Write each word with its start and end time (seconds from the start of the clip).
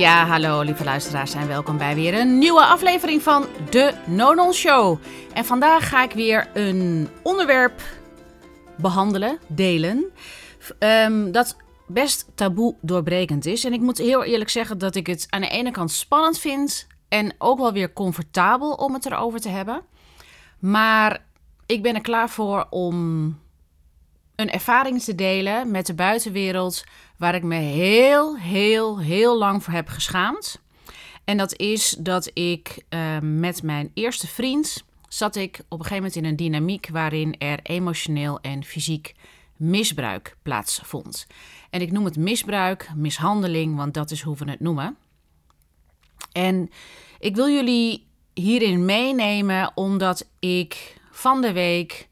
Ja, 0.00 0.26
hallo 0.26 0.60
lieve 0.60 0.84
luisteraars 0.84 1.34
en 1.34 1.48
welkom 1.48 1.78
bij 1.78 1.94
weer 1.94 2.14
een 2.14 2.38
nieuwe 2.38 2.64
aflevering 2.64 3.22
van 3.22 3.46
de 3.70 3.94
Nonon 4.06 4.52
Show. 4.52 4.98
En 5.32 5.44
vandaag 5.44 5.88
ga 5.88 6.02
ik 6.02 6.12
weer 6.12 6.50
een 6.54 7.08
onderwerp 7.22 7.82
behandelen, 8.76 9.38
delen, 9.46 10.04
um, 10.78 11.32
dat 11.32 11.56
best 11.86 12.26
taboe 12.34 12.74
doorbrekend 12.80 13.46
is. 13.46 13.64
En 13.64 13.72
ik 13.72 13.80
moet 13.80 13.98
heel 13.98 14.24
eerlijk 14.24 14.50
zeggen 14.50 14.78
dat 14.78 14.94
ik 14.94 15.06
het 15.06 15.26
aan 15.30 15.40
de 15.40 15.48
ene 15.48 15.70
kant 15.70 15.90
spannend 15.90 16.38
vind 16.38 16.86
en 17.08 17.34
ook 17.38 17.58
wel 17.58 17.72
weer 17.72 17.92
comfortabel 17.92 18.72
om 18.72 18.94
het 18.94 19.06
erover 19.06 19.40
te 19.40 19.48
hebben. 19.48 19.82
Maar 20.58 21.24
ik 21.66 21.82
ben 21.82 21.94
er 21.94 22.00
klaar 22.00 22.30
voor 22.30 22.66
om 22.70 23.38
een 24.36 24.50
ervaring 24.50 25.02
te 25.02 25.14
delen 25.14 25.70
met 25.70 25.86
de 25.86 25.94
buitenwereld 25.94 26.84
waar 27.20 27.34
ik 27.34 27.42
me 27.42 27.54
heel, 27.54 28.38
heel, 28.38 28.98
heel 28.98 29.38
lang 29.38 29.64
voor 29.64 29.72
heb 29.72 29.88
geschaamd. 29.88 30.60
En 31.24 31.36
dat 31.36 31.58
is 31.58 31.96
dat 31.98 32.30
ik 32.34 32.84
uh, 32.90 33.18
met 33.18 33.62
mijn 33.62 33.90
eerste 33.94 34.26
vriend 34.26 34.84
zat 35.08 35.36
ik 35.36 35.60
op 35.68 35.78
een 35.78 35.84
gegeven 35.84 35.96
moment 35.96 36.16
in 36.16 36.24
een 36.24 36.36
dynamiek 36.36 36.88
waarin 36.88 37.38
er 37.38 37.58
emotioneel 37.62 38.40
en 38.40 38.64
fysiek 38.64 39.14
misbruik 39.56 40.36
plaatsvond. 40.42 41.26
En 41.70 41.80
ik 41.80 41.92
noem 41.92 42.04
het 42.04 42.16
misbruik, 42.16 42.90
mishandeling, 42.94 43.76
want 43.76 43.94
dat 43.94 44.10
is 44.10 44.22
hoe 44.22 44.36
we 44.36 44.50
het 44.50 44.60
noemen. 44.60 44.96
En 46.32 46.70
ik 47.18 47.36
wil 47.36 47.48
jullie 47.48 48.06
hierin 48.34 48.84
meenemen 48.84 49.72
omdat 49.74 50.28
ik 50.38 51.00
van 51.10 51.40
de 51.40 51.52
week 51.52 52.08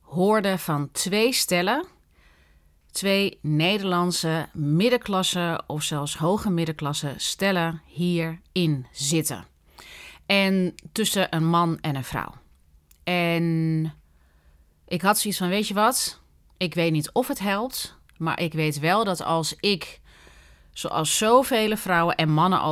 hoorde 0.00 0.58
van 0.58 0.90
twee 0.92 1.32
stellen. 1.32 1.92
Twee 2.94 3.38
Nederlandse 3.42 4.48
middenklasse 4.52 5.62
of 5.66 5.82
zelfs 5.82 6.16
hoge 6.16 6.50
middenklasse 6.50 7.14
stellen 7.16 7.82
hierin 7.86 8.86
zitten. 8.92 9.44
En 10.26 10.74
tussen 10.92 11.34
een 11.36 11.46
man 11.46 11.78
en 11.80 11.96
een 11.96 12.04
vrouw. 12.04 12.34
En 13.04 13.94
ik 14.86 15.02
had 15.02 15.18
zoiets 15.18 15.38
van: 15.38 15.48
Weet 15.48 15.68
je 15.68 15.74
wat? 15.74 16.20
Ik 16.56 16.74
weet 16.74 16.92
niet 16.92 17.12
of 17.12 17.28
het 17.28 17.38
helpt. 17.38 17.98
Maar 18.16 18.40
ik 18.40 18.52
weet 18.52 18.78
wel 18.78 19.04
dat 19.04 19.22
als 19.22 19.54
ik, 19.60 20.00
zoals 20.72 21.16
zoveel 21.16 21.76
vrouwen 21.76 22.16
en 22.16 22.30
mannen 22.30 22.62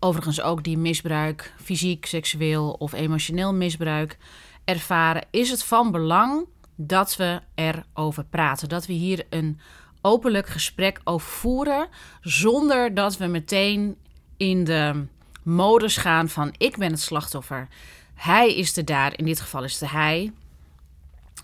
overigens 0.00 0.40
ook 0.40 0.64
die 0.64 0.78
misbruik, 0.78 1.54
fysiek, 1.62 2.06
seksueel 2.06 2.72
of 2.72 2.92
emotioneel 2.92 3.54
misbruik 3.54 4.18
ervaren, 4.64 5.26
is 5.30 5.50
het 5.50 5.64
van 5.64 5.90
belang 5.90 6.46
dat 6.76 7.16
we 7.16 7.40
erover 7.54 8.24
praten. 8.24 8.68
Dat 8.68 8.86
we 8.86 8.92
hier 8.92 9.26
een 9.30 9.60
openlijk 10.00 10.48
gesprek 10.48 11.00
over 11.04 11.28
voeren, 11.28 11.88
zonder 12.20 12.94
dat 12.94 13.16
we 13.16 13.26
meteen 13.26 13.96
in 14.36 14.64
de 14.64 15.06
modus 15.42 15.96
gaan 15.96 16.28
van 16.28 16.54
ik 16.56 16.76
ben 16.76 16.90
het 16.90 17.00
slachtoffer. 17.00 17.68
Hij 18.14 18.54
is 18.54 18.72
de 18.72 18.84
daar, 18.84 19.18
in 19.18 19.24
dit 19.24 19.40
geval 19.40 19.64
is 19.64 19.80
het 19.80 19.90
hij. 19.90 20.32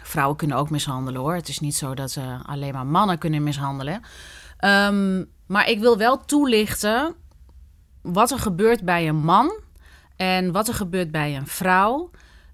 Vrouwen 0.02 0.36
kunnen 0.36 0.56
ook 0.56 0.70
mishandelen 0.70 1.20
hoor. 1.20 1.34
Het 1.34 1.48
is 1.48 1.60
niet 1.60 1.76
zo 1.76 1.94
dat 1.94 2.10
ze 2.10 2.38
alleen 2.46 2.72
maar 2.72 2.86
mannen 2.86 3.18
kunnen 3.18 3.42
mishandelen. 3.42 4.02
Um, 4.64 5.30
maar 5.46 5.68
ik 5.68 5.80
wil 5.80 5.96
wel 5.96 6.24
toelichten 6.24 7.14
wat 8.02 8.30
er 8.30 8.38
gebeurt 8.38 8.84
bij 8.84 9.08
een 9.08 9.16
man 9.16 9.52
en 10.16 10.52
wat 10.52 10.68
er 10.68 10.74
gebeurt 10.74 11.10
bij 11.10 11.36
een 11.36 11.46
vrouw. 11.46 12.10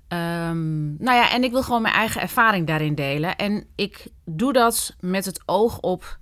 Um, 0.08 0.96
nou 0.98 1.16
ja, 1.16 1.30
en 1.30 1.44
ik 1.44 1.50
wil 1.50 1.62
gewoon 1.62 1.82
mijn 1.82 1.94
eigen 1.94 2.20
ervaring 2.20 2.66
daarin 2.66 2.94
delen. 2.94 3.36
En 3.36 3.66
ik 3.74 4.06
doe 4.24 4.52
dat 4.52 4.96
met 5.00 5.24
het 5.24 5.42
oog 5.46 5.80
op, 5.80 6.18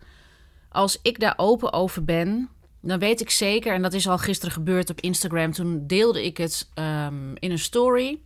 als 0.69 0.99
ik 1.03 1.21
daar 1.21 1.35
open 1.37 1.73
over 1.73 2.05
ben, 2.05 2.49
dan 2.81 2.99
weet 2.99 3.21
ik 3.21 3.31
zeker, 3.31 3.75
en 3.75 3.83
dat 3.83 3.93
is 3.93 4.09
al 4.09 4.19
gisteren 4.19 4.55
gebeurd 4.55 4.91
op 4.91 5.01
Instagram, 5.01 5.53
toen 5.53 5.87
deelde 5.87 6.25
ik 6.25 6.37
het 6.37 6.71
um, 6.75 7.33
in 7.35 7.51
een 7.51 7.59
story. 7.59 8.21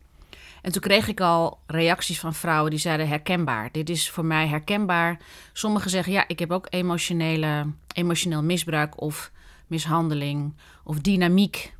En 0.62 0.72
toen 0.72 0.82
kreeg 0.82 1.08
ik 1.08 1.20
al 1.20 1.58
reacties 1.66 2.20
van 2.20 2.34
vrouwen 2.34 2.70
die 2.70 2.80
zeiden 2.80 3.08
herkenbaar. 3.08 3.68
Dit 3.72 3.90
is 3.90 4.10
voor 4.10 4.24
mij 4.24 4.46
herkenbaar. 4.46 5.20
Sommigen 5.52 5.90
zeggen 5.90 6.12
ja, 6.12 6.24
ik 6.26 6.38
heb 6.38 6.50
ook 6.50 6.66
emotionele, 6.70 7.66
emotioneel 7.94 8.42
misbruik 8.42 9.00
of 9.00 9.30
mishandeling 9.66 10.54
of 10.84 10.98
dynamiek 10.98 11.74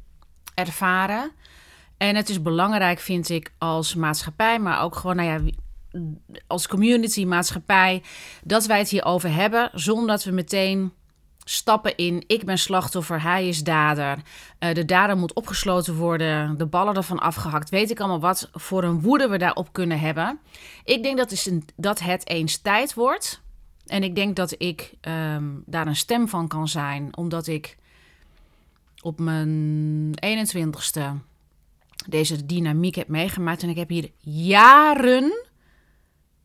ervaren. 0.55 1.31
En 1.99 2.17
het 2.17 2.29
is 2.29 2.43
belangrijk, 2.43 2.99
vind 2.99 3.29
ik, 3.29 3.53
als 3.59 3.95
maatschappij, 3.95 4.59
maar 4.59 4.83
ook 4.83 4.97
gewoon, 4.97 5.17
nou 5.17 5.29
ja, 5.29 5.51
als 6.47 6.69
community, 6.69 7.25
maatschappij, 7.25 8.03
dat 8.45 8.67
wij 8.67 8.79
het 8.79 8.89
hierover 8.89 9.35
hebben, 9.35 9.71
zonder 9.73 10.07
dat 10.07 10.25
we 10.25 10.31
meteen 10.31 10.93
stappen 11.45 11.97
in. 11.97 12.25
Ik 12.27 12.45
ben 12.45 12.59
slachtoffer, 12.59 13.23
hij 13.23 13.49
is 13.49 13.63
dader. 13.63 14.19
Uh, 14.61 14.75
de 14.75 14.85
dader 14.85 15.17
moet 15.17 15.33
opgesloten 15.33 15.95
worden, 15.97 16.59
de 16.59 16.67
ballen 16.67 16.95
ervan 16.95 17.19
afgehakt. 17.19 17.71
Weet 17.71 17.91
ik 17.91 17.99
allemaal 17.99 18.21
wat 18.21 18.49
voor 18.53 18.85
een 18.85 19.01
woede 19.01 19.29
we 19.29 19.39
daarop 19.39 19.73
kunnen 19.73 20.01
hebben. 20.01 20.39
Ik 20.85 21.03
denk 21.03 21.17
dat, 21.17 21.31
is 21.31 21.47
een, 21.47 21.65
dat 21.77 21.99
het 21.99 22.29
eens 22.29 22.57
tijd 22.57 22.95
wordt. 22.95 23.43
En 23.87 24.03
ik 24.03 24.15
denk 24.15 24.37
dat 24.37 24.55
ik 24.59 24.95
um, 25.01 25.63
daar 25.67 25.87
een 25.87 25.97
stem 25.97 26.29
van 26.29 26.49
kan 26.49 26.69
zijn, 26.69 27.17
omdat 27.17 27.47
ik 27.47 27.77
op 29.01 29.19
mijn 29.19 30.13
21ste 30.27 31.01
deze 32.07 32.47
dynamiek 32.47 32.95
heb 32.95 33.09
meegemaakt. 33.09 33.63
En 33.63 33.69
ik 33.69 33.77
heb 33.77 33.89
hier 33.89 34.11
jaren. 34.19 35.47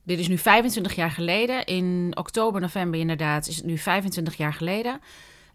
Dit 0.04 0.20
is 0.20 0.28
nu 0.28 0.38
25 0.38 0.96
jaar 0.96 1.12
geleden. 1.12 1.66
In 1.66 2.12
oktober, 2.16 2.62
november 2.62 3.00
inderdaad, 3.00 3.48
is 3.48 3.56
het 3.56 3.66
nu 3.66 3.78
25 3.78 4.36
jaar 4.36 4.54
geleden. 4.54 5.00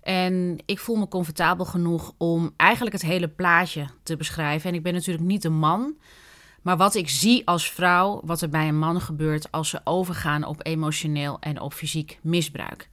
En 0.02 0.58
ik 0.66 0.78
voel 0.78 0.96
me 0.96 1.08
comfortabel 1.08 1.64
genoeg 1.64 2.12
om 2.18 2.52
eigenlijk 2.56 2.94
het 2.94 3.04
hele 3.04 3.28
plaatje 3.28 3.86
te 4.02 4.16
beschrijven. 4.16 4.70
En 4.70 4.76
ik 4.76 4.82
ben 4.82 4.94
natuurlijk 4.94 5.26
niet 5.26 5.44
een 5.44 5.58
man. 5.58 5.96
Maar 6.62 6.76
wat 6.76 6.94
ik 6.94 7.08
zie 7.08 7.46
als 7.46 7.70
vrouw, 7.70 8.20
wat 8.24 8.40
er 8.40 8.48
bij 8.48 8.68
een 8.68 8.78
man 8.78 9.00
gebeurt 9.00 9.52
als 9.52 9.68
ze 9.68 9.80
overgaan 9.84 10.44
op 10.44 10.66
emotioneel 10.66 11.36
en 11.40 11.60
op 11.60 11.72
fysiek 11.72 12.18
misbruik. 12.22 12.88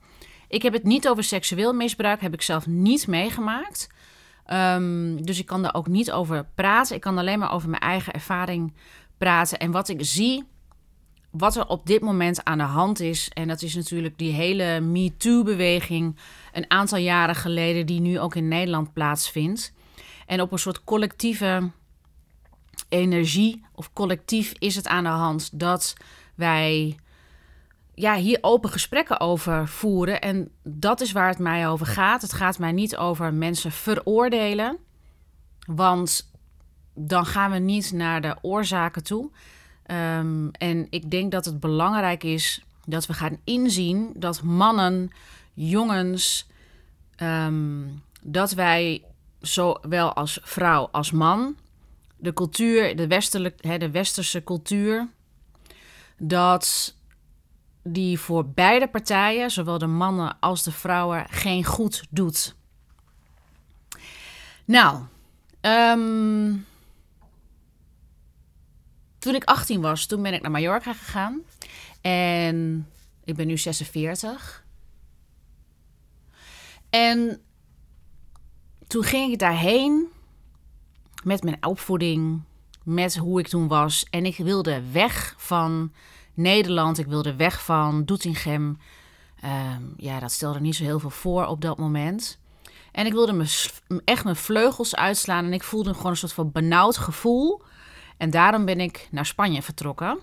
Ik 0.47 0.61
heb 0.61 0.73
het 0.73 0.83
niet 0.83 1.07
over 1.07 1.23
seksueel 1.23 1.73
misbruik, 1.73 2.21
heb 2.21 2.33
ik 2.33 2.41
zelf 2.41 2.67
niet 2.67 3.07
meegemaakt. 3.07 3.87
Um, 4.53 5.25
dus 5.25 5.39
ik 5.39 5.45
kan 5.45 5.61
daar 5.61 5.73
ook 5.73 5.87
niet 5.87 6.11
over 6.11 6.45
praten. 6.55 6.95
Ik 6.95 7.01
kan 7.01 7.17
alleen 7.17 7.39
maar 7.39 7.51
over 7.51 7.69
mijn 7.69 7.81
eigen 7.81 8.13
ervaring 8.13 8.73
praten. 9.17 9.59
En 9.59 9.71
wat 9.71 9.89
ik 9.89 9.99
zie, 10.05 10.43
wat 11.31 11.55
er 11.55 11.67
op 11.67 11.85
dit 11.85 12.01
moment 12.01 12.43
aan 12.43 12.57
de 12.57 12.63
hand 12.63 12.99
is. 12.99 13.29
En 13.29 13.47
dat 13.47 13.61
is 13.61 13.75
natuurlijk 13.75 14.17
die 14.17 14.31
hele 14.31 14.79
MeToo-beweging 14.79 16.15
een 16.53 16.71
aantal 16.71 16.97
jaren 16.97 17.35
geleden, 17.35 17.85
die 17.85 17.99
nu 17.99 18.19
ook 18.19 18.35
in 18.35 18.47
Nederland 18.47 18.93
plaatsvindt. 18.93 19.73
En 20.25 20.41
op 20.41 20.51
een 20.51 20.59
soort 20.59 20.83
collectieve 20.83 21.71
energie 22.89 23.65
of 23.73 23.93
collectief 23.93 24.53
is 24.59 24.75
het 24.75 24.87
aan 24.87 25.03
de 25.03 25.09
hand 25.09 25.59
dat 25.59 25.93
wij 26.35 26.97
ja, 27.95 28.15
hier 28.15 28.37
open 28.41 28.69
gesprekken 28.69 29.19
over 29.19 29.67
voeren. 29.67 30.21
En 30.21 30.51
dat 30.63 31.01
is 31.01 31.11
waar 31.11 31.27
het 31.27 31.39
mij 31.39 31.67
over 31.67 31.85
gaat. 31.85 32.21
Het 32.21 32.33
gaat 32.33 32.59
mij 32.59 32.71
niet 32.71 32.97
over 32.97 33.33
mensen 33.33 33.71
veroordelen. 33.71 34.77
Want 35.65 36.31
dan 36.93 37.25
gaan 37.25 37.51
we 37.51 37.57
niet 37.57 37.91
naar 37.91 38.21
de 38.21 38.35
oorzaken 38.41 39.03
toe. 39.03 39.31
Um, 39.91 40.51
en 40.51 40.87
ik 40.89 41.11
denk 41.11 41.31
dat 41.31 41.45
het 41.45 41.59
belangrijk 41.59 42.23
is 42.23 42.63
dat 42.85 43.05
we 43.05 43.13
gaan 43.13 43.39
inzien 43.43 44.13
dat 44.15 44.41
mannen, 44.43 45.11
jongens, 45.53 46.47
um, 47.17 48.01
dat 48.21 48.51
wij 48.51 49.03
zowel 49.39 50.13
als 50.13 50.39
vrouw 50.43 50.89
als 50.91 51.11
man, 51.11 51.55
de 52.17 52.33
cultuur, 52.33 52.95
de, 52.95 53.07
westelijk, 53.07 53.63
hè, 53.63 53.77
de 53.77 53.91
westerse 53.91 54.43
cultuur, 54.43 55.07
dat 56.17 56.95
die 57.87 58.19
voor 58.19 58.47
beide 58.47 58.87
partijen, 58.87 59.51
zowel 59.51 59.77
de 59.77 59.87
mannen 59.87 60.37
als 60.39 60.63
de 60.63 60.71
vrouwen, 60.71 61.25
geen 61.29 61.63
goed 61.63 62.03
doet. 62.09 62.55
Nou, 64.65 65.03
um, 65.61 66.65
toen 69.19 69.35
ik 69.35 69.43
18 69.43 69.81
was, 69.81 70.05
toen 70.05 70.21
ben 70.21 70.33
ik 70.33 70.41
naar 70.41 70.51
Mallorca 70.51 70.93
gegaan. 70.93 71.41
En 72.01 72.89
ik 73.23 73.35
ben 73.35 73.47
nu 73.47 73.57
46. 73.57 74.65
En 76.89 77.41
toen 78.87 79.03
ging 79.03 79.31
ik 79.31 79.39
daarheen 79.39 80.07
met 81.23 81.43
mijn 81.43 81.65
opvoeding, 81.65 82.41
met 82.83 83.15
hoe 83.15 83.39
ik 83.39 83.47
toen 83.47 83.67
was. 83.67 84.05
En 84.09 84.25
ik 84.25 84.37
wilde 84.37 84.91
weg 84.91 85.35
van 85.37 85.91
Nederland. 86.35 86.97
Ik 86.97 87.05
wilde 87.05 87.35
weg 87.35 87.63
van 87.63 88.05
Doetinchem. 88.05 88.77
Uh, 89.43 89.75
ja, 89.97 90.19
dat 90.19 90.31
stelde 90.31 90.59
niet 90.59 90.75
zo 90.75 90.83
heel 90.83 90.99
veel 90.99 91.09
voor 91.09 91.45
op 91.45 91.61
dat 91.61 91.77
moment. 91.77 92.39
En 92.91 93.05
ik 93.05 93.11
wilde 93.11 93.33
me 93.33 93.69
echt 94.05 94.23
mijn 94.23 94.35
vleugels 94.35 94.95
uitslaan. 94.95 95.45
En 95.45 95.53
ik 95.53 95.63
voelde 95.63 95.93
gewoon 95.93 96.11
een 96.11 96.17
soort 96.17 96.33
van 96.33 96.51
benauwd 96.51 96.97
gevoel. 96.97 97.61
En 98.17 98.29
daarom 98.29 98.65
ben 98.65 98.79
ik 98.79 99.07
naar 99.11 99.25
Spanje 99.25 99.61
vertrokken. 99.61 100.19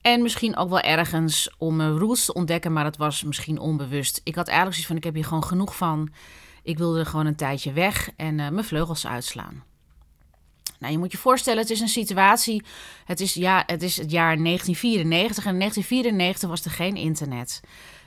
En 0.00 0.22
misschien 0.22 0.56
ook 0.56 0.68
wel 0.68 0.80
ergens 0.80 1.54
om 1.58 1.76
mijn 1.76 1.98
roots 1.98 2.24
te 2.24 2.32
ontdekken, 2.34 2.72
maar 2.72 2.84
dat 2.84 2.96
was 2.96 3.22
misschien 3.22 3.58
onbewust. 3.58 4.20
Ik 4.24 4.34
had 4.34 4.46
eigenlijk 4.46 4.76
zoiets 4.76 4.86
van: 4.86 4.96
ik 4.96 5.04
heb 5.04 5.14
hier 5.14 5.24
gewoon 5.24 5.44
genoeg 5.44 5.76
van. 5.76 6.12
Ik 6.62 6.78
wilde 6.78 6.98
er 6.98 7.06
gewoon 7.06 7.26
een 7.26 7.36
tijdje 7.36 7.72
weg 7.72 8.10
en 8.16 8.34
mijn 8.34 8.64
vleugels 8.64 9.06
uitslaan. 9.06 9.62
Nou, 10.78 10.92
je 10.92 10.98
moet 10.98 11.12
je 11.12 11.18
voorstellen, 11.18 11.60
het 11.60 11.70
is 11.70 11.80
een 11.80 11.88
situatie. 11.88 12.62
Het 13.04 13.20
is, 13.20 13.34
ja, 13.34 13.62
het 13.66 13.82
is 13.82 13.96
het 13.96 14.10
jaar 14.10 14.36
1994 14.42 15.44
en 15.44 15.52
in 15.52 15.58
1994 15.58 16.48
was 16.48 16.64
er 16.64 16.70
geen 16.70 16.96
internet. 16.96 17.60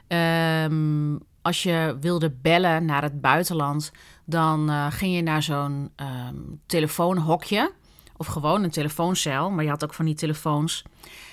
Um, 0.07 1.19
als 1.41 1.63
je 1.63 1.97
wilde 1.99 2.31
bellen 2.31 2.85
naar 2.85 3.01
het 3.01 3.21
buitenland, 3.21 3.91
dan 4.25 4.69
uh, 4.69 4.91
ging 4.91 5.15
je 5.15 5.21
naar 5.21 5.43
zo'n 5.43 5.91
um, 5.95 6.61
telefoonhokje. 6.65 7.71
Of 8.17 8.27
gewoon 8.27 8.63
een 8.63 8.71
telefooncel, 8.71 9.49
maar 9.49 9.63
je 9.63 9.69
had 9.69 9.83
ook 9.83 9.93
van 9.93 10.05
die 10.05 10.15
telefoons. 10.15 10.83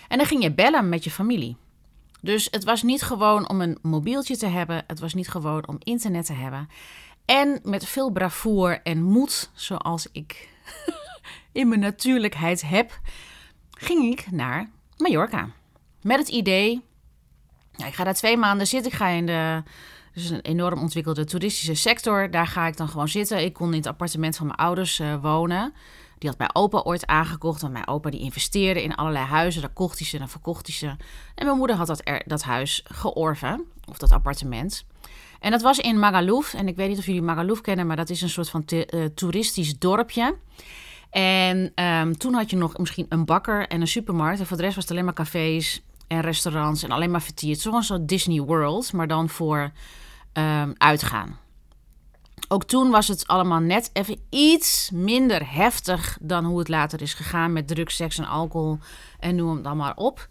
En 0.08 0.18
dan 0.18 0.26
ging 0.26 0.42
je 0.42 0.52
bellen 0.54 0.88
met 0.88 1.04
je 1.04 1.10
familie. 1.10 1.56
Dus 2.20 2.48
het 2.50 2.64
was 2.64 2.82
niet 2.82 3.02
gewoon 3.02 3.48
om 3.48 3.60
een 3.60 3.78
mobieltje 3.82 4.36
te 4.36 4.46
hebben. 4.46 4.84
Het 4.86 5.00
was 5.00 5.14
niet 5.14 5.28
gewoon 5.28 5.68
om 5.68 5.76
internet 5.78 6.26
te 6.26 6.32
hebben. 6.32 6.68
En 7.24 7.60
met 7.62 7.86
veel 7.86 8.10
bravoer 8.10 8.80
en 8.82 9.02
moed, 9.02 9.50
zoals 9.54 10.08
ik 10.12 10.48
in 11.58 11.68
mijn 11.68 11.80
natuurlijkheid 11.80 12.62
heb, 12.62 13.00
ging 13.70 14.12
ik 14.12 14.30
naar 14.30 14.70
Mallorca. 14.96 15.50
Met 16.02 16.18
het 16.18 16.28
idee, 16.28 16.82
ik 17.76 17.94
ga 17.94 18.04
daar 18.04 18.14
twee 18.14 18.36
maanden 18.36 18.66
zitten. 18.66 18.90
Ik 18.92 18.96
ga 18.96 19.06
in 19.06 19.26
de 19.26 19.62
dus 20.14 20.30
een 20.30 20.40
enorm 20.40 20.80
ontwikkelde 20.80 21.24
toeristische 21.24 21.74
sector. 21.74 22.30
Daar 22.30 22.46
ga 22.46 22.66
ik 22.66 22.76
dan 22.76 22.88
gewoon 22.88 23.08
zitten. 23.08 23.44
Ik 23.44 23.52
kon 23.52 23.70
in 23.70 23.78
het 23.78 23.86
appartement 23.86 24.36
van 24.36 24.46
mijn 24.46 24.58
ouders 24.58 24.98
uh, 24.98 25.22
wonen. 25.22 25.72
Die 26.18 26.28
had 26.28 26.38
mijn 26.38 26.54
opa 26.54 26.78
ooit 26.78 27.06
aangekocht. 27.06 27.60
Want 27.60 27.72
mijn 27.72 27.88
opa 27.88 28.10
die 28.10 28.20
investeerde 28.20 28.82
in 28.82 28.94
allerlei 28.94 29.24
huizen. 29.24 29.60
Daar 29.60 29.70
kocht 29.70 29.98
hij 29.98 30.06
ze, 30.06 30.18
dan 30.18 30.28
verkocht 30.28 30.66
hij 30.66 30.76
ze. 30.76 30.86
En 31.34 31.44
mijn 31.44 31.56
moeder 31.56 31.76
had 31.76 31.86
dat, 31.86 32.02
dat 32.26 32.42
huis 32.42 32.84
georven. 32.84 33.64
Of 33.84 33.98
dat 33.98 34.12
appartement. 34.12 34.84
En 35.40 35.50
dat 35.50 35.62
was 35.62 35.78
in 35.78 35.98
Magaluf. 35.98 36.54
En 36.54 36.68
ik 36.68 36.76
weet 36.76 36.88
niet 36.88 36.98
of 36.98 37.06
jullie 37.06 37.22
Magaluf 37.22 37.60
kennen. 37.60 37.86
Maar 37.86 37.96
dat 37.96 38.10
is 38.10 38.22
een 38.22 38.28
soort 38.28 38.50
van 38.50 38.64
uh, 38.66 39.04
toeristisch 39.04 39.78
dorpje. 39.78 40.36
En 41.10 41.84
um, 41.84 42.18
toen 42.18 42.34
had 42.34 42.50
je 42.50 42.56
nog 42.56 42.78
misschien 42.78 43.06
een 43.08 43.24
bakker 43.24 43.68
en 43.68 43.80
een 43.80 43.88
supermarkt. 43.88 44.40
En 44.40 44.46
voor 44.46 44.56
de 44.56 44.62
rest 44.62 44.74
was 44.74 44.84
het 44.84 44.92
alleen 44.92 45.04
maar 45.04 45.14
cafés 45.14 45.82
en 46.06 46.20
restaurants. 46.20 46.82
En 46.82 46.90
alleen 46.90 47.10
maar 47.10 47.22
vertierd. 47.22 47.60
Soort 47.60 48.08
Disney 48.08 48.40
World. 48.40 48.92
Maar 48.92 49.06
dan 49.06 49.28
voor 49.28 49.70
um, 50.32 50.74
uitgaan. 50.76 51.38
Ook 52.48 52.64
toen 52.64 52.90
was 52.90 53.08
het 53.08 53.26
allemaal 53.26 53.60
net 53.60 53.90
even 53.92 54.20
iets 54.30 54.90
minder 54.94 55.52
heftig 55.52 56.18
dan 56.20 56.44
hoe 56.44 56.58
het 56.58 56.68
later 56.68 57.02
is 57.02 57.14
gegaan 57.14 57.52
met 57.52 57.68
drugs, 57.68 57.96
seks 57.96 58.18
en 58.18 58.26
alcohol 58.26 58.78
en 59.20 59.34
noem 59.34 59.54
het 59.54 59.64
dan 59.64 59.76
maar 59.76 59.96
op. 59.96 60.28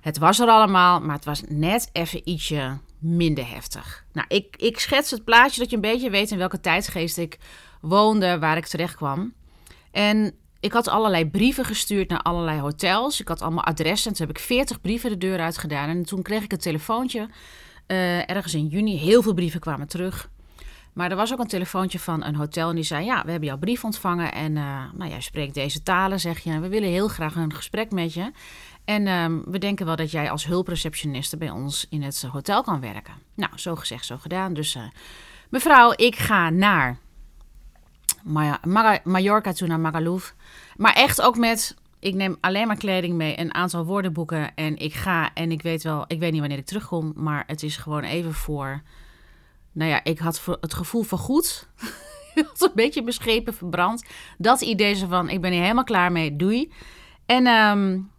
Het 0.00 0.18
was 0.18 0.38
er 0.38 0.48
allemaal, 0.48 1.00
maar 1.00 1.16
het 1.16 1.24
was 1.24 1.42
net 1.48 1.90
even 1.92 2.28
ietsje 2.28 2.78
minder 2.98 3.50
heftig. 3.50 4.04
Nou, 4.12 4.26
ik, 4.28 4.56
ik 4.56 4.78
schets 4.78 5.10
het 5.10 5.24
plaatje 5.24 5.60
dat 5.60 5.70
je 5.70 5.76
een 5.76 5.82
beetje 5.82 6.10
weet 6.10 6.30
in 6.30 6.38
welke 6.38 6.60
tijdsgeest 6.60 7.18
ik 7.18 7.38
woonde, 7.80 8.38
waar 8.38 8.56
ik 8.56 8.66
terecht 8.66 8.94
kwam. 8.94 9.32
En 9.90 10.34
ik 10.60 10.72
had 10.72 10.88
allerlei 10.88 11.30
brieven 11.30 11.64
gestuurd 11.64 12.08
naar 12.08 12.22
allerlei 12.22 12.60
hotels. 12.60 13.20
Ik 13.20 13.28
had 13.28 13.42
allemaal 13.42 13.64
adressen. 13.64 14.12
Toen 14.12 14.26
heb 14.26 14.36
ik 14.36 14.42
40 14.42 14.80
brieven 14.80 15.10
de 15.10 15.18
deur 15.18 15.40
uit 15.40 15.58
gedaan. 15.58 15.88
En 15.88 16.04
toen 16.04 16.22
kreeg 16.22 16.42
ik 16.42 16.52
een 16.52 16.58
telefoontje 16.58 17.28
uh, 17.86 18.30
ergens 18.30 18.54
in 18.54 18.66
juni. 18.66 18.98
Heel 18.98 19.22
veel 19.22 19.34
brieven 19.34 19.60
kwamen 19.60 19.88
terug. 19.88 20.30
Maar 20.92 21.10
er 21.10 21.16
was 21.16 21.32
ook 21.32 21.38
een 21.38 21.46
telefoontje 21.46 21.98
van 21.98 22.24
een 22.24 22.34
hotel 22.34 22.68
en 22.68 22.74
die 22.74 22.84
zei: 22.84 23.04
Ja, 23.04 23.24
we 23.24 23.30
hebben 23.30 23.48
jouw 23.48 23.58
brief 23.58 23.84
ontvangen. 23.84 24.32
En 24.32 24.56
uh, 24.56 24.82
nou, 24.94 25.10
jij 25.10 25.20
spreekt 25.20 25.54
deze 25.54 25.82
talen, 25.82 26.20
zeg 26.20 26.38
je. 26.38 26.60
We 26.60 26.68
willen 26.68 26.88
heel 26.88 27.08
graag 27.08 27.36
een 27.36 27.54
gesprek 27.54 27.90
met 27.90 28.14
je. 28.14 28.32
En 28.84 29.06
uh, 29.06 29.44
we 29.44 29.58
denken 29.58 29.86
wel 29.86 29.96
dat 29.96 30.10
jij 30.10 30.30
als 30.30 30.46
hulpreceptioniste 30.46 31.36
bij 31.36 31.50
ons 31.50 31.86
in 31.90 32.02
het 32.02 32.22
hotel 32.32 32.62
kan 32.62 32.80
werken. 32.80 33.14
Nou, 33.34 33.52
zo 33.54 33.76
gezegd, 33.76 34.04
zo 34.04 34.16
gedaan. 34.16 34.54
Dus 34.54 34.74
uh, 34.74 34.82
mevrouw, 35.48 35.92
ik 35.96 36.16
ga 36.16 36.50
naar 36.50 36.98
Mallorca 39.04 39.52
toe, 39.52 39.68
naar 39.68 39.80
Magaluf. 39.80 40.34
Maar 40.76 40.92
echt 40.92 41.20
ook 41.20 41.36
met 41.36 41.76
ik 42.00 42.14
neem 42.14 42.36
alleen 42.40 42.66
maar 42.66 42.76
kleding 42.76 43.14
mee, 43.14 43.38
een 43.38 43.54
aantal 43.54 43.84
woordenboeken 43.84 44.54
en 44.54 44.76
ik 44.76 44.94
ga. 44.94 45.30
En 45.34 45.50
ik 45.50 45.62
weet 45.62 45.82
wel, 45.82 46.04
ik 46.06 46.18
weet 46.18 46.32
niet 46.32 46.40
wanneer 46.40 46.58
ik 46.58 46.66
terugkom, 46.66 47.12
maar 47.16 47.44
het 47.46 47.62
is 47.62 47.76
gewoon 47.76 48.02
even 48.02 48.34
voor. 48.34 48.82
Nou 49.72 49.90
ja, 49.90 50.04
ik 50.04 50.18
had 50.18 50.44
het 50.60 50.74
gevoel 50.74 51.02
van 51.02 51.18
goed. 51.18 51.68
had 52.34 52.62
een 52.62 52.70
beetje 52.74 53.02
beschepen, 53.02 53.54
verbrand. 53.54 54.04
Dat 54.38 54.60
idee 54.60 54.94
zo 54.94 55.06
van, 55.06 55.28
ik 55.28 55.40
ben 55.40 55.52
hier 55.52 55.62
helemaal 55.62 55.84
klaar 55.84 56.12
mee, 56.12 56.36
doei. 56.36 56.72
En 57.26 57.46
um, 57.46 58.10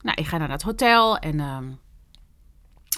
nou, 0.00 0.16
ik 0.20 0.26
ga 0.26 0.38
naar 0.38 0.50
het 0.50 0.62
hotel 0.62 1.18
en 1.18 1.40
um, 1.40 1.78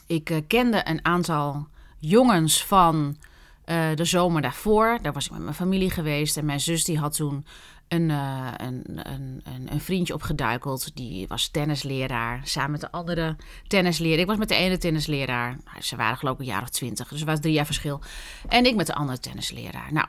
ik 0.07 0.31
uh, 0.31 0.39
kende 0.47 0.89
een 0.89 1.05
aantal 1.05 1.67
jongens 1.99 2.65
van 2.65 3.17
uh, 3.67 3.95
de 3.95 4.05
zomer 4.05 4.43
daarvoor. 4.43 4.99
Daar 5.03 5.13
was 5.13 5.25
ik 5.25 5.31
met 5.31 5.41
mijn 5.41 5.55
familie 5.55 5.91
geweest 5.91 6.37
en 6.37 6.45
mijn 6.45 6.61
zus 6.61 6.85
die 6.85 6.99
had 6.99 7.17
toen 7.17 7.47
een, 7.89 8.09
uh, 8.09 8.49
een, 8.57 8.83
een, 8.87 9.43
een, 9.71 9.81
vriendje 9.81 10.15
opgeduikeld. 10.15 10.97
Die 10.97 11.29
was 11.29 11.49
tennisleraar. 11.49 12.41
Samen 12.45 12.71
met 12.71 12.81
de 12.81 12.91
andere 12.91 13.37
tennisleraar. 13.67 14.19
Ik 14.19 14.27
was 14.27 14.37
met 14.37 14.49
de 14.49 14.55
ene 14.55 14.79
tennisleraar. 14.79 15.57
Nou, 15.65 15.83
ze 15.83 15.97
waren 15.97 16.17
geloof 16.17 16.35
ik 16.35 16.41
een 16.41 16.47
jaar 16.47 16.63
of 16.63 16.69
twintig. 16.69 17.09
Dus 17.09 17.21
er 17.21 17.27
was 17.27 17.41
drie 17.41 17.55
jaar 17.55 17.67
verschil. 17.67 18.01
En 18.49 18.67
ik 18.67 18.75
met 18.77 18.87
de 18.87 18.95
andere 18.95 19.19
tennisleraar. 19.19 19.93
Nou, 19.93 20.07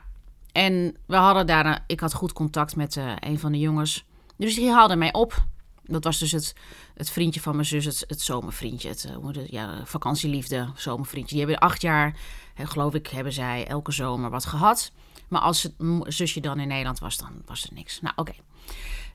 en 0.52 0.96
we 1.06 1.16
hadden 1.16 1.46
daar... 1.46 1.84
ik 1.86 2.00
had 2.00 2.14
goed 2.14 2.32
contact 2.32 2.76
met 2.76 3.00
een 3.20 3.38
van 3.38 3.52
de 3.52 3.58
jongens. 3.58 4.04
Dus 4.36 4.54
die 4.54 4.70
haalde 4.70 4.96
mij 4.96 5.12
op. 5.12 5.44
Dat 5.86 6.04
was 6.04 6.18
dus 6.18 6.32
het, 6.32 6.54
het 6.94 7.10
vriendje 7.10 7.40
van 7.40 7.54
mijn 7.54 7.66
zus, 7.66 7.84
het, 7.84 8.04
het 8.06 8.20
zomervriendje. 8.20 8.88
Het, 8.88 9.12
uh, 9.36 9.46
ja, 9.46 9.82
vakantieliefde, 9.84 10.68
zomervriendje. 10.76 11.36
Die 11.36 11.44
hebben 11.44 11.68
acht 11.68 11.80
jaar, 11.80 12.16
geloof 12.54 12.94
ik, 12.94 13.06
hebben 13.06 13.32
zij 13.32 13.66
elke 13.66 13.92
zomer 13.92 14.30
wat 14.30 14.44
gehad. 14.44 14.92
Maar 15.28 15.40
als 15.40 15.62
het 15.62 15.72
zusje 16.14 16.40
dan 16.40 16.60
in 16.60 16.68
Nederland 16.68 16.98
was, 16.98 17.16
dan 17.16 17.42
was 17.44 17.64
er 17.64 17.72
niks. 17.72 18.00
Nou, 18.00 18.14
oké. 18.16 18.32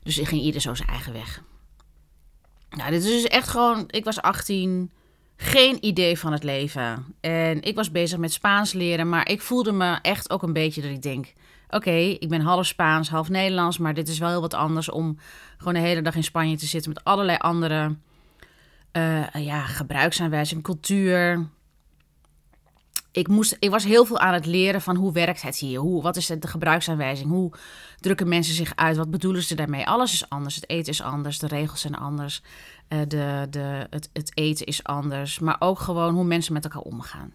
Dus 0.02 0.18
ik 0.18 0.28
ging 0.28 0.42
ieder 0.42 0.60
zo 0.60 0.74
zijn 0.74 0.88
eigen 0.88 1.12
weg. 1.12 1.42
Nou, 2.70 2.90
dit 2.90 3.04
is 3.04 3.10
dus 3.10 3.24
echt 3.24 3.48
gewoon... 3.48 3.84
Ik 3.86 4.04
was 4.04 4.20
18, 4.20 4.90
geen 5.36 5.84
idee 5.84 6.18
van 6.18 6.32
het 6.32 6.42
leven. 6.42 7.14
En 7.20 7.62
ik 7.62 7.74
was 7.74 7.90
bezig 7.90 8.18
met 8.18 8.32
Spaans 8.32 8.72
leren, 8.72 9.08
maar 9.08 9.28
ik 9.28 9.40
voelde 9.40 9.72
me 9.72 9.98
echt 10.02 10.30
ook 10.30 10.42
een 10.42 10.52
beetje 10.52 10.82
dat 10.82 10.90
ik 10.90 11.02
denk... 11.02 11.32
Oké, 11.74 11.90
ik 11.90 12.28
ben 12.28 12.40
half 12.40 12.66
Spaans, 12.66 13.08
half 13.08 13.28
Nederlands, 13.28 13.78
maar 13.78 13.94
dit 13.94 14.08
is 14.08 14.18
wel 14.18 14.28
heel 14.28 14.40
wat 14.40 14.54
anders 14.54 14.90
om 14.90 15.18
gewoon 15.56 15.74
de 15.74 15.80
hele 15.80 16.02
dag 16.02 16.14
in 16.14 16.24
Spanje 16.24 16.56
te 16.56 16.66
zitten 16.66 16.92
met 16.92 17.04
allerlei 17.04 17.38
andere 17.38 17.96
uh, 18.92 19.26
ja, 19.34 19.60
gebruiksaanwijzing, 19.60 20.62
cultuur, 20.62 21.46
ik, 23.12 23.28
moest, 23.28 23.56
ik 23.58 23.70
was 23.70 23.84
heel 23.84 24.04
veel 24.04 24.18
aan 24.18 24.34
het 24.34 24.46
leren 24.46 24.80
van 24.80 24.96
hoe 24.96 25.12
werkt 25.12 25.42
het 25.42 25.56
hier? 25.56 25.78
Hoe, 25.78 26.02
wat 26.02 26.16
is 26.16 26.26
de 26.26 26.46
gebruiksaanwijzing? 26.46 27.28
Hoe 27.28 27.52
drukken 28.00 28.28
mensen 28.28 28.54
zich 28.54 28.72
uit? 28.76 28.96
Wat 28.96 29.10
bedoelen 29.10 29.42
ze 29.42 29.54
daarmee? 29.54 29.86
Alles 29.86 30.12
is 30.12 30.28
anders. 30.28 30.54
Het 30.54 30.68
eten 30.68 30.92
is 30.92 31.02
anders. 31.02 31.38
De 31.38 31.46
regels 31.46 31.80
zijn 31.80 31.94
anders. 31.94 32.42
Uh, 32.88 32.98
de, 33.08 33.46
de, 33.50 33.86
het, 33.90 34.10
het 34.12 34.30
eten 34.34 34.66
is 34.66 34.84
anders. 34.84 35.38
Maar 35.38 35.56
ook 35.58 35.78
gewoon 35.78 36.14
hoe 36.14 36.24
mensen 36.24 36.52
met 36.52 36.64
elkaar 36.64 36.82
omgaan. 36.82 37.34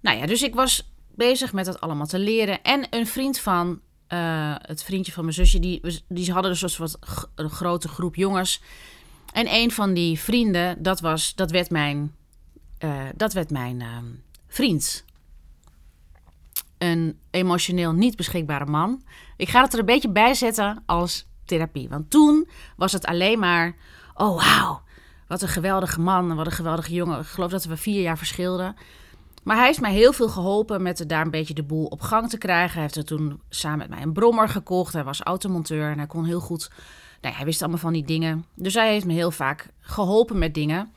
Nou 0.00 0.18
ja, 0.18 0.26
dus 0.26 0.42
ik 0.42 0.54
was 0.54 0.93
bezig 1.16 1.52
met 1.52 1.64
dat 1.64 1.80
allemaal 1.80 2.06
te 2.06 2.18
leren. 2.18 2.62
En 2.62 2.86
een 2.90 3.06
vriend 3.06 3.38
van 3.38 3.80
uh, 4.08 4.54
het 4.58 4.82
vriendje 4.82 5.12
van 5.12 5.22
mijn 5.22 5.34
zusje, 5.34 5.58
die, 5.58 6.02
die 6.08 6.32
hadden 6.32 6.50
dus 6.50 6.62
een 6.62 6.68
soort 6.68 6.96
een 7.34 7.50
grote 7.50 7.88
groep 7.88 8.14
jongens. 8.14 8.62
En 9.32 9.54
een 9.54 9.70
van 9.70 9.94
die 9.94 10.18
vrienden, 10.18 10.82
dat, 10.82 11.00
was, 11.00 11.34
dat 11.34 11.50
werd 11.50 11.70
mijn, 11.70 12.14
uh, 12.78 13.02
dat 13.16 13.32
werd 13.32 13.50
mijn 13.50 13.80
ehm, 13.80 14.04
vriend. 14.48 15.04
Een 16.78 17.18
emotioneel 17.30 17.92
niet 17.92 18.16
beschikbare 18.16 18.66
man. 18.66 19.02
Ik 19.36 19.48
ga 19.48 19.62
het 19.62 19.72
er 19.72 19.78
een 19.78 19.84
beetje 19.84 20.10
bij 20.10 20.34
zetten 20.34 20.82
als 20.86 21.26
therapie. 21.44 21.88
Want 21.88 22.10
toen 22.10 22.48
was 22.76 22.92
het 22.92 23.06
alleen 23.06 23.38
maar: 23.38 23.76
oh 24.14 24.36
wauw, 24.36 24.82
wat 25.28 25.42
een 25.42 25.48
geweldige 25.48 26.00
man, 26.00 26.34
wat 26.34 26.46
een 26.46 26.52
geweldige 26.52 26.94
jongen. 26.94 27.20
Ik 27.20 27.26
geloof 27.26 27.50
dat 27.50 27.64
we 27.64 27.76
vier 27.76 28.02
jaar 28.02 28.18
verschilden. 28.18 28.76
Maar 29.44 29.56
hij 29.56 29.66
heeft 29.66 29.80
mij 29.80 29.92
heel 29.92 30.12
veel 30.12 30.28
geholpen 30.28 30.82
met 30.82 31.04
daar 31.06 31.24
een 31.24 31.30
beetje 31.30 31.54
de 31.54 31.62
boel 31.62 31.86
op 31.86 32.00
gang 32.00 32.28
te 32.28 32.38
krijgen. 32.38 32.72
Hij 32.72 32.82
heeft 32.82 32.96
er 32.96 33.04
toen 33.04 33.40
samen 33.48 33.78
met 33.78 33.88
mij 33.88 34.02
een 34.02 34.12
brommer 34.12 34.48
gekocht. 34.48 34.92
Hij 34.92 35.04
was 35.04 35.20
automonteur 35.20 35.90
en 35.90 35.98
hij 35.98 36.06
kon 36.06 36.24
heel 36.24 36.40
goed. 36.40 36.70
Nou, 37.20 37.34
hij 37.34 37.44
wist 37.44 37.62
allemaal 37.62 37.78
van 37.78 37.92
die 37.92 38.04
dingen. 38.04 38.44
Dus 38.54 38.74
hij 38.74 38.92
heeft 38.92 39.06
me 39.06 39.12
heel 39.12 39.30
vaak 39.30 39.68
geholpen 39.80 40.38
met 40.38 40.54
dingen. 40.54 40.92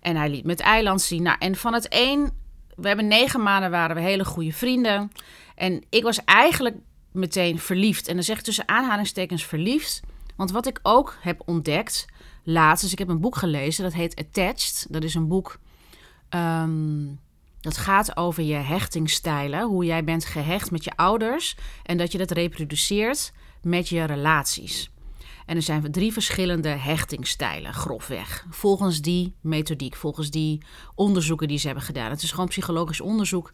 En 0.00 0.16
hij 0.16 0.30
liet 0.30 0.44
me 0.44 0.50
het 0.50 0.60
eiland 0.60 1.00
zien. 1.00 1.22
Nou, 1.22 1.36
en 1.38 1.56
van 1.56 1.74
het 1.74 1.86
een 1.88 2.30
we 2.78 2.86
hebben 2.86 3.06
negen 3.06 3.42
maanden 3.42 3.70
waren 3.70 3.96
we 3.96 4.02
hele 4.02 4.24
goede 4.24 4.52
vrienden. 4.52 5.12
En 5.54 5.84
ik 5.88 6.02
was 6.02 6.24
eigenlijk 6.24 6.76
meteen 7.12 7.58
verliefd. 7.58 8.08
En 8.08 8.14
dan 8.14 8.24
zeg 8.24 8.38
ik 8.38 8.44
tussen 8.44 8.68
aanhalingstekens 8.68 9.44
verliefd. 9.44 10.00
Want 10.36 10.50
wat 10.50 10.66
ik 10.66 10.78
ook 10.82 11.16
heb 11.20 11.42
ontdekt 11.44 12.06
laatst, 12.42 12.82
dus 12.82 12.92
ik 12.92 12.98
heb 12.98 13.08
een 13.08 13.20
boek 13.20 13.36
gelezen, 13.36 13.84
dat 13.84 13.92
heet 13.92 14.16
Attached. 14.16 14.86
Dat 14.90 15.04
is 15.04 15.14
een 15.14 15.28
boek 15.28 15.58
ehm, 16.28 17.06
dat 17.68 17.76
gaat 17.76 18.16
over 18.16 18.42
je 18.42 18.54
hechtingstijlen. 18.54 19.66
Hoe 19.66 19.84
jij 19.84 20.04
bent 20.04 20.24
gehecht 20.24 20.70
met 20.70 20.84
je 20.84 20.96
ouders 20.96 21.56
en 21.82 21.96
dat 21.96 22.12
je 22.12 22.18
dat 22.18 22.30
reproduceert 22.30 23.32
met 23.62 23.88
je 23.88 24.04
relaties. 24.04 24.90
En 25.46 25.56
er 25.56 25.62
zijn 25.62 25.92
drie 25.92 26.12
verschillende 26.12 26.68
hechtingstijlen, 26.68 27.74
grofweg. 27.74 28.46
Volgens 28.50 29.00
die 29.00 29.34
methodiek, 29.40 29.96
volgens 29.96 30.30
die 30.30 30.62
onderzoeken 30.94 31.48
die 31.48 31.58
ze 31.58 31.66
hebben 31.66 31.84
gedaan. 31.84 32.10
Het 32.10 32.22
is 32.22 32.30
gewoon 32.30 32.48
psychologisch 32.48 33.00
onderzoek. 33.00 33.52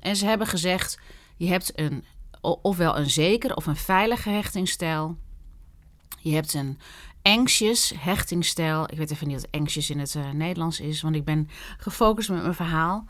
En 0.00 0.16
ze 0.16 0.26
hebben 0.26 0.46
gezegd: 0.46 0.98
Je 1.36 1.46
hebt 1.46 1.72
een, 1.80 2.04
ofwel 2.40 2.96
een 2.96 3.10
zeker 3.10 3.54
of 3.54 3.66
een 3.66 3.76
veilige 3.76 4.30
hechtingsstijl. 4.30 5.16
Je 6.20 6.34
hebt 6.34 6.54
een 6.54 6.78
anxious 7.26 7.92
hechtingsstijl. 7.98 8.82
Ik 8.90 8.98
weet 8.98 9.10
even 9.10 9.28
niet 9.28 9.40
wat 9.40 9.60
anxious 9.60 9.90
in 9.90 9.98
het 9.98 10.14
uh, 10.14 10.30
Nederlands 10.30 10.80
is, 10.80 11.02
want 11.02 11.14
ik 11.14 11.24
ben 11.24 11.48
gefocust 11.78 12.28
met 12.28 12.42
mijn 12.42 12.54
verhaal. 12.54 13.04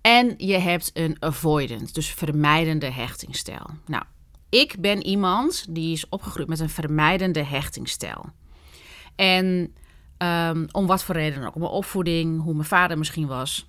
En 0.00 0.34
je 0.36 0.58
hebt 0.58 0.90
een 0.94 1.16
avoidant, 1.18 1.94
dus 1.94 2.10
vermijdende 2.10 2.90
hechtingsstijl. 2.90 3.66
Nou, 3.86 4.04
ik 4.48 4.76
ben 4.78 5.02
iemand 5.02 5.66
die 5.68 5.92
is 5.92 6.08
opgegroeid 6.08 6.48
met 6.48 6.60
een 6.60 6.70
vermijdende 6.70 7.44
hechtingsstijl. 7.44 8.24
En 9.16 9.74
um, 10.18 10.66
om 10.72 10.86
wat 10.86 11.04
voor 11.04 11.14
reden 11.14 11.46
ook, 11.46 11.54
mijn 11.54 11.70
opvoeding, 11.70 12.42
hoe 12.42 12.54
mijn 12.54 12.68
vader 12.68 12.98
misschien 12.98 13.26
was. 13.26 13.68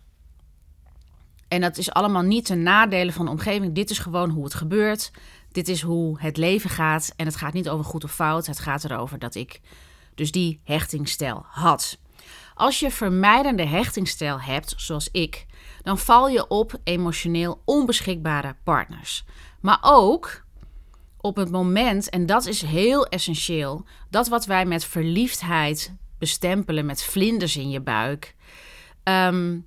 En 1.47 1.61
dat 1.61 1.77
is 1.77 1.91
allemaal 1.91 2.21
niet 2.21 2.45
ten 2.45 2.63
nadele 2.63 3.11
van 3.11 3.25
de 3.25 3.31
omgeving. 3.31 3.73
Dit 3.73 3.89
is 3.89 3.99
gewoon 3.99 4.29
hoe 4.29 4.43
het 4.43 4.53
gebeurt. 4.53 5.11
Dit 5.51 5.67
is 5.67 5.81
hoe 5.81 6.19
het 6.19 6.37
leven 6.37 6.69
gaat. 6.69 7.13
En 7.15 7.25
het 7.25 7.35
gaat 7.35 7.53
niet 7.53 7.69
over 7.69 7.85
goed 7.85 8.03
of 8.03 8.13
fout. 8.13 8.45
Het 8.45 8.59
gaat 8.59 8.83
erover 8.83 9.19
dat 9.19 9.35
ik 9.35 9.59
dus 10.15 10.31
die 10.31 10.61
hechtingsstijl 10.63 11.45
had. 11.47 11.99
Als 12.53 12.79
je 12.79 12.91
vermijdende 12.91 13.65
hechtingsstijl 13.65 14.41
hebt, 14.41 14.73
zoals 14.77 15.09
ik, 15.11 15.45
dan 15.81 15.97
val 15.97 16.29
je 16.29 16.47
op 16.47 16.79
emotioneel 16.83 17.61
onbeschikbare 17.65 18.55
partners. 18.63 19.25
Maar 19.59 19.79
ook 19.81 20.43
op 21.17 21.35
het 21.35 21.51
moment, 21.51 22.09
en 22.09 22.25
dat 22.25 22.45
is 22.45 22.61
heel 22.61 23.05
essentieel, 23.05 23.85
dat 24.09 24.27
wat 24.27 24.45
wij 24.45 24.65
met 24.65 24.85
verliefdheid 24.85 25.95
bestempelen, 26.17 26.85
met 26.85 27.03
vlinders 27.03 27.57
in 27.57 27.69
je 27.69 27.81
buik, 27.81 28.35
ehm, 29.03 29.59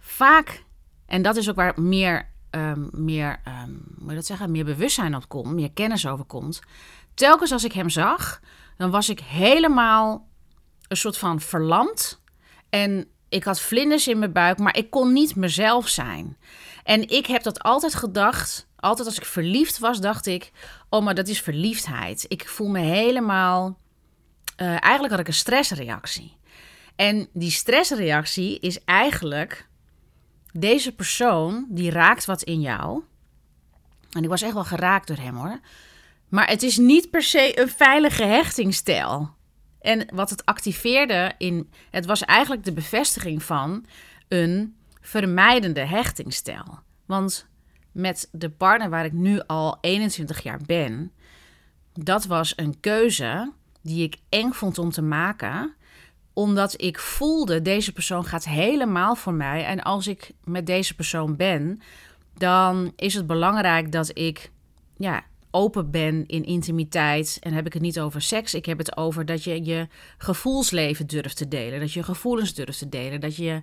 vaak, 0.00 0.64
en 1.06 1.22
dat 1.22 1.36
is 1.36 1.50
ook 1.50 1.56
waar 1.56 1.80
meer, 1.80 2.30
um, 2.56 2.88
meer, 2.92 3.40
um, 3.64 4.08
je 4.08 4.14
dat 4.14 4.26
zeggen, 4.26 4.50
meer 4.50 4.64
bewustzijn 4.64 5.16
op 5.16 5.28
komt, 5.28 5.54
meer 5.54 5.72
kennis 5.72 6.06
over 6.06 6.24
komt. 6.24 6.60
Telkens 7.14 7.52
als 7.52 7.64
ik 7.64 7.72
hem 7.72 7.90
zag, 7.90 8.40
dan 8.76 8.90
was 8.90 9.08
ik 9.08 9.20
helemaal 9.20 10.28
een 10.88 10.96
soort 10.96 11.18
van 11.18 11.40
verlamd. 11.40 12.20
En 12.70 13.08
ik 13.28 13.44
had 13.44 13.60
vlinders 13.60 14.08
in 14.08 14.18
mijn 14.18 14.32
buik, 14.32 14.58
maar 14.58 14.76
ik 14.76 14.90
kon 14.90 15.12
niet 15.12 15.36
mezelf 15.36 15.88
zijn. 15.88 16.36
En 16.84 17.08
ik 17.08 17.26
heb 17.26 17.42
dat 17.42 17.62
altijd 17.62 17.94
gedacht. 17.94 18.66
Altijd 18.76 19.08
als 19.08 19.16
ik 19.16 19.24
verliefd 19.24 19.78
was, 19.78 20.00
dacht 20.00 20.26
ik: 20.26 20.52
Oh, 20.88 21.04
maar 21.04 21.14
dat 21.14 21.28
is 21.28 21.40
verliefdheid. 21.40 22.24
Ik 22.28 22.48
voel 22.48 22.68
me 22.68 22.78
helemaal. 22.78 23.78
Uh, 24.56 24.66
eigenlijk 24.68 25.10
had 25.10 25.20
ik 25.20 25.28
een 25.28 25.34
stressreactie. 25.34 26.36
En 26.96 27.28
die 27.32 27.50
stressreactie 27.50 28.60
is 28.60 28.84
eigenlijk. 28.84 29.65
Deze 30.58 30.94
persoon 30.94 31.66
die 31.68 31.90
raakt 31.90 32.24
wat 32.24 32.42
in 32.42 32.60
jou. 32.60 33.02
En 34.10 34.22
ik 34.22 34.28
was 34.28 34.42
echt 34.42 34.52
wel 34.52 34.64
geraakt 34.64 35.06
door 35.06 35.16
hem 35.16 35.36
hoor. 35.36 35.60
Maar 36.28 36.48
het 36.48 36.62
is 36.62 36.76
niet 36.76 37.10
per 37.10 37.22
se 37.22 37.60
een 37.60 37.68
veilige 37.68 38.24
hechtingsstijl. 38.24 39.34
En 39.80 40.06
wat 40.14 40.30
het 40.30 40.44
activeerde 40.44 41.32
in. 41.38 41.70
Het 41.90 42.06
was 42.06 42.24
eigenlijk 42.24 42.64
de 42.64 42.72
bevestiging 42.72 43.42
van 43.42 43.86
een 44.28 44.76
vermijdende 45.00 45.84
hechtingsstijl. 45.84 46.78
Want 47.06 47.46
met 47.92 48.28
de 48.32 48.50
partner 48.50 48.90
waar 48.90 49.04
ik 49.04 49.12
nu 49.12 49.40
al 49.46 49.78
21 49.80 50.42
jaar 50.42 50.60
ben, 50.66 51.12
dat 51.92 52.24
was 52.24 52.52
een 52.56 52.80
keuze 52.80 53.52
die 53.82 54.04
ik 54.04 54.16
eng 54.28 54.52
vond 54.52 54.78
om 54.78 54.90
te 54.90 55.02
maken 55.02 55.74
omdat 56.36 56.82
ik 56.82 56.98
voelde, 56.98 57.62
deze 57.62 57.92
persoon 57.92 58.24
gaat 58.24 58.44
helemaal 58.44 59.14
voor 59.14 59.34
mij. 59.34 59.64
En 59.64 59.82
als 59.82 60.06
ik 60.06 60.30
met 60.44 60.66
deze 60.66 60.94
persoon 60.94 61.36
ben, 61.36 61.80
dan 62.34 62.92
is 62.96 63.14
het 63.14 63.26
belangrijk 63.26 63.92
dat 63.92 64.18
ik 64.18 64.50
ja, 64.96 65.24
open 65.50 65.90
ben 65.90 66.26
in 66.26 66.44
intimiteit. 66.44 67.36
En 67.40 67.52
heb 67.52 67.66
ik 67.66 67.72
het 67.72 67.82
niet 67.82 68.00
over 68.00 68.22
seks. 68.22 68.54
Ik 68.54 68.66
heb 68.66 68.78
het 68.78 68.96
over 68.96 69.24
dat 69.24 69.44
je 69.44 69.64
je 69.64 69.88
gevoelsleven 70.18 71.06
durft 71.06 71.36
te 71.36 71.48
delen. 71.48 71.80
Dat 71.80 71.92
je 71.92 72.02
gevoelens 72.02 72.54
durft 72.54 72.78
te 72.78 72.88
delen. 72.88 73.20
Dat 73.20 73.36
je 73.36 73.62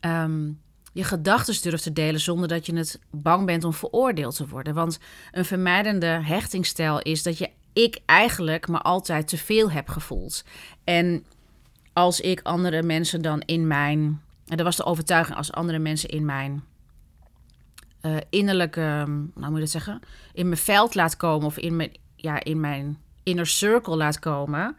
ehm, 0.00 0.50
je 0.92 1.04
gedachten 1.04 1.62
durft 1.62 1.82
te 1.82 1.92
delen 1.92 2.20
zonder 2.20 2.48
dat 2.48 2.66
je 2.66 2.76
het 2.76 3.00
bang 3.10 3.46
bent 3.46 3.64
om 3.64 3.72
veroordeeld 3.72 4.36
te 4.36 4.48
worden. 4.48 4.74
Want 4.74 4.98
een 5.32 5.44
vermijdende 5.44 6.06
hechtingsstijl 6.06 7.00
is 7.00 7.22
dat 7.22 7.38
je 7.38 7.50
ik 7.72 7.98
eigenlijk 8.06 8.68
maar 8.68 8.82
altijd 8.82 9.28
te 9.28 9.38
veel 9.38 9.70
heb 9.70 9.88
gevoeld. 9.88 10.44
En 10.84 11.24
als 11.98 12.20
ik 12.20 12.40
andere 12.42 12.82
mensen 12.82 13.22
dan 13.22 13.40
in 13.40 13.66
mijn. 13.66 14.22
En 14.46 14.56
dat 14.56 14.66
was 14.66 14.76
de 14.76 14.84
overtuiging 14.84 15.36
als 15.36 15.52
andere 15.52 15.78
mensen 15.78 16.08
in 16.08 16.24
mijn 16.24 16.62
uh, 18.02 18.16
innerlijke, 18.30 18.80
nou 18.80 19.30
moet 19.34 19.54
je 19.54 19.60
dat 19.60 19.70
zeggen, 19.70 20.00
in 20.32 20.46
mijn 20.46 20.60
veld 20.60 20.94
laat 20.94 21.16
komen 21.16 21.46
of 21.46 21.58
in 21.58 21.76
mijn, 21.76 21.90
ja, 22.16 22.44
in 22.44 22.60
mijn 22.60 22.98
inner 23.22 23.46
circle 23.46 23.96
laat 23.96 24.18
komen, 24.18 24.76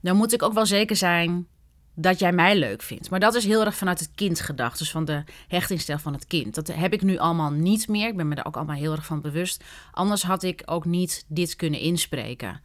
dan 0.00 0.16
moet 0.16 0.32
ik 0.32 0.42
ook 0.42 0.52
wel 0.52 0.66
zeker 0.66 0.96
zijn 0.96 1.46
dat 1.94 2.18
jij 2.18 2.32
mij 2.32 2.56
leuk 2.56 2.82
vindt. 2.82 3.10
Maar 3.10 3.20
dat 3.20 3.34
is 3.34 3.44
heel 3.44 3.64
erg 3.64 3.76
vanuit 3.76 4.00
het 4.00 4.10
kind 4.14 4.40
gedacht, 4.40 4.78
dus 4.78 4.90
van 4.90 5.04
de 5.04 5.24
hechtingsstijl 5.48 5.98
van 5.98 6.12
het 6.12 6.26
kind. 6.26 6.54
Dat 6.54 6.66
heb 6.66 6.92
ik 6.92 7.02
nu 7.02 7.18
allemaal 7.18 7.50
niet 7.50 7.88
meer. 7.88 8.08
Ik 8.08 8.16
ben 8.16 8.28
me 8.28 8.34
daar 8.34 8.46
ook 8.46 8.56
allemaal 8.56 8.76
heel 8.76 8.92
erg 8.92 9.06
van 9.06 9.20
bewust. 9.20 9.64
Anders 9.90 10.22
had 10.22 10.42
ik 10.42 10.62
ook 10.64 10.84
niet 10.84 11.24
dit 11.28 11.56
kunnen 11.56 11.80
inspreken. 11.80 12.60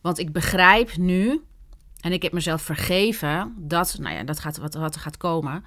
Want 0.00 0.18
ik 0.18 0.32
begrijp 0.32 0.96
nu, 0.96 1.42
en 2.00 2.12
ik 2.12 2.22
heb 2.22 2.32
mezelf 2.32 2.62
vergeven, 2.62 3.54
dat, 3.56 3.96
nou 3.98 4.14
ja, 4.14 4.24
dat 4.24 4.38
gaat 4.38 4.56
wat, 4.56 4.74
wat 4.74 4.94
er 4.94 5.00
gaat 5.00 5.16
komen. 5.16 5.64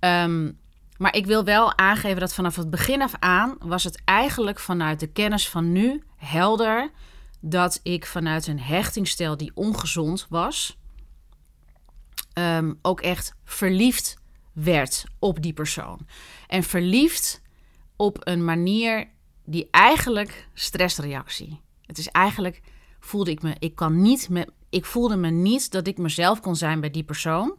Um, 0.00 0.58
maar 0.96 1.16
ik 1.16 1.26
wil 1.26 1.44
wel 1.44 1.78
aangeven 1.78 2.20
dat 2.20 2.34
vanaf 2.34 2.56
het 2.56 2.70
begin 2.70 3.02
af 3.02 3.14
aan 3.18 3.56
was 3.58 3.84
het 3.84 4.02
eigenlijk 4.04 4.58
vanuit 4.58 5.00
de 5.00 5.06
kennis 5.06 5.48
van 5.48 5.72
nu 5.72 6.02
helder 6.16 6.90
dat 7.40 7.80
ik 7.82 8.06
vanuit 8.06 8.46
een 8.46 8.60
hechtingsstijl 8.60 9.36
die 9.36 9.52
ongezond 9.54 10.26
was, 10.28 10.78
ehm, 12.32 12.72
ook 12.82 13.00
echt 13.00 13.34
verliefd 13.44 14.18
werd 14.52 15.04
op 15.18 15.42
die 15.42 15.52
persoon. 15.52 16.06
En 16.46 16.62
verliefd 16.62 17.42
op 17.96 18.18
een 18.20 18.44
manier 18.44 19.08
die 19.44 19.68
eigenlijk 19.70 20.48
stressreactie. 20.54 21.60
Het 21.82 21.98
is 21.98 22.08
eigenlijk 22.08 22.62
voelde 23.00 23.30
ik 23.30 23.42
me, 23.42 23.56
ik 23.58 23.74
kan 23.74 24.02
niet 24.02 24.28
met, 24.28 24.50
ik 24.70 24.84
voelde 24.84 25.16
me 25.16 25.30
niet 25.30 25.70
dat 25.70 25.86
ik 25.86 25.98
mezelf 25.98 26.40
kon 26.40 26.56
zijn 26.56 26.80
bij 26.80 26.90
die 26.90 27.04
persoon. 27.04 27.58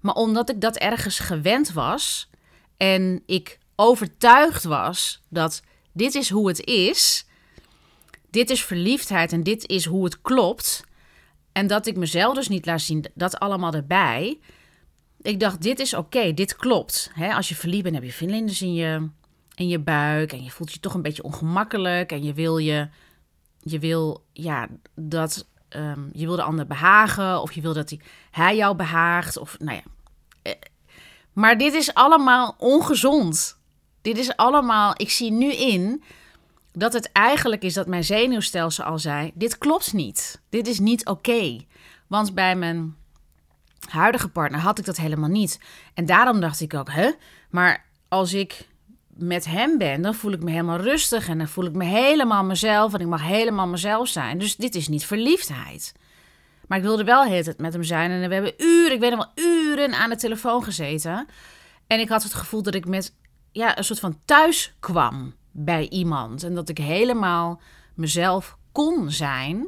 Maar 0.00 0.14
omdat 0.14 0.50
ik 0.50 0.60
dat 0.60 0.76
ergens 0.76 1.18
gewend 1.18 1.72
was, 1.72 2.30
en 2.76 3.22
ik 3.26 3.58
overtuigd 3.76 4.64
was 4.64 5.22
dat 5.28 5.62
dit 5.92 6.14
is 6.14 6.30
hoe 6.30 6.48
het 6.48 6.64
is, 6.64 7.26
dit 8.30 8.50
is 8.50 8.64
verliefdheid 8.64 9.32
en 9.32 9.42
dit 9.42 9.68
is 9.68 9.84
hoe 9.84 10.04
het 10.04 10.20
klopt, 10.20 10.84
en 11.52 11.66
dat 11.66 11.86
ik 11.86 11.96
mezelf 11.96 12.34
dus 12.34 12.48
niet 12.48 12.66
laat 12.66 12.80
zien, 12.80 13.04
dat 13.14 13.38
allemaal 13.38 13.72
erbij. 13.72 14.38
Ik 15.20 15.40
dacht, 15.40 15.62
dit 15.62 15.80
is 15.80 15.94
oké, 15.94 16.34
dit 16.34 16.56
klopt. 16.56 17.10
als 17.34 17.48
je 17.48 17.54
verliefd 17.54 17.82
bent, 17.82 17.94
heb 17.94 18.04
je 18.04 18.12
vlinders 18.12 18.62
in 18.62 18.74
je, 18.74 19.08
in 19.54 19.68
je 19.68 19.78
buik 19.78 20.32
en 20.32 20.42
je 20.42 20.50
voelt 20.50 20.72
je 20.72 20.80
toch 20.80 20.94
een 20.94 21.02
beetje 21.02 21.22
ongemakkelijk 21.22 22.12
en 22.12 22.22
je 22.22 22.32
wil 22.32 22.58
je, 22.58 22.88
je 23.60 23.78
wil, 23.78 24.24
ja, 24.32 24.68
dat, 24.94 25.48
ehm, 25.74 26.00
je 26.12 26.26
wil 26.26 26.36
de 26.36 26.42
ander 26.42 26.66
behagen 26.66 27.42
of 27.42 27.52
je 27.52 27.60
wil 27.60 27.72
dat 27.72 27.94
hij, 28.30 28.56
jou 28.56 28.76
behaagt 28.76 29.36
of, 29.36 29.56
nou 29.58 29.76
ja, 29.76 29.82
eh, 30.42 30.52
maar 31.32 31.58
dit 31.58 31.74
is 31.74 31.94
allemaal 31.94 32.54
ongezond. 32.58 33.58
Dit 34.02 34.18
is 34.18 34.36
allemaal, 34.36 34.92
ik 34.96 35.10
zie 35.10 35.32
nu 35.32 35.52
in 35.52 36.02
dat 36.72 36.92
het 36.92 37.12
eigenlijk 37.12 37.62
is 37.62 37.74
dat 37.74 37.86
mijn 37.86 38.04
zenuwstelsel 38.04 38.84
al 38.84 38.98
zei: 38.98 39.30
dit 39.34 39.58
klopt 39.58 39.92
niet. 39.92 40.40
Dit 40.48 40.66
is 40.66 40.78
niet 40.78 41.06
oké. 41.06 41.64
Want 42.06 42.34
bij 42.34 42.56
mijn 42.56 42.96
huidige 43.88 44.28
partner 44.28 44.60
had 44.60 44.78
ik 44.78 44.84
dat 44.84 44.96
helemaal 44.96 45.28
niet. 45.28 45.60
En 45.94 46.06
daarom 46.06 46.40
dacht 46.40 46.60
ik 46.60 46.74
ook, 46.74 46.90
hè? 46.90 47.10
Maar 47.50 47.86
als 48.08 48.32
ik 48.32 48.68
met 49.16 49.44
hem 49.44 49.78
ben, 49.78 50.02
dan 50.02 50.14
voel 50.14 50.32
ik 50.32 50.42
me 50.42 50.50
helemaal 50.50 50.80
rustig 50.80 51.28
en 51.28 51.38
dan 51.38 51.48
voel 51.48 51.64
ik 51.64 51.72
me 51.72 51.84
helemaal 51.84 52.44
mezelf 52.44 52.94
en 52.94 53.00
ik 53.00 53.06
mag 53.06 53.22
helemaal 53.22 53.66
mezelf 53.66 54.08
zijn. 54.08 54.38
Dus 54.38 54.56
dit 54.56 54.74
is 54.74 54.88
niet 54.88 55.06
verliefdheid. 55.06 55.92
Maar 56.66 56.78
ik 56.78 56.84
wilde 56.84 57.04
wel 57.04 57.26
het 57.26 57.58
met 57.58 57.72
hem 57.72 57.82
zijn. 57.82 58.10
En 58.10 58.28
we 58.28 58.34
hebben 58.34 58.54
uren, 58.56 58.92
ik 58.92 59.00
weet 59.00 59.10
nog 59.16 59.28
wel, 59.34 59.44
uren 59.46 59.94
aan 59.94 60.10
de 60.10 60.16
telefoon 60.16 60.64
gezeten. 60.64 61.26
En 61.86 62.00
ik 62.00 62.08
had 62.08 62.22
het 62.22 62.34
gevoel 62.34 62.62
dat 62.62 62.74
ik 62.74 62.86
met 62.86 63.14
ja, 63.52 63.78
een 63.78 63.84
soort 63.84 64.00
van 64.00 64.18
thuis 64.24 64.74
kwam 64.80 65.34
bij 65.50 65.88
iemand. 65.88 66.42
En 66.42 66.54
dat 66.54 66.68
ik 66.68 66.78
helemaal 66.78 67.60
mezelf 67.94 68.56
kon 68.72 69.10
zijn. 69.10 69.66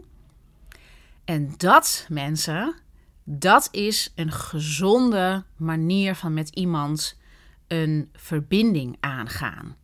En 1.24 1.54
dat, 1.56 2.06
mensen, 2.08 2.74
dat 3.24 3.68
is 3.70 4.12
een 4.14 4.32
gezonde 4.32 5.44
manier 5.56 6.14
van 6.14 6.34
met 6.34 6.48
iemand 6.48 7.18
een 7.68 8.10
verbinding 8.12 8.96
aangaan. 9.00 9.76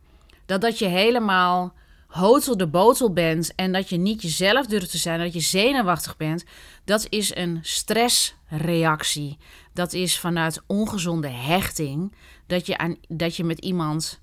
Dat 0.45 0.61
dat 0.61 0.79
je 0.79 0.85
helemaal 0.85 1.73
hotel 2.07 2.57
de 2.57 2.67
botel 2.67 3.13
bent 3.13 3.55
en 3.55 3.71
dat 3.71 3.89
je 3.89 3.97
niet 3.97 4.21
jezelf 4.21 4.65
durft 4.65 4.91
te 4.91 4.97
zijn, 4.97 5.19
dat 5.19 5.33
je 5.33 5.39
zenuwachtig 5.39 6.17
bent, 6.17 6.43
dat 6.83 7.05
is 7.09 7.35
een 7.35 7.59
stressreactie. 7.61 9.37
Dat 9.73 9.93
is 9.93 10.19
vanuit 10.19 10.61
ongezonde 10.67 11.27
hechting 11.27 12.15
dat 12.47 12.65
je, 12.65 12.77
aan, 12.77 12.97
dat 13.07 13.35
je 13.35 13.43
met 13.43 13.59
iemand 13.59 14.21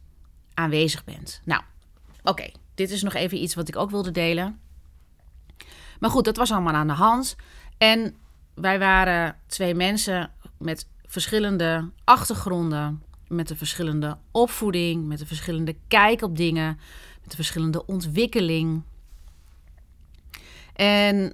aanwezig 0.54 1.04
bent. 1.04 1.40
Nou, 1.44 1.62
Oké, 2.22 2.50
dit 2.74 2.90
is 2.90 3.02
nog 3.02 3.14
even 3.14 3.42
iets 3.42 3.54
wat 3.54 3.68
ik 3.68 3.76
ook 3.76 3.90
wilde 3.90 4.10
delen. 4.10 4.60
Maar 6.00 6.10
goed, 6.10 6.24
dat 6.24 6.36
was 6.36 6.52
allemaal 6.52 6.74
aan 6.74 6.86
de 6.86 6.92
hand. 6.92 7.36
En 7.78 8.16
wij 8.54 8.78
waren 8.78 9.36
twee 9.46 9.74
mensen 9.74 10.30
met 10.58 10.88
verschillende 11.04 11.90
achtergronden, 12.04 13.02
met 13.30 13.50
een 13.50 13.56
verschillende 13.56 14.18
opvoeding, 14.30 15.06
met 15.06 15.20
een 15.20 15.26
verschillende 15.26 15.76
kijk 15.88 16.22
op 16.22 16.36
dingen, 16.36 16.78
met 17.20 17.30
een 17.30 17.36
verschillende 17.36 17.86
ontwikkeling. 17.86 18.82
En 20.74 21.32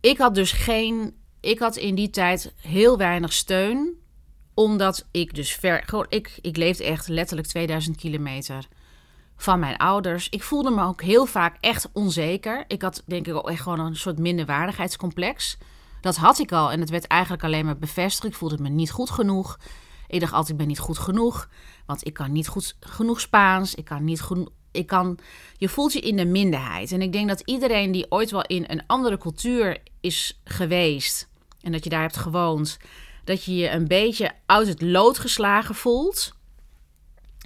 ik 0.00 0.18
had 0.18 0.34
dus 0.34 0.52
geen, 0.52 1.16
ik 1.40 1.58
had 1.58 1.76
in 1.76 1.94
die 1.94 2.10
tijd 2.10 2.52
heel 2.56 2.98
weinig 2.98 3.32
steun, 3.32 3.94
omdat 4.54 5.06
ik 5.10 5.34
dus 5.34 5.54
ver, 5.54 5.82
gewoon, 5.86 6.06
ik, 6.08 6.38
ik 6.40 6.56
leefde 6.56 6.84
echt 6.84 7.08
letterlijk 7.08 7.48
2000 7.48 7.96
kilometer 7.96 8.68
van 9.36 9.58
mijn 9.58 9.76
ouders. 9.76 10.28
Ik 10.28 10.42
voelde 10.42 10.70
me 10.70 10.82
ook 10.82 11.02
heel 11.02 11.26
vaak 11.26 11.56
echt 11.60 11.88
onzeker. 11.92 12.64
Ik 12.68 12.82
had 12.82 13.02
denk 13.06 13.26
ik 13.26 13.34
ook 13.34 13.50
echt 13.50 13.62
gewoon 13.62 13.80
een 13.80 13.96
soort 13.96 14.18
minderwaardigheidscomplex. 14.18 15.58
Dat 16.00 16.16
had 16.16 16.38
ik 16.38 16.52
al 16.52 16.70
en 16.70 16.80
het 16.80 16.90
werd 16.90 17.06
eigenlijk 17.06 17.44
alleen 17.44 17.64
maar 17.64 17.78
bevestigd. 17.78 18.26
Ik 18.26 18.34
voelde 18.34 18.58
me 18.58 18.68
niet 18.68 18.90
goed 18.90 19.10
genoeg. 19.10 19.58
Ik 20.08 20.20
dacht 20.20 20.32
altijd, 20.32 20.50
ik 20.50 20.56
ben 20.56 20.66
niet 20.66 20.78
goed 20.78 20.98
genoeg. 20.98 21.48
Want 21.86 22.06
ik 22.06 22.12
kan 22.12 22.32
niet 22.32 22.48
goed 22.48 22.76
genoeg 22.80 23.20
Spaans. 23.20 23.74
Ik 23.74 23.84
kan 23.84 24.04
niet 24.04 24.20
goed... 24.20 24.48
Ik 24.70 24.86
kan, 24.86 25.18
je 25.56 25.68
voelt 25.68 25.92
je 25.92 26.00
in 26.00 26.16
de 26.16 26.24
minderheid. 26.24 26.92
En 26.92 27.02
ik 27.02 27.12
denk 27.12 27.28
dat 27.28 27.42
iedereen 27.44 27.92
die 27.92 28.10
ooit 28.10 28.30
wel 28.30 28.44
in 28.46 28.64
een 28.66 28.82
andere 28.86 29.18
cultuur 29.18 29.78
is 30.00 30.40
geweest... 30.44 31.28
en 31.60 31.72
dat 31.72 31.84
je 31.84 31.90
daar 31.90 32.00
hebt 32.00 32.16
gewoond... 32.16 32.78
dat 33.24 33.44
je 33.44 33.54
je 33.54 33.70
een 33.70 33.86
beetje 33.86 34.32
uit 34.46 34.68
het 34.68 34.82
lood 34.82 35.18
geslagen 35.18 35.74
voelt... 35.74 36.36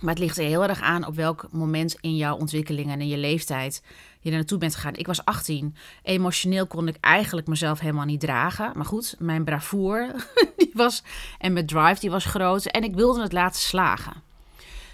Maar 0.03 0.11
het 0.11 0.23
ligt 0.23 0.39
er 0.39 0.45
heel 0.45 0.63
erg 0.63 0.81
aan 0.81 1.07
op 1.07 1.15
welk 1.15 1.47
moment 1.51 1.97
in 2.01 2.17
jouw 2.17 2.37
ontwikkeling 2.37 2.91
en 2.91 3.01
in 3.01 3.09
je 3.09 3.17
leeftijd 3.17 3.83
je 4.23 4.31
naartoe 4.31 4.59
bent 4.59 4.75
gegaan. 4.75 4.95
Ik 4.95 5.07
was 5.07 5.25
18. 5.25 5.77
Emotioneel 6.03 6.67
kon 6.67 6.89
ik 6.89 6.97
eigenlijk 7.01 7.47
mezelf 7.47 7.81
helemaal 7.81 8.05
niet 8.05 8.21
dragen. 8.21 8.73
Maar 8.75 8.85
goed, 8.85 9.15
mijn 9.19 9.45
bravoure 9.45 10.15
die 10.57 10.71
was, 10.75 11.03
en 11.39 11.53
mijn 11.53 11.67
drive 11.67 12.01
die 12.01 12.11
was 12.11 12.25
groot. 12.25 12.65
En 12.65 12.85
ik 12.85 12.95
wilde 12.95 13.23
het 13.23 13.33
laten 13.33 13.61
slagen. 13.61 14.23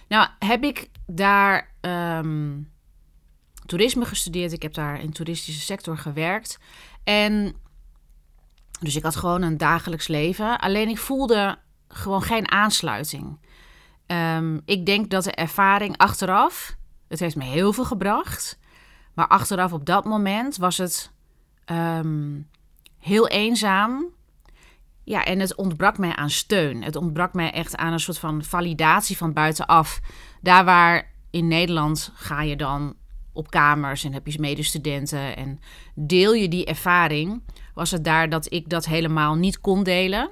Nou, 0.08 0.28
heb 0.38 0.64
ik 0.64 0.88
daar 1.06 1.75
ehm, 1.80 2.61
toerisme 3.66 4.04
gestudeerd. 4.04 4.52
Ik 4.52 4.62
heb 4.62 4.75
daar 4.75 5.00
in 5.00 5.06
de 5.06 5.12
toeristische 5.12 5.61
sector 5.61 5.99
gewerkt. 5.99 6.58
En 7.04 7.56
dus 8.80 8.97
ik 8.97 9.02
had 9.02 9.16
gewoon 9.16 9.42
een 9.42 9.56
dagelijks 9.56 10.08
leven. 10.08 10.58
Alleen 10.58 10.88
ik 10.88 10.99
voelde 10.99 11.58
gewoon 11.88 12.23
geen 12.23 12.50
aansluiting. 12.50 13.38
Um, 14.06 14.61
ik 14.64 14.87
denk 14.87 15.11
dat 15.11 15.25
de 15.25 15.32
ervaring 15.32 15.97
achteraf, 15.97 16.76
het 17.08 17.20
heeft 17.20 17.37
me 17.37 17.44
heel 17.44 17.73
veel 17.73 17.85
gebracht. 17.85 18.58
Maar 19.18 19.26
achteraf 19.26 19.72
op 19.72 19.87
dat 19.87 20.04
moment 20.04 20.56
was 20.56 20.76
het 20.76 21.10
um, 21.66 22.48
heel 22.98 23.28
eenzaam. 23.28 24.06
Ja, 25.04 25.25
en 25.25 25.40
het 25.40 25.54
ontbrak 25.54 25.98
mij 25.98 26.16
aan 26.16 26.30
steun. 26.30 26.82
Het 26.82 26.96
ontbrak 26.96 27.34
mij 27.34 27.52
echt 27.52 27.76
aan 27.76 27.92
een 27.92 28.00
soort 28.00 28.18
van 28.18 28.44
validatie 28.44 29.16
van 29.16 29.32
buitenaf. 29.32 30.00
Daar 30.40 30.64
waar 30.64 31.12
in 31.30 31.48
Nederland 31.48 32.12
ga 32.14 32.42
je 32.42 32.56
dan 32.56 32.94
op 33.32 33.50
kamers 33.50 34.04
en 34.04 34.12
heb 34.12 34.26
je 34.26 34.40
medestudenten 34.40 35.37
en 35.37 35.60
deel 35.94 36.34
je 36.34 36.48
die 36.48 36.64
ervaring, 36.64 37.42
was 37.75 37.90
het 37.90 38.04
daar 38.04 38.28
dat 38.28 38.52
ik 38.52 38.68
dat 38.68 38.87
helemaal 38.87 39.34
niet 39.34 39.60
kon 39.60 39.82
delen. 39.82 40.30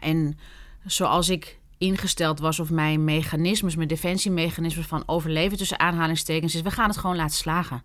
En 0.00 0.38
zoals 0.84 1.28
ik 1.28 1.59
ingesteld 1.80 2.40
was 2.40 2.60
of 2.60 2.70
mijn 2.70 3.04
mechanismes, 3.04 3.76
mijn 3.76 3.88
defensiemechanismes 3.88 4.86
van 4.86 5.02
overleven 5.06 5.58
tussen 5.58 5.80
aanhalingstekens 5.80 6.54
is, 6.54 6.60
we 6.60 6.70
gaan 6.70 6.88
het 6.88 6.96
gewoon 6.96 7.16
laten 7.16 7.36
slagen. 7.36 7.82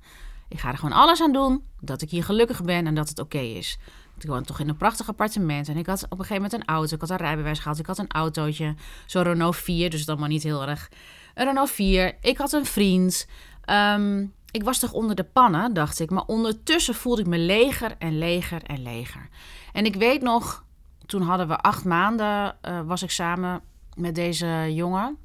Ik 0.48 0.60
ga 0.60 0.72
er 0.72 0.78
gewoon 0.78 0.98
alles 0.98 1.22
aan 1.22 1.34
doen 1.34 1.64
dat 1.80 2.02
ik 2.02 2.10
hier 2.10 2.24
gelukkig 2.24 2.64
ben 2.64 2.88
en 2.88 2.96
dat 2.96 3.10
het 3.10 3.20
oké 3.20 3.38
is. 3.38 3.78
Ik 4.20 4.28
woon 4.28 4.44
toch 4.44 4.60
in 4.60 4.70
een 4.70 4.78
prachtig 4.78 5.08
appartement 5.10 5.68
en 5.68 5.78
ik 5.78 5.86
had 5.86 6.04
op 6.04 6.12
een 6.12 6.26
gegeven 6.26 6.36
moment 6.36 6.54
een 6.54 6.68
auto. 6.68 6.96
Ik 6.96 7.02
had 7.02 7.10
een 7.10 7.18
rijbewijs 7.18 7.60
gehad, 7.60 7.80
ik 7.80 7.86
had 7.86 7.98
een 7.98 8.12
autootje, 8.12 8.76
zo'n 9.06 9.24
Renault 9.24 9.56
4, 9.56 9.90
dus 9.90 10.06
dat 10.06 10.20
maar 10.20 10.30
niet 10.30 10.44
heel 10.44 10.68
erg. 10.68 10.90
Een 11.34 11.46
Renault 11.46 11.72
4, 11.72 12.18
ik 12.22 12.38
had 12.38 12.54
een 12.54 12.66
vriend. 12.66 13.28
Um, 13.70 14.34
ik 14.52 14.64
was 14.64 14.80
toch 14.80 14.92
onder 14.92 15.16
de 15.16 15.24
pannen, 15.24 15.74
dacht 15.74 16.00
ik. 16.00 16.10
Maar 16.10 16.26
ondertussen 16.26 16.96
voelde 16.96 17.22
ik 17.22 17.28
me 17.28 17.38
leger 17.38 17.96
en 18.00 18.18
leger 18.18 18.64
en 18.64 18.84
leger. 18.84 19.30
En 19.74 19.86
ik 19.86 19.96
weet 19.96 20.22
nog, 20.22 20.64
toen 21.06 21.22
hadden 21.22 21.48
we 21.48 21.58
acht 21.58 21.86
maanden, 21.86 22.56
uh, 22.62 22.82
was 22.82 23.04
ik 23.04 23.12
samen 23.12 23.62
met 23.96 24.16
deze 24.16 24.74
jongen. 24.74 25.18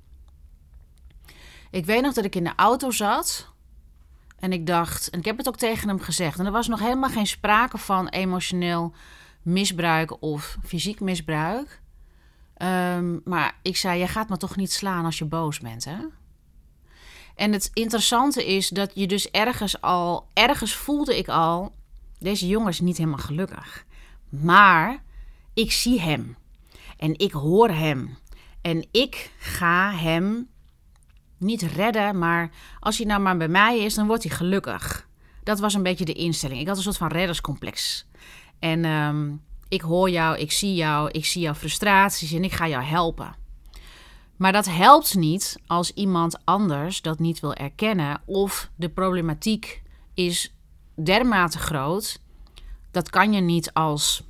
Ik 1.70 1.86
weet 1.86 2.02
nog 2.02 2.14
dat 2.14 2.24
ik 2.24 2.34
in 2.34 2.44
de 2.44 2.52
auto 2.56 2.90
zat. 2.90 3.48
En 4.38 4.52
ik 4.52 4.66
dacht, 4.66 5.10
en 5.10 5.18
ik 5.18 5.24
heb 5.24 5.36
het 5.36 5.48
ook 5.48 5.56
tegen 5.56 5.88
hem 5.88 6.00
gezegd. 6.00 6.38
En 6.38 6.46
er 6.46 6.52
was 6.52 6.68
nog 6.68 6.80
helemaal 6.80 7.10
geen 7.10 7.26
sprake 7.26 7.78
van 7.78 8.08
emotioneel 8.08 8.94
misbruik 9.42 10.22
of 10.22 10.58
fysiek 10.64 11.00
misbruik. 11.00 11.80
Um, 12.62 13.20
maar 13.24 13.54
ik 13.62 13.76
zei: 13.76 13.98
Je 13.98 14.06
gaat 14.06 14.28
me 14.28 14.36
toch 14.36 14.56
niet 14.56 14.72
slaan 14.72 15.04
als 15.04 15.18
je 15.18 15.24
boos 15.24 15.60
bent, 15.60 15.84
hè? 15.84 15.98
En 17.34 17.52
het 17.52 17.70
interessante 17.72 18.46
is 18.46 18.68
dat 18.68 18.90
je 18.94 19.06
dus 19.06 19.30
ergens 19.30 19.80
al, 19.80 20.26
ergens 20.32 20.74
voelde 20.74 21.18
ik 21.18 21.28
al, 21.28 21.72
deze 22.18 22.48
jongen 22.48 22.68
is 22.68 22.80
niet 22.80 22.96
helemaal 22.96 23.18
gelukkig. 23.18 23.84
Maar 24.28 25.02
ik 25.54 25.72
zie 25.72 26.00
hem 26.00 26.36
en 26.96 27.18
ik 27.18 27.32
hoor 27.32 27.68
hem 27.68 28.18
en 28.62 28.86
ik 28.90 29.30
ga 29.38 29.92
hem 29.92 30.48
niet 31.38 31.62
redden, 31.62 32.18
maar 32.18 32.50
als 32.80 32.96
hij 32.96 33.06
nou 33.06 33.20
maar 33.20 33.36
bij 33.36 33.48
mij 33.48 33.78
is, 33.78 33.94
dan 33.94 34.06
wordt 34.06 34.22
hij 34.22 34.36
gelukkig. 34.36 35.08
Dat 35.42 35.58
was 35.60 35.74
een 35.74 35.82
beetje 35.82 36.04
de 36.04 36.12
instelling. 36.12 36.60
Ik 36.60 36.66
had 36.66 36.76
een 36.76 36.82
soort 36.82 36.96
van 36.96 37.08
redderscomplex. 37.08 38.06
En 38.58 38.84
ehm, 38.84 39.32
ik 39.68 39.80
hoor 39.80 40.10
jou, 40.10 40.38
ik 40.38 40.52
zie 40.52 40.74
jou, 40.74 41.10
ik 41.10 41.24
zie 41.24 41.42
jouw 41.42 41.54
frustraties 41.54 42.32
en 42.32 42.44
ik 42.44 42.52
ga 42.52 42.68
jou 42.68 42.84
helpen. 42.84 43.34
Maar 44.36 44.52
dat 44.52 44.66
helpt 44.66 45.14
niet 45.14 45.58
als 45.66 45.92
iemand 45.92 46.44
anders 46.44 47.02
dat 47.02 47.18
niet 47.18 47.40
wil 47.40 47.54
erkennen 47.54 48.20
of 48.24 48.70
de 48.76 48.88
problematiek 48.88 49.82
is 50.14 50.54
dermate 50.94 51.58
groot. 51.58 52.20
Dat 52.90 53.10
kan 53.10 53.32
je 53.32 53.40
niet 53.40 53.72
als 53.72 54.22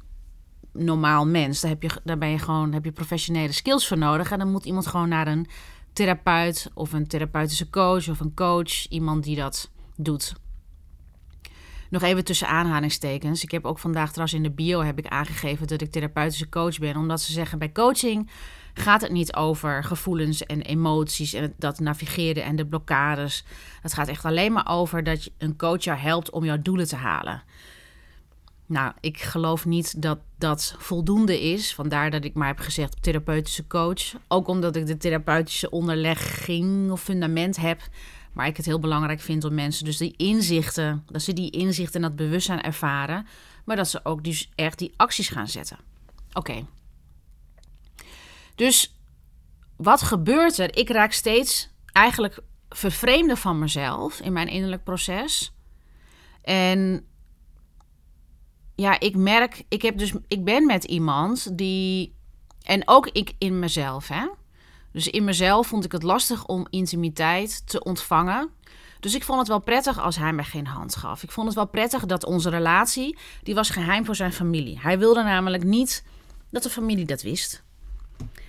normaal 0.72 1.26
mens. 1.26 1.60
Daar, 1.60 1.70
heb 1.70 1.82
je, 1.82 1.90
daar 2.04 2.18
ben 2.18 2.28
je 2.28 2.38
gewoon, 2.38 2.72
heb 2.72 2.84
je 2.84 2.92
professionele 2.92 3.52
skills 3.52 3.88
voor 3.88 3.98
nodig. 3.98 4.30
En 4.30 4.38
dan 4.38 4.50
moet 4.50 4.64
iemand 4.64 4.86
gewoon 4.86 5.08
naar 5.08 5.26
een 5.26 5.46
therapeut 5.92 6.70
of 6.74 6.92
een 6.92 7.06
therapeutische 7.06 7.70
coach 7.70 8.08
of 8.08 8.20
een 8.20 8.34
coach. 8.34 8.88
Iemand 8.88 9.24
die 9.24 9.36
dat 9.36 9.70
doet. 9.96 10.34
Nog 11.90 12.02
even 12.02 12.24
tussen 12.24 12.48
aanhalingstekens. 12.48 13.42
Ik 13.42 13.50
heb 13.50 13.64
ook 13.64 13.78
vandaag 13.78 14.08
trouwens 14.08 14.36
in 14.36 14.42
de 14.42 14.50
bio 14.50 14.82
heb 14.82 14.98
ik 14.98 15.06
aangegeven 15.06 15.66
dat 15.66 15.80
ik 15.80 15.90
therapeutische 15.90 16.48
coach 16.48 16.78
ben. 16.78 16.96
Omdat 16.96 17.20
ze 17.20 17.32
zeggen 17.32 17.58
bij 17.58 17.72
coaching 17.72 18.30
gaat 18.74 19.00
het 19.00 19.12
niet 19.12 19.34
over 19.34 19.84
gevoelens 19.84 20.46
en 20.46 20.62
emoties 20.62 21.32
en 21.32 21.54
dat 21.58 21.80
navigeren 21.80 22.44
en 22.44 22.56
de 22.56 22.66
blokkades. 22.66 23.44
Het 23.82 23.92
gaat 23.92 24.08
echt 24.08 24.24
alleen 24.24 24.52
maar 24.52 24.68
over 24.68 25.04
dat 25.04 25.30
een 25.38 25.56
coach 25.56 25.84
jou 25.84 25.98
helpt 25.98 26.30
om 26.30 26.44
jouw 26.44 26.62
doelen 26.62 26.88
te 26.88 26.96
halen. 26.96 27.42
Nou, 28.70 28.92
ik 29.00 29.20
geloof 29.20 29.64
niet 29.66 30.02
dat 30.02 30.18
dat 30.38 30.74
voldoende 30.78 31.40
is. 31.40 31.74
Vandaar 31.74 32.10
dat 32.10 32.24
ik 32.24 32.34
maar 32.34 32.46
heb 32.46 32.58
gezegd 32.58 33.02
therapeutische 33.02 33.66
coach. 33.66 34.14
Ook 34.28 34.48
omdat 34.48 34.76
ik 34.76 34.86
de 34.86 34.96
therapeutische 34.96 35.70
onderlegging 35.70 36.90
of 36.90 37.02
fundament 37.02 37.56
heb. 37.56 37.80
Maar 38.32 38.46
ik 38.46 38.56
het 38.56 38.66
heel 38.66 38.78
belangrijk 38.78 39.20
vind 39.20 39.44
om 39.44 39.54
mensen 39.54 39.84
dus 39.84 39.96
die 39.96 40.14
inzichten, 40.16 41.04
dat 41.06 41.22
ze 41.22 41.32
die 41.32 41.50
inzichten 41.50 41.94
en 42.02 42.08
dat 42.08 42.16
bewustzijn 42.16 42.62
ervaren. 42.62 43.26
Maar 43.64 43.76
dat 43.76 43.88
ze 43.88 44.04
ook 44.04 44.24
dus 44.24 44.50
echt 44.54 44.78
die 44.78 44.92
acties 44.96 45.28
gaan 45.28 45.48
zetten. 45.48 45.78
Oké. 46.32 46.66
Dus 48.54 48.96
wat 49.76 50.02
gebeurt 50.02 50.58
er? 50.58 50.76
Ik 50.76 50.90
raak 50.90 51.12
steeds 51.12 51.70
eigenlijk 51.92 52.38
vervreemden 52.68 53.36
van 53.36 53.58
mezelf 53.58 54.20
in 54.20 54.32
mijn 54.32 54.48
innerlijk 54.48 54.84
proces. 54.84 55.52
En 56.42 57.04
ja, 58.80 59.00
ik 59.00 59.16
merk, 59.16 59.64
ik 59.68 59.82
heb 59.82 59.98
dus, 59.98 60.12
ik 60.28 60.44
ben 60.44 60.66
met 60.66 60.84
iemand 60.84 61.58
die, 61.58 62.14
en 62.62 62.82
ook 62.84 63.08
ik 63.08 63.32
in 63.38 63.58
mezelf, 63.58 64.08
hè. 64.08 64.28
Dus 64.92 65.08
in 65.08 65.24
mezelf 65.24 65.66
vond 65.66 65.84
ik 65.84 65.92
het 65.92 66.02
lastig 66.02 66.46
om 66.46 66.66
intimiteit 66.70 67.66
te 67.66 67.82
ontvangen. 67.82 68.48
Dus 69.00 69.14
ik 69.14 69.24
vond 69.24 69.38
het 69.38 69.48
wel 69.48 69.60
prettig 69.60 70.00
als 70.00 70.16
hij 70.16 70.32
me 70.32 70.42
geen 70.42 70.66
hand 70.66 70.96
gaf. 70.96 71.22
Ik 71.22 71.30
vond 71.30 71.46
het 71.46 71.56
wel 71.56 71.66
prettig 71.66 72.06
dat 72.06 72.24
onze 72.24 72.50
relatie, 72.50 73.18
die 73.42 73.54
was 73.54 73.70
geheim 73.70 74.04
voor 74.04 74.16
zijn 74.16 74.32
familie. 74.32 74.78
Hij 74.80 74.98
wilde 74.98 75.22
namelijk 75.22 75.64
niet 75.64 76.04
dat 76.50 76.62
de 76.62 76.70
familie 76.70 77.04
dat 77.04 77.22
wist. 77.22 77.62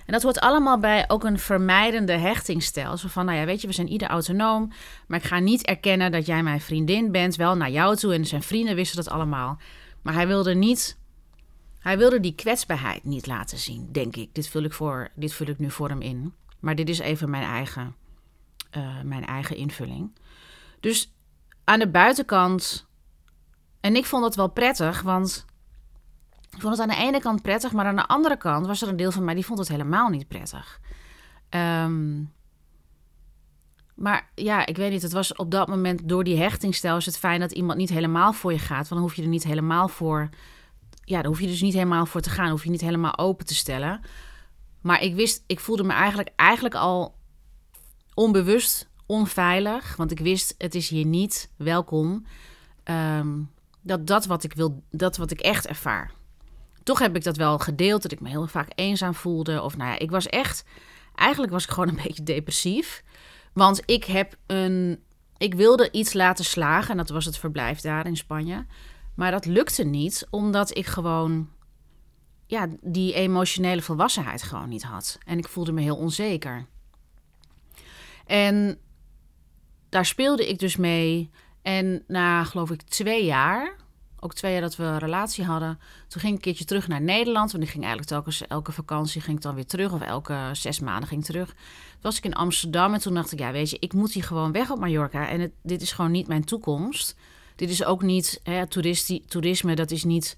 En 0.06 0.12
dat 0.12 0.22
hoort 0.22 0.40
allemaal 0.40 0.78
bij 0.78 1.04
ook 1.08 1.24
een 1.24 1.38
vermijdende 1.38 2.12
hechtingstijl. 2.12 2.96
Zo 2.96 3.08
van, 3.08 3.24
nou 3.24 3.38
ja, 3.38 3.44
weet 3.44 3.60
je, 3.60 3.66
we 3.66 3.72
zijn 3.72 3.88
ieder 3.88 4.08
autonoom. 4.08 4.72
Maar 5.06 5.18
ik 5.18 5.24
ga 5.24 5.38
niet 5.38 5.66
erkennen 5.66 6.12
dat 6.12 6.26
jij 6.26 6.42
mijn 6.42 6.60
vriendin 6.60 7.12
bent. 7.12 7.36
Wel 7.36 7.56
naar 7.56 7.70
jou 7.70 7.96
toe 7.96 8.14
en 8.14 8.26
zijn 8.26 8.42
vrienden 8.42 8.74
wisten 8.74 9.04
dat 9.04 9.12
allemaal. 9.12 9.58
Maar 10.02 10.14
hij 10.14 10.26
wilde 10.26 10.54
niet. 10.54 10.98
Hij 11.78 11.98
wilde 11.98 12.20
die 12.20 12.34
kwetsbaarheid 12.34 13.04
niet 13.04 13.26
laten 13.26 13.58
zien, 13.58 13.92
denk 13.92 14.16
ik. 14.16 14.34
Dit 14.34 14.48
vul 14.48 14.62
ik, 14.62 14.72
voor, 14.72 15.10
dit 15.14 15.32
vul 15.32 15.46
ik 15.46 15.58
nu 15.58 15.70
voor 15.70 15.88
hem 15.88 16.00
in. 16.00 16.34
Maar 16.60 16.74
dit 16.74 16.88
is 16.88 16.98
even 16.98 17.30
mijn 17.30 17.44
eigen 17.44 17.94
eh, 18.72 19.00
mijn 19.04 19.26
eigen 19.26 19.56
invulling. 19.56 20.12
Dus 20.80 21.12
aan 21.64 21.78
de 21.78 21.88
buitenkant. 21.88 22.86
En 23.80 23.96
ik 23.96 24.04
vond 24.04 24.22
dat 24.22 24.34
wel 24.34 24.48
prettig, 24.48 25.02
want 25.02 25.44
ik 26.50 26.60
vond 26.60 26.78
het 26.78 26.80
aan 26.80 26.96
de 26.96 27.02
ene 27.02 27.20
kant 27.20 27.42
prettig, 27.42 27.72
maar 27.72 27.86
aan 27.86 27.96
de 27.96 28.06
andere 28.06 28.36
kant 28.36 28.66
was 28.66 28.82
er 28.82 28.88
een 28.88 28.96
deel 28.96 29.12
van 29.12 29.24
mij 29.24 29.34
die 29.34 29.46
vond 29.46 29.58
het 29.58 29.68
helemaal 29.68 30.08
niet 30.08 30.28
prettig. 30.28 30.80
Um, 31.50 32.32
maar 34.02 34.30
ja, 34.34 34.66
ik 34.66 34.76
weet 34.76 34.90
niet. 34.90 35.02
Het 35.02 35.12
was 35.12 35.34
op 35.34 35.50
dat 35.50 35.68
moment 35.68 36.08
door 36.08 36.24
die 36.24 36.36
hechtingstijl 36.36 36.96
is 36.96 37.06
het 37.06 37.18
fijn 37.18 37.40
dat 37.40 37.52
iemand 37.52 37.78
niet 37.78 37.88
helemaal 37.88 38.32
voor 38.32 38.52
je 38.52 38.58
gaat. 38.58 38.76
Want 38.76 38.88
dan 38.88 38.98
hoef 38.98 39.14
je 39.14 39.22
er 39.22 39.28
niet 39.28 39.44
helemaal 39.44 39.88
voor. 39.88 40.28
Ja, 41.04 41.22
dan 41.22 41.26
hoef 41.30 41.40
je 41.40 41.46
dus 41.46 41.60
niet 41.60 41.72
helemaal 41.72 42.06
voor 42.06 42.20
te 42.20 42.30
gaan. 42.30 42.50
hoef 42.50 42.64
je 42.64 42.70
niet 42.70 42.80
helemaal 42.80 43.18
open 43.18 43.46
te 43.46 43.54
stellen. 43.54 44.00
Maar 44.80 45.02
ik 45.02 45.14
wist, 45.14 45.44
ik 45.46 45.60
voelde 45.60 45.82
me 45.82 45.92
eigenlijk, 45.92 46.30
eigenlijk 46.36 46.74
al 46.74 47.14
onbewust 48.14 48.88
onveilig. 49.06 49.96
Want 49.96 50.10
ik 50.10 50.18
wist, 50.18 50.54
het 50.58 50.74
is 50.74 50.88
hier 50.88 51.06
niet 51.06 51.50
welkom. 51.56 52.26
Um, 52.84 53.50
dat 53.80 54.06
dat 54.06 54.26
wat 54.26 54.44
ik 54.44 54.52
wil, 54.52 54.82
dat 54.90 55.16
wat 55.16 55.30
ik 55.30 55.40
echt 55.40 55.66
ervaar. 55.66 56.12
Toch 56.82 56.98
heb 56.98 57.16
ik 57.16 57.24
dat 57.24 57.36
wel 57.36 57.58
gedeeld, 57.58 58.02
dat 58.02 58.12
ik 58.12 58.20
me 58.20 58.28
heel 58.28 58.46
vaak 58.46 58.68
eenzaam 58.74 59.14
voelde. 59.14 59.62
Of 59.62 59.76
nou 59.76 59.90
ja, 59.90 59.98
ik 59.98 60.10
was 60.10 60.26
echt, 60.26 60.64
eigenlijk 61.14 61.52
was 61.52 61.64
ik 61.64 61.70
gewoon 61.70 61.88
een 61.88 62.00
beetje 62.06 62.22
depressief. 62.22 63.02
Want 63.52 63.82
ik 63.84 64.04
heb 64.04 64.36
een. 64.46 65.02
Ik 65.36 65.54
wilde 65.54 65.90
iets 65.90 66.12
laten 66.12 66.44
slagen. 66.44 66.90
En 66.90 66.96
dat 66.96 67.08
was 67.08 67.24
het 67.24 67.38
verblijf 67.38 67.80
daar 67.80 68.06
in 68.06 68.16
Spanje. 68.16 68.66
Maar 69.14 69.30
dat 69.30 69.46
lukte 69.46 69.84
niet, 69.84 70.26
omdat 70.30 70.76
ik 70.76 70.86
gewoon. 70.86 71.48
Ja, 72.46 72.68
die 72.80 73.14
emotionele 73.14 73.82
volwassenheid 73.82 74.42
gewoon 74.42 74.68
niet 74.68 74.82
had. 74.82 75.18
En 75.26 75.38
ik 75.38 75.48
voelde 75.48 75.72
me 75.72 75.80
heel 75.80 75.96
onzeker. 75.96 76.66
En 78.26 78.78
daar 79.88 80.06
speelde 80.06 80.48
ik 80.48 80.58
dus 80.58 80.76
mee. 80.76 81.30
En 81.62 82.04
na, 82.06 82.44
geloof 82.44 82.70
ik, 82.70 82.82
twee 82.82 83.24
jaar 83.24 83.76
ook 84.24 84.34
twee 84.34 84.52
jaar 84.52 84.60
dat 84.60 84.76
we 84.76 84.84
een 84.84 84.98
relatie 84.98 85.44
hadden. 85.44 85.78
Toen 86.08 86.20
ging 86.20 86.32
ik 86.32 86.38
een 86.38 86.44
keertje 86.44 86.64
terug 86.64 86.88
naar 86.88 87.00
Nederland. 87.00 87.52
Want 87.52 87.64
ik 87.64 87.70
ging 87.70 87.82
eigenlijk 87.82 88.12
telkens 88.12 88.46
elke 88.46 88.72
vakantie 88.72 89.20
ging 89.20 89.36
ik 89.36 89.42
dan 89.42 89.54
weer 89.54 89.66
terug. 89.66 89.92
Of 89.92 90.00
elke 90.00 90.50
zes 90.52 90.80
maanden 90.80 91.08
ging 91.08 91.20
ik 91.20 91.26
terug. 91.26 91.48
Toen 91.48 91.56
was 92.00 92.16
ik 92.16 92.24
in 92.24 92.34
Amsterdam 92.34 92.94
en 92.94 93.00
toen 93.00 93.14
dacht 93.14 93.32
ik, 93.32 93.38
ja 93.38 93.52
weet 93.52 93.70
je, 93.70 93.76
ik 93.80 93.92
moet 93.92 94.12
hier 94.12 94.24
gewoon 94.24 94.52
weg 94.52 94.70
op 94.70 94.78
Mallorca. 94.78 95.28
En 95.28 95.52
dit 95.62 95.82
is 95.82 95.92
gewoon 95.92 96.10
niet 96.10 96.28
mijn 96.28 96.44
toekomst. 96.44 97.16
Dit 97.56 97.70
is 97.70 97.84
ook 97.84 98.02
niet, 98.02 98.40
hè, 98.42 98.66
toerisme, 99.26 99.74
dat 99.74 99.90
is 99.90 100.04
niet 100.04 100.36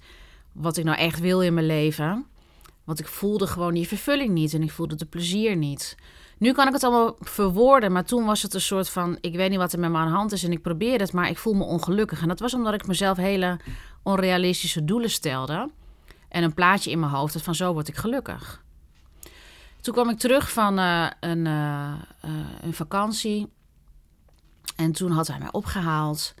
wat 0.51 0.77
ik 0.77 0.83
nou 0.83 0.97
echt 0.97 1.19
wil 1.19 1.41
in 1.41 1.53
mijn 1.53 1.65
leven. 1.65 2.25
Want 2.83 2.99
ik 2.99 3.07
voelde 3.07 3.47
gewoon 3.47 3.73
die 3.73 3.87
vervulling 3.87 4.33
niet 4.33 4.53
en 4.53 4.63
ik 4.63 4.71
voelde 4.71 4.95
de 4.95 5.05
plezier 5.05 5.55
niet. 5.55 5.95
Nu 6.37 6.51
kan 6.51 6.67
ik 6.67 6.73
het 6.73 6.83
allemaal 6.83 7.15
verwoorden, 7.19 7.91
maar 7.91 8.05
toen 8.05 8.25
was 8.25 8.41
het 8.41 8.53
een 8.53 8.61
soort 8.61 8.89
van: 8.89 9.17
ik 9.21 9.35
weet 9.35 9.49
niet 9.49 9.59
wat 9.59 9.73
er 9.73 9.79
met 9.79 9.91
me 9.91 9.97
aan 9.97 10.07
de 10.07 10.13
hand 10.13 10.31
is 10.31 10.43
en 10.43 10.51
ik 10.51 10.61
probeer 10.61 10.99
het, 10.99 11.13
maar 11.13 11.29
ik 11.29 11.37
voel 11.37 11.53
me 11.53 11.63
ongelukkig. 11.63 12.21
En 12.21 12.27
dat 12.27 12.39
was 12.39 12.53
omdat 12.53 12.73
ik 12.73 12.87
mezelf 12.87 13.17
hele 13.17 13.59
onrealistische 14.03 14.85
doelen 14.85 15.09
stelde 15.09 15.69
en 16.29 16.43
een 16.43 16.53
plaatje 16.53 16.91
in 16.91 16.99
mijn 16.99 17.11
hoofd 17.11 17.33
had 17.33 17.43
van: 17.43 17.55
zo 17.55 17.73
word 17.73 17.87
ik 17.87 17.95
gelukkig. 17.95 18.63
Toen 19.81 19.93
kwam 19.93 20.09
ik 20.09 20.17
terug 20.17 20.51
van 20.51 20.79
uh, 20.79 21.07
een, 21.19 21.45
uh, 21.45 21.93
een 22.61 22.73
vakantie 22.73 23.53
en 24.75 24.91
toen 24.91 25.11
had 25.11 25.27
hij 25.27 25.39
mij 25.39 25.51
opgehaald. 25.51 26.33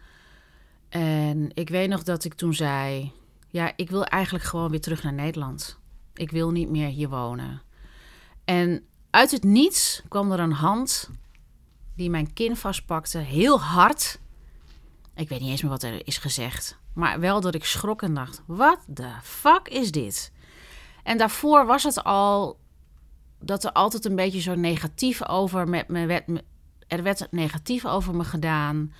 En 0.89 1.49
ik 1.53 1.69
weet 1.69 1.89
nog 1.89 2.03
dat 2.03 2.23
ik 2.23 2.33
toen 2.33 2.53
zei: 2.53 3.11
Ja, 3.49 3.71
ik 3.75 3.89
wil 3.89 4.05
eigenlijk 4.05 4.45
gewoon 4.45 4.69
weer 4.69 4.81
terug 4.81 5.03
naar 5.03 5.13
Nederland. 5.13 5.79
Ik 6.13 6.31
wil 6.31 6.51
niet 6.51 6.69
meer 6.69 6.87
hier 6.87 7.09
wonen. 7.09 7.61
En 8.45 8.85
uit 9.15 9.31
het 9.31 9.43
niets 9.43 10.01
kwam 10.07 10.31
er 10.31 10.39
een 10.39 10.51
hand 10.51 11.09
die 11.95 12.09
mijn 12.09 12.33
kin 12.33 12.55
vastpakte, 12.55 13.17
heel 13.17 13.61
hard. 13.61 14.19
Ik 15.15 15.29
weet 15.29 15.39
niet 15.39 15.49
eens 15.49 15.61
meer 15.61 15.71
wat 15.71 15.83
er 15.83 16.07
is 16.07 16.17
gezegd. 16.17 16.77
Maar 16.93 17.19
wel 17.19 17.41
dat 17.41 17.55
ik 17.55 17.65
schrok 17.65 18.01
en 18.01 18.13
dacht: 18.13 18.41
wat 18.45 18.79
de 18.87 19.09
fuck 19.23 19.67
is 19.67 19.91
dit? 19.91 20.31
En 21.03 21.17
daarvoor 21.17 21.65
was 21.65 21.83
het 21.83 22.03
al 22.03 22.59
dat 23.39 23.63
er 23.63 23.71
altijd 23.71 24.05
een 24.05 24.15
beetje 24.15 24.41
zo 24.41 24.55
negatief 24.55 25.27
over 25.27 25.67
met 25.67 25.87
me 25.87 26.05
werd. 26.05 26.23
Er 26.87 27.03
werd 27.03 27.27
negatief 27.31 27.85
over 27.85 28.15
me 28.15 28.23
gedaan. 28.23 28.93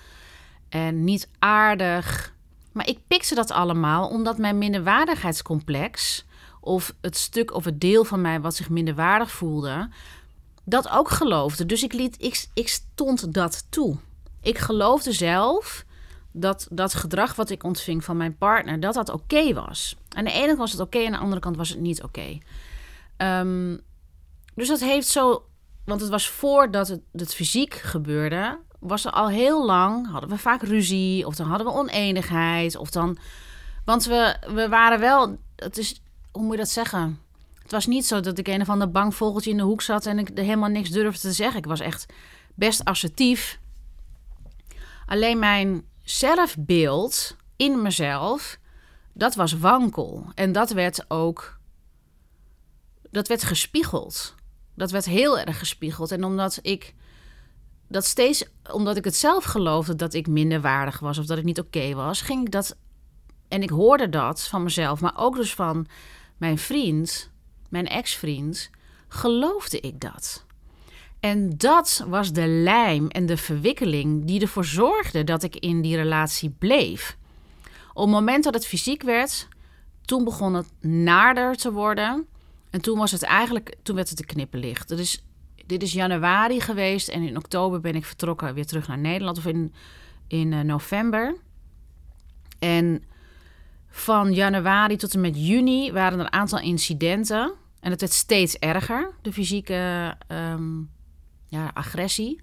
En 0.69 1.03
niet 1.03 1.29
aardig. 1.39 2.33
Maar 2.71 2.87
ik 2.87 2.99
pikte 3.07 3.35
dat 3.35 3.51
allemaal 3.51 4.07
omdat 4.07 4.37
mijn 4.37 4.57
minderwaardigheidscomplex 4.57 6.25
of 6.65 6.93
het 7.01 7.17
stuk 7.17 7.53
of 7.53 7.65
het 7.65 7.81
deel 7.81 8.03
van 8.03 8.21
mij 8.21 8.41
wat 8.41 8.55
zich 8.55 8.69
minder 8.69 8.95
waardig 8.95 9.31
voelde, 9.31 9.89
dat 10.63 10.89
ook 10.89 11.09
geloofde. 11.09 11.65
Dus 11.65 11.83
ik, 11.83 11.93
liet, 11.93 12.15
ik, 12.21 12.45
ik 12.53 12.67
stond 12.67 13.33
dat 13.33 13.65
toe. 13.69 13.97
Ik 14.41 14.57
geloofde 14.57 15.11
zelf 15.11 15.85
dat 16.31 16.67
dat 16.71 16.93
gedrag 16.93 17.35
wat 17.35 17.49
ik 17.49 17.63
ontving 17.63 18.03
van 18.03 18.17
mijn 18.17 18.37
partner, 18.37 18.79
dat 18.79 18.93
dat 18.93 19.09
oké 19.09 19.53
was. 19.53 19.95
Aan 20.09 20.23
de 20.23 20.31
ene 20.31 20.45
kant 20.45 20.57
was 20.57 20.71
het 20.71 20.81
oké, 20.81 20.97
en 20.97 21.05
aan 21.05 21.11
de 21.11 21.17
andere 21.17 21.41
kant 21.41 21.57
was 21.57 21.69
het 21.69 21.79
niet 21.79 22.03
oké. 22.03 22.37
Ehm, 23.17 23.77
dus 24.55 24.67
dat 24.67 24.79
heeft 24.79 25.07
zo, 25.07 25.45
want 25.85 26.01
het 26.01 26.09
was 26.09 26.29
voordat 26.29 26.87
het, 26.87 27.01
het 27.11 27.33
fysiek 27.33 27.73
gebeurde, 27.73 28.59
was 28.79 29.05
er 29.05 29.11
al 29.11 29.29
heel 29.29 29.65
lang, 29.65 30.11
hadden 30.11 30.29
we 30.29 30.37
vaak 30.37 30.61
ruzie, 30.61 31.25
of 31.25 31.35
dan 31.35 31.47
hadden 31.47 31.67
we 31.67 31.73
oneenigheid, 31.73 32.75
of 32.75 32.89
dan, 32.89 33.17
want 33.85 34.05
we, 34.05 34.37
we 34.53 34.69
waren 34.69 34.99
wel, 34.99 35.37
het 35.55 35.77
is 35.77 36.01
hoe 36.35 36.43
moet 36.43 36.53
je 36.53 36.59
dat 36.59 36.69
zeggen? 36.69 37.19
Het 37.61 37.71
was 37.71 37.85
niet 37.85 38.05
zo 38.05 38.19
dat 38.19 38.37
ik 38.37 38.47
een 38.47 38.61
of 38.61 38.69
ander 38.69 38.91
bang 38.91 39.15
vogeltje 39.15 39.49
in 39.49 39.57
de 39.57 39.63
hoek 39.63 39.81
zat 39.81 40.05
en 40.05 40.19
ik 40.19 40.31
helemaal 40.33 40.69
niks 40.69 40.89
durfde 40.89 41.19
te 41.19 41.31
zeggen. 41.31 41.57
Ik 41.57 41.65
was 41.65 41.79
echt 41.79 42.05
best 42.55 42.83
assertief. 42.83 43.59
Alleen 45.05 45.39
mijn 45.39 45.83
zelfbeeld 46.03 47.35
in 47.55 47.81
mezelf, 47.81 48.59
dat 49.13 49.35
was 49.35 49.57
wankel. 49.57 50.25
En 50.33 50.51
dat 50.51 50.71
werd 50.71 51.05
ook, 51.07 51.59
dat 53.11 53.27
werd 53.27 53.43
gespiegeld. 53.43 54.35
Dat 54.73 54.91
werd 54.91 55.05
heel 55.05 55.39
erg 55.39 55.59
gespiegeld. 55.59 56.11
En 56.11 56.23
omdat 56.23 56.59
ik 56.61 56.93
dat 57.87 58.05
steeds, 58.05 58.45
omdat 58.71 58.97
ik 58.97 59.03
het 59.03 59.15
zelf 59.15 59.43
geloofde 59.43 59.95
dat 59.95 60.13
ik 60.13 60.27
minder 60.27 60.61
waardig 60.61 60.99
was 60.99 61.17
of 61.17 61.25
dat 61.25 61.37
ik 61.37 61.43
niet 61.43 61.59
oké 61.59 61.93
was, 61.93 62.21
ging 62.21 62.45
ik 62.45 62.51
dat, 62.51 62.77
en 63.47 63.63
ik 63.63 63.69
hoorde 63.69 64.09
dat 64.09 64.41
van 64.41 64.63
mezelf, 64.63 65.01
maar 65.01 65.17
ook 65.17 65.35
dus 65.35 65.53
van 65.53 65.87
mijn 66.37 66.57
vriend, 66.57 67.31
mijn 67.69 67.87
ex-vriend, 67.87 68.69
geloofde 69.07 69.79
ik 69.79 69.99
dat. 70.01 70.45
En 71.19 71.57
dat 71.57 72.05
was 72.07 72.31
de 72.31 72.47
lijm 72.47 73.07
en 73.07 73.25
de 73.25 73.37
verwikkeling 73.37 74.25
die 74.25 74.41
ervoor 74.41 74.65
zorgde 74.65 75.23
dat 75.23 75.43
ik 75.43 75.55
in 75.55 75.81
die 75.81 75.95
relatie 75.95 76.49
bleef. 76.49 77.17
Op 77.93 78.03
het 78.03 78.13
moment 78.13 78.43
dat 78.43 78.53
het 78.53 78.67
fysiek 78.67 79.03
werd, 79.03 79.47
toen 80.01 80.23
begon 80.23 80.53
het 80.53 80.71
naarder 80.81 81.55
te 81.55 81.71
worden. 81.71 82.27
En 82.69 82.81
toen 82.81 82.97
was 82.97 83.11
het 83.11 83.23
eigenlijk, 83.23 83.75
toen 83.83 83.95
werd 83.95 84.07
het 84.07 84.17
te 84.17 84.25
knippenlicht. 84.25 84.87
Dus 84.87 85.23
dit 85.65 85.83
is 85.83 85.93
januari 85.93 86.61
geweest 86.61 87.07
en 87.07 87.21
in 87.21 87.37
oktober 87.37 87.81
ben 87.81 87.95
ik 87.95 88.05
vertrokken 88.05 88.53
weer 88.53 88.65
terug 88.65 88.87
naar 88.87 88.97
Nederland 88.97 89.37
of 89.37 89.45
in, 89.45 89.73
in 90.27 90.51
uh, 90.51 90.59
november. 90.59 91.35
En 92.59 93.03
van 93.95 94.33
januari 94.33 94.95
tot 94.95 95.13
en 95.13 95.21
met 95.21 95.47
juni 95.47 95.91
waren 95.91 96.19
er 96.19 96.25
een 96.25 96.31
aantal 96.31 96.59
incidenten. 96.59 97.53
En 97.79 97.91
het 97.91 97.99
werd 97.99 98.13
steeds 98.13 98.57
erger, 98.57 99.11
de 99.21 99.33
fysieke 99.33 100.13
ehm, 100.27 100.79
ja, 101.47 101.71
agressie. 101.73 102.41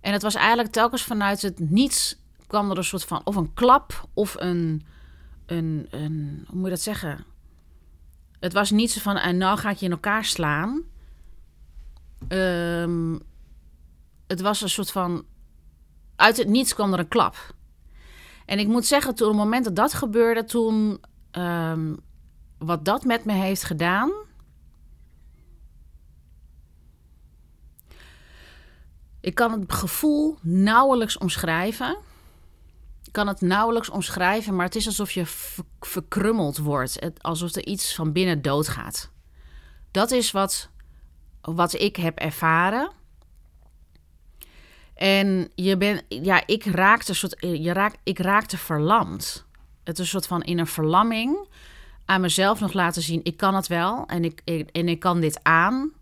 En 0.00 0.12
het 0.12 0.22
was 0.22 0.34
eigenlijk 0.34 0.72
telkens 0.72 1.02
vanuit 1.02 1.42
het 1.42 1.70
niets 1.70 2.16
kwam 2.46 2.70
er 2.70 2.76
een 2.76 2.84
soort 2.84 3.04
van 3.04 3.20
of 3.24 3.36
een 3.36 3.54
klap 3.54 4.08
of 4.14 4.36
een, 4.38 4.86
een, 5.46 5.86
een 5.90 6.44
hoe 6.46 6.56
moet 6.56 6.64
je 6.64 6.70
dat 6.70 6.80
zeggen? 6.80 7.24
Het 8.40 8.52
was 8.52 8.70
niet 8.70 8.90
zo 8.90 9.00
van, 9.00 9.16
en 9.16 9.36
nou 9.36 9.58
ga 9.58 9.70
ik 9.70 9.76
je 9.76 9.84
in 9.84 9.92
elkaar 9.92 10.24
slaan. 10.24 10.82
Um, 12.28 13.20
het 14.26 14.40
was 14.40 14.60
een 14.60 14.70
soort 14.70 14.90
van, 14.90 15.24
uit 16.16 16.36
het 16.36 16.48
niets 16.48 16.74
kwam 16.74 16.92
er 16.92 16.98
een 16.98 17.08
klap. 17.08 17.54
En 18.46 18.58
ik 18.58 18.66
moet 18.66 18.86
zeggen, 18.86 19.14
toen 19.14 19.28
het 19.28 19.36
moment 19.36 19.64
dat 19.64 19.76
dat 19.76 19.94
gebeurde, 19.94 20.44
toen 20.44 21.00
um, 21.32 21.96
wat 22.58 22.84
dat 22.84 23.04
met 23.04 23.24
me 23.24 23.32
heeft 23.32 23.62
gedaan. 23.62 24.12
Ik 29.20 29.34
kan 29.34 29.52
het 29.60 29.72
gevoel 29.72 30.38
nauwelijks 30.40 31.18
omschrijven. 31.18 31.96
Ik 33.04 33.12
kan 33.12 33.28
het 33.28 33.40
nauwelijks 33.40 33.88
omschrijven, 33.88 34.56
maar 34.56 34.64
het 34.64 34.74
is 34.74 34.86
alsof 34.86 35.10
je 35.10 35.26
verkrummeld 35.80 36.58
wordt. 36.58 37.20
alsof 37.20 37.54
er 37.54 37.66
iets 37.66 37.94
van 37.94 38.12
binnen 38.12 38.42
doodgaat. 38.42 39.10
Dat 39.90 40.10
is 40.10 40.30
wat, 40.30 40.68
wat 41.40 41.72
ik 41.72 41.96
heb 41.96 42.18
ervaren. 42.18 42.90
En 45.02 45.50
je 45.54 45.76
bent, 45.76 46.02
ja, 46.08 46.42
ik 46.46 46.64
raakte, 46.64 47.14
soort, 47.14 47.36
je 47.40 47.72
raak, 47.72 47.94
ik 48.02 48.18
raakte 48.18 48.58
verlamd. 48.58 49.46
Het 49.84 49.98
is 49.98 50.04
een 50.04 50.10
soort 50.10 50.26
van 50.26 50.42
in 50.42 50.58
een 50.58 50.66
verlamming 50.66 51.48
aan 52.04 52.20
mezelf 52.20 52.60
nog 52.60 52.72
laten 52.72 53.02
zien: 53.02 53.20
ik 53.22 53.36
kan 53.36 53.54
het 53.54 53.66
wel 53.66 54.06
en 54.06 54.24
ik, 54.24 54.40
en 54.72 54.88
ik 54.88 55.00
kan 55.00 55.20
dit 55.20 55.40
aan. 55.42 55.92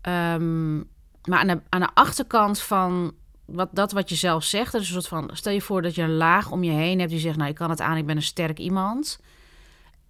Ehm, 0.00 0.76
maar 1.24 1.62
aan 1.68 1.80
de, 1.80 1.94
achterkant 1.94 2.60
van 2.60 3.14
wat, 3.44 3.68
dat 3.72 3.92
wat 3.92 4.08
je 4.08 4.14
zelf 4.14 4.44
zegt, 4.44 4.72
dat 4.72 4.80
is 4.80 4.86
een 4.86 5.02
soort 5.02 5.08
van, 5.08 5.30
stel 5.32 5.52
je 5.52 5.62
voor 5.62 5.82
dat 5.82 5.94
je 5.94 6.02
een 6.02 6.16
laag 6.16 6.50
om 6.50 6.64
je 6.64 6.72
heen 6.72 6.98
hebt 6.98 7.10
die 7.10 7.20
zegt, 7.20 7.36
nou, 7.36 7.50
ik 7.50 7.56
kan 7.56 7.70
het 7.70 7.80
aan, 7.80 7.96
ik 7.96 8.06
ben 8.06 8.16
een 8.16 8.22
sterk 8.22 8.58
iemand. 8.58 9.20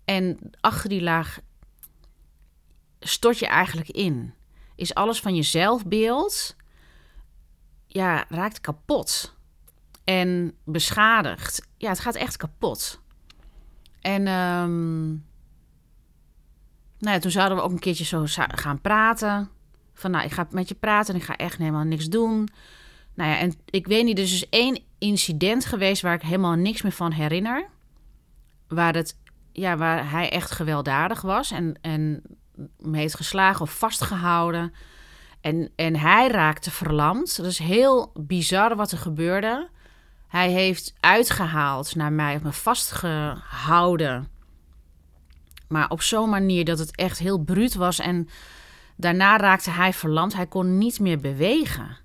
En 0.05 0.39
achter 0.61 0.89
die 0.89 1.03
laag 1.03 1.39
stort 3.01 3.39
je 3.39 3.47
eigenlijk 3.47 3.91
in. 3.91 4.35
Is 4.75 4.95
alles 4.95 5.21
van 5.21 5.35
je 5.35 5.43
zelfbeeld, 5.43 6.57
ja, 7.89 8.25
raakt 8.29 8.61
kapot. 8.61 9.37
En 10.05 10.55
beschadigd. 10.65 11.67
Ja, 11.77 11.89
het 11.89 12.01
gaat 12.01 12.15
echt 12.15 12.37
kapot. 12.37 13.01
En 14.01 14.27
um, 14.27 15.09
nou 16.99 17.15
ja, 17.15 17.19
toen 17.19 17.31
zouden 17.31 17.57
we 17.57 17.63
ook 17.63 17.71
een 17.71 17.79
keertje 17.79 18.05
zo 18.05 18.25
gaan 18.49 18.81
praten. 18.81 19.49
Van 19.95 20.11
nou, 20.11 20.25
ik 20.25 20.33
ga 20.33 20.47
met 20.51 20.69
je 20.69 20.75
praten 20.75 21.15
en 21.15 21.21
ik 21.21 21.27
ga 21.27 21.37
echt 21.37 21.59
helemaal 21.59 21.85
niks 21.85 22.07
doen. 22.07 22.49
Nou 23.15 23.31
ja, 23.31 23.39
en 23.39 23.55
ik 23.65 23.87
weet 23.87 24.05
niet, 24.05 24.19
er 24.19 24.25
is 24.25 24.31
dus 24.31 24.49
één 24.49 24.83
incident 24.99 25.65
geweest 25.65 26.03
waar 26.03 26.15
ik 26.15 26.23
helemaal 26.23 26.55
niks 26.55 26.83
meer 26.83 26.93
van 26.93 27.13
herinner. 27.13 27.69
Waar, 28.69 28.95
het, 28.95 29.17
ja, 29.53 29.77
waar 29.77 30.11
hij 30.11 30.31
echt 30.31 30.51
gewelddadig 30.51 31.21
was 31.21 31.51
en, 31.51 31.79
en 31.81 32.23
me 32.79 32.97
heeft 32.97 33.17
geslagen 33.17 33.61
of 33.61 33.79
vastgehouden. 33.79 34.73
En, 35.49 35.71
en 35.77 35.97
hij 35.97 36.29
raakte 36.29 36.71
verlamd. 36.71 37.37
Dat 37.37 37.47
is 37.47 37.59
heel 37.59 38.13
bizar 38.15 38.77
wat 38.77 38.91
er 38.91 38.99
gebeurde. 38.99 39.69
Hij 40.27 40.51
heeft 40.51 40.95
uitgehaald 41.01 41.95
naar 41.95 42.13
mij, 42.13 42.41
me 42.43 42.53
vastgehouden. 42.53 44.29
Maar 45.69 45.91
op 45.91 46.03
zo'n 46.03 46.31
manier 46.31 46.65
dat 46.65 46.79
het 46.79 46.97
echt 46.97 47.19
heel 47.19 47.39
bruut 47.39 47.75
was. 47.75 47.99
En 47.99 48.29
daarna 48.97 49.37
raakte 49.37 49.71
hij 49.71 49.93
verlamd. 49.93 50.35
Hij 50.35 50.47
kon 50.47 50.79
niet 50.79 51.01
meer 51.01 51.19
bewegen. 51.19 51.97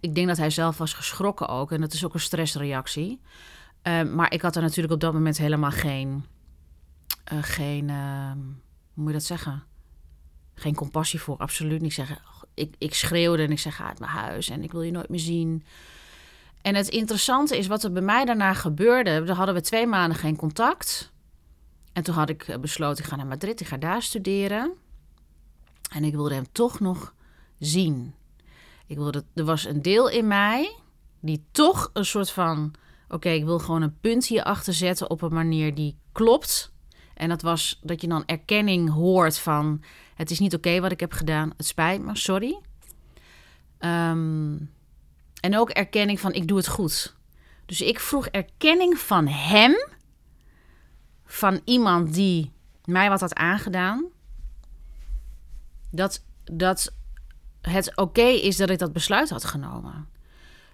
Ik 0.00 0.14
denk 0.14 0.26
dat 0.26 0.36
hij 0.36 0.50
zelf 0.50 0.78
was 0.78 0.92
geschrokken 0.92 1.48
ook. 1.48 1.72
En 1.72 1.80
dat 1.80 1.92
is 1.92 2.04
ook 2.04 2.14
een 2.14 2.20
stressreactie. 2.20 3.20
Uh, 3.82 4.02
maar 4.02 4.32
ik 4.32 4.42
had 4.42 4.56
er 4.56 4.62
natuurlijk 4.62 4.94
op 4.94 5.00
dat 5.00 5.12
moment 5.12 5.38
helemaal 5.38 5.70
geen. 5.70 6.24
Uh, 7.32 7.38
geen 7.42 7.88
uh, 7.88 8.30
hoe 8.32 8.44
moet 8.94 9.06
je 9.06 9.12
dat 9.12 9.22
zeggen? 9.22 9.62
Geen 10.58 10.74
compassie 10.74 11.20
voor. 11.20 11.36
Absoluut 11.36 11.80
niet 11.80 11.94
zeggen. 11.94 12.18
Ik, 12.54 12.74
ik 12.78 12.94
schreeuwde 12.94 13.42
en 13.42 13.50
ik 13.50 13.58
zeg: 13.58 13.76
ga 13.76 13.88
uit 13.88 13.98
mijn 13.98 14.10
huis 14.10 14.48
en 14.48 14.62
ik 14.62 14.72
wil 14.72 14.82
je 14.82 14.90
nooit 14.90 15.08
meer 15.08 15.20
zien. 15.20 15.64
En 16.62 16.74
het 16.74 16.88
interessante 16.88 17.58
is 17.58 17.66
wat 17.66 17.82
er 17.82 17.92
bij 17.92 18.02
mij 18.02 18.24
daarna 18.24 18.54
gebeurde. 18.54 19.24
Dan 19.24 19.36
hadden 19.36 19.54
we 19.54 19.60
twee 19.60 19.86
maanden 19.86 20.18
geen 20.18 20.36
contact. 20.36 21.12
En 21.92 22.02
toen 22.02 22.14
had 22.14 22.28
ik 22.28 22.48
eh, 22.48 22.58
besloten, 22.58 23.04
ik 23.04 23.10
ga 23.10 23.16
naar 23.16 23.26
Madrid, 23.26 23.60
ik 23.60 23.66
ga 23.66 23.76
daar 23.76 24.02
studeren. 24.02 24.72
En 25.90 26.04
ik 26.04 26.14
wilde 26.14 26.34
hem 26.34 26.52
toch 26.52 26.80
nog 26.80 27.14
zien. 27.58 28.14
Ik 28.86 28.96
wilde, 28.96 29.24
er 29.34 29.44
was 29.44 29.64
een 29.64 29.82
deel 29.82 30.08
in 30.08 30.26
mij 30.26 30.76
die 31.20 31.44
toch 31.52 31.90
een 31.92 32.04
soort 32.04 32.30
van... 32.30 32.74
Oké, 33.08 33.28
ik 33.28 33.44
wil 33.44 33.58
gewoon 33.58 33.82
een 33.82 33.98
punt 34.00 34.26
hierachter 34.26 34.74
zetten 34.74 35.10
op 35.10 35.22
een 35.22 35.34
manier 35.34 35.74
die 35.74 35.98
klopt. 36.12 36.72
En 37.16 37.28
dat 37.28 37.42
was 37.42 37.80
dat 37.82 38.00
je 38.00 38.08
dan 38.08 38.26
erkenning 38.26 38.90
hoort 38.90 39.38
van... 39.38 39.82
Het 40.14 40.30
is 40.30 40.38
niet 40.38 40.54
oké 40.54 40.80
wat 40.80 40.92
ik 40.92 41.00
heb 41.00 41.12
gedaan, 41.12 41.52
het 41.56 41.66
spijt 41.66 42.02
me, 42.02 42.16
sorry. 42.16 42.60
Um, 43.80 44.70
en 45.40 45.56
ook 45.56 45.70
erkenning 45.70 46.20
van 46.20 46.32
ik 46.32 46.48
doe 46.48 46.56
het 46.56 46.68
goed. 46.68 47.14
Dus 47.66 47.80
ik 47.80 48.00
vroeg 48.00 48.26
erkenning 48.26 48.98
van 48.98 49.26
hem, 49.26 49.88
van 51.24 51.60
iemand 51.64 52.14
die 52.14 52.52
mij 52.84 53.08
wat 53.08 53.20
had 53.20 53.34
aangedaan. 53.34 54.04
Dat, 55.90 56.24
dat 56.44 56.94
het 57.60 57.96
oké 57.96 58.26
is 58.26 58.56
dat 58.56 58.70
ik 58.70 58.78
dat 58.78 58.92
besluit 58.92 59.30
had 59.30 59.44
genomen. 59.44 60.08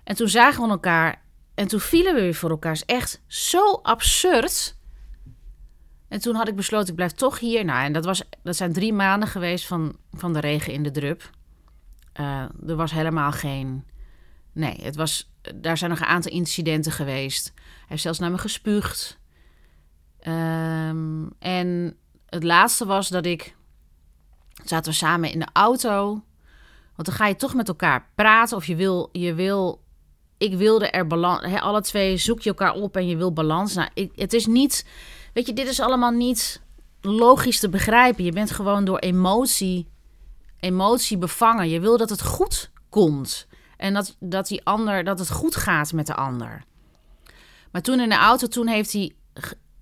En 0.05 0.17
toen 0.17 0.29
zagen 0.29 0.63
we 0.63 0.69
elkaar 0.69 1.23
en 1.55 1.69
toen 1.69 1.81
vielen 1.81 2.15
we 2.15 2.21
weer 2.21 2.35
voor 2.35 2.51
elkaar. 2.51 2.73
is 2.73 2.85
echt 2.85 3.23
zo 3.27 3.73
absurd. 3.73 4.77
En 6.13 6.21
toen 6.21 6.35
had 6.35 6.49
ik 6.49 6.57
besloten, 6.57 6.89
ik 6.89 6.95
blijf 6.95 7.13
toch 7.13 7.39
hier. 7.39 7.65
Nou, 7.65 7.85
en 7.85 7.93
dat, 7.93 8.05
was, 8.05 8.23
dat 8.43 8.57
zijn 8.57 8.73
drie 8.73 8.93
maanden 8.93 9.29
geweest 9.29 9.67
van, 9.67 9.97
van 10.13 10.33
de 10.33 10.41
regen 10.41 10.73
in 10.73 10.83
de 10.83 10.91
drup. 10.91 11.31
Uh, 12.21 12.45
er 12.67 12.77
was 12.77 12.93
helemaal 12.93 13.33
geen 13.33 13.85
Nee, 14.53 14.79
het 14.83 14.97
was, 14.97 15.31
daar 15.55 15.79
zijn 15.79 15.91
nog 15.91 16.01
een 16.01 16.07
aantal 16.07 16.33
incidenten 16.33 16.93
geweest. 16.93 17.53
Hij 17.55 17.87
heeft 17.89 18.03
zelfs 18.03 18.19
naar 18.19 18.31
me 18.31 18.39
gespuugd. 18.39 19.19
Um, 20.27 21.31
en 21.39 21.97
het 22.29 22.43
laatste 22.43 22.87
was 22.87 23.09
dat 23.09 23.27
ik. 23.27 23.57
Zaten 24.65 24.91
we 24.91 24.99
samen 24.99 25.33
in 25.33 25.39
de 25.39 25.49
auto. 25.53 26.25
Want 26.95 27.09
dan 27.09 27.15
ga 27.15 27.27
je 27.27 27.37
toch 27.37 27.55
met 27.55 27.69
elkaar 27.69 28.09
praten. 28.15 28.57
Of 28.57 28.67
je 28.67 28.77
wil. 28.77 29.09
Je 29.13 29.35
wil 29.35 29.83
ik 30.39 30.55
wilde 30.55 30.91
er 30.91 31.07
balans. 31.07 31.61
Alle 31.61 31.83
twee 31.83 32.17
zoek 32.17 32.41
je 32.41 32.49
elkaar 32.49 32.75
op 32.75 32.97
en 32.97 33.07
je 33.07 33.17
wil 33.17 33.33
balans. 33.33 33.75
Nou, 33.75 33.89
ik, 33.95 34.13
het 34.15 34.33
is 34.33 34.47
niet. 34.47 34.85
Weet 35.33 35.47
je, 35.47 35.53
dit 35.53 35.69
is 35.69 35.81
allemaal 35.81 36.11
niet 36.11 36.63
logisch 37.01 37.59
te 37.59 37.69
begrijpen. 37.69 38.25
Je 38.25 38.33
bent 38.33 38.51
gewoon 38.51 38.85
door 38.85 38.99
emotie. 38.99 39.89
Emotie 40.61 41.19
bevangen. 41.19 41.69
Je 41.69 41.81
wil 41.81 41.97
dat 41.97 42.11
het 42.11 42.23
goed 42.23 42.71
komt. 42.89 43.47
En 43.77 43.95
dat, 43.95 44.17
dat 44.21 44.47
die 44.47 44.65
ander, 44.65 45.05
dat 45.05 45.19
het 45.19 45.31
goed 45.31 45.57
gaat 45.57 45.93
met 45.93 46.07
de 46.07 46.15
ander. 46.15 46.65
Maar 47.71 47.83
toen 47.83 48.01
in 48.01 48.09
de 48.09 48.15
auto, 48.15 48.47
toen 48.47 48.67
heeft 48.67 48.93
hij. 48.93 49.13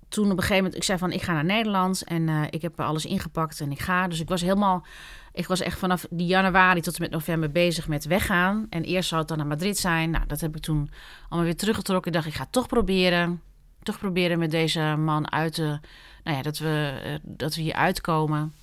Toen 0.09 0.25
op 0.25 0.31
een 0.31 0.37
gegeven 0.37 0.55
moment, 0.55 0.75
ik 0.75 0.83
zei 0.83 0.97
van 0.97 1.11
ik 1.11 1.21
ga 1.21 1.33
naar 1.33 1.45
Nederland 1.45 2.03
en 2.03 2.27
uh, 2.27 2.43
ik 2.49 2.61
heb 2.61 2.79
alles 2.79 3.05
ingepakt 3.05 3.59
en 3.59 3.71
ik 3.71 3.79
ga. 3.79 4.07
Dus 4.07 4.19
ik 4.19 4.29
was 4.29 4.41
helemaal, 4.41 4.85
ik 5.33 5.47
was 5.47 5.59
echt 5.59 5.79
vanaf 5.79 6.05
die 6.09 6.27
januari 6.27 6.81
tot 6.81 6.95
en 6.95 7.01
met 7.01 7.11
november 7.11 7.51
bezig 7.51 7.87
met 7.87 8.05
weggaan. 8.05 8.67
En 8.69 8.83
eerst 8.83 9.09
zou 9.09 9.19
het 9.19 9.29
dan 9.29 9.37
naar 9.37 9.47
Madrid 9.47 9.77
zijn. 9.77 10.09
Nou, 10.09 10.25
dat 10.25 10.41
heb 10.41 10.55
ik 10.55 10.61
toen 10.61 10.89
allemaal 11.21 11.43
weer 11.43 11.55
teruggetrokken. 11.55 12.11
Ik 12.11 12.17
dacht, 12.17 12.27
ik 12.27 12.33
ga 12.33 12.43
het 12.43 12.51
toch 12.51 12.67
proberen. 12.67 13.41
Toch 13.83 13.99
proberen 13.99 14.39
met 14.39 14.51
deze 14.51 14.95
man 14.97 15.31
uit 15.31 15.53
te, 15.53 15.79
nou 16.23 16.37
ja, 16.37 16.41
dat 16.41 16.57
we, 16.57 17.01
uh, 17.05 17.13
dat 17.21 17.55
we 17.55 17.61
hier 17.61 17.73
uitkomen. 17.73 18.53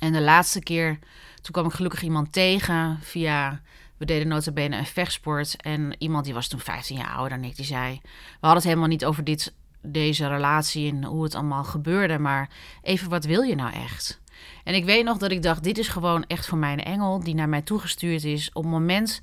En 0.00 0.12
de 0.12 0.20
laatste 0.20 0.62
keer, 0.62 0.98
toen 1.34 1.52
kwam 1.52 1.66
ik 1.66 1.72
gelukkig 1.72 2.02
iemand 2.02 2.32
tegen 2.32 2.98
via 3.02 3.60
we 3.98 4.04
deden 4.04 4.28
notabene 4.28 4.76
een 4.76 4.86
vechtsport. 4.86 5.56
En 5.62 5.94
iemand 5.98 6.24
die 6.24 6.34
was 6.34 6.48
toen 6.48 6.60
15 6.60 6.96
jaar 6.96 7.10
ouder 7.10 7.38
dan 7.38 7.48
ik, 7.48 7.56
die 7.56 7.64
zei... 7.64 8.00
We 8.02 8.46
hadden 8.46 8.58
het 8.58 8.64
helemaal 8.64 8.88
niet 8.88 9.04
over 9.04 9.24
dit, 9.24 9.54
deze 9.80 10.28
relatie 10.28 10.90
en 10.90 11.04
hoe 11.04 11.22
het 11.22 11.34
allemaal 11.34 11.64
gebeurde. 11.64 12.18
Maar 12.18 12.50
even, 12.82 13.08
wat 13.08 13.24
wil 13.24 13.42
je 13.42 13.54
nou 13.54 13.72
echt? 13.72 14.20
En 14.64 14.74
ik 14.74 14.84
weet 14.84 15.04
nog 15.04 15.18
dat 15.18 15.30
ik 15.30 15.42
dacht, 15.42 15.64
dit 15.64 15.78
is 15.78 15.88
gewoon 15.88 16.24
echt 16.26 16.46
voor 16.46 16.58
mijn 16.58 16.82
engel... 16.82 17.20
die 17.20 17.34
naar 17.34 17.48
mij 17.48 17.62
toegestuurd 17.62 18.24
is. 18.24 18.50
Op 18.52 18.62
het 18.62 18.72
moment... 18.72 19.22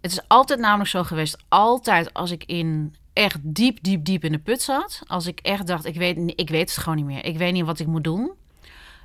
Het 0.00 0.12
is 0.12 0.28
altijd 0.28 0.60
namelijk 0.60 0.90
zo 0.90 1.04
geweest, 1.04 1.44
altijd 1.48 2.14
als 2.14 2.30
ik 2.30 2.44
in 2.44 2.94
echt 3.20 3.38
diep, 3.42 3.78
diep, 3.82 4.04
diep 4.04 4.24
in 4.24 4.32
de 4.32 4.38
put 4.38 4.62
zat. 4.62 5.02
Als 5.06 5.26
ik 5.26 5.40
echt 5.40 5.66
dacht, 5.66 5.84
ik 5.84 5.96
weet, 5.96 6.32
ik 6.36 6.48
weet 6.48 6.70
het 6.70 6.78
gewoon 6.78 6.96
niet 6.96 7.06
meer. 7.06 7.24
Ik 7.24 7.38
weet 7.38 7.52
niet 7.52 7.64
wat 7.64 7.78
ik 7.78 7.86
moet 7.86 8.04
doen. 8.04 8.30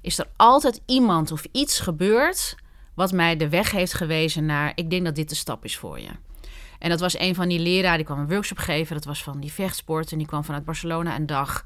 Is 0.01 0.19
er 0.19 0.28
altijd 0.36 0.82
iemand 0.86 1.32
of 1.32 1.45
iets 1.51 1.80
gebeurd 1.80 2.56
wat 2.93 3.12
mij 3.12 3.38
de 3.38 3.49
weg 3.49 3.71
heeft 3.71 3.93
gewezen 3.93 4.45
naar, 4.45 4.71
ik 4.75 4.89
denk 4.89 5.06
dat 5.06 5.15
dit 5.15 5.30
de 5.30 5.36
stap 5.36 5.65
is 5.65 5.78
voor 5.78 5.99
je. 5.99 6.10
En 6.80 6.89
dat 6.89 6.99
was 6.99 7.19
een 7.19 7.36
van 7.36 7.47
die 7.47 7.60
leraren, 7.60 7.97
die 7.97 8.06
kwam 8.06 8.19
een 8.19 8.28
workshop 8.28 8.58
geven. 8.58 8.95
Dat 8.95 9.06
was 9.06 9.23
van 9.23 9.39
die 9.39 9.51
vechtsport 9.51 10.12
en 10.12 10.17
die 10.17 10.28
kwam 10.28 10.43
vanuit 10.43 10.65
Barcelona 10.65 11.15
een 11.15 11.25
dag. 11.25 11.65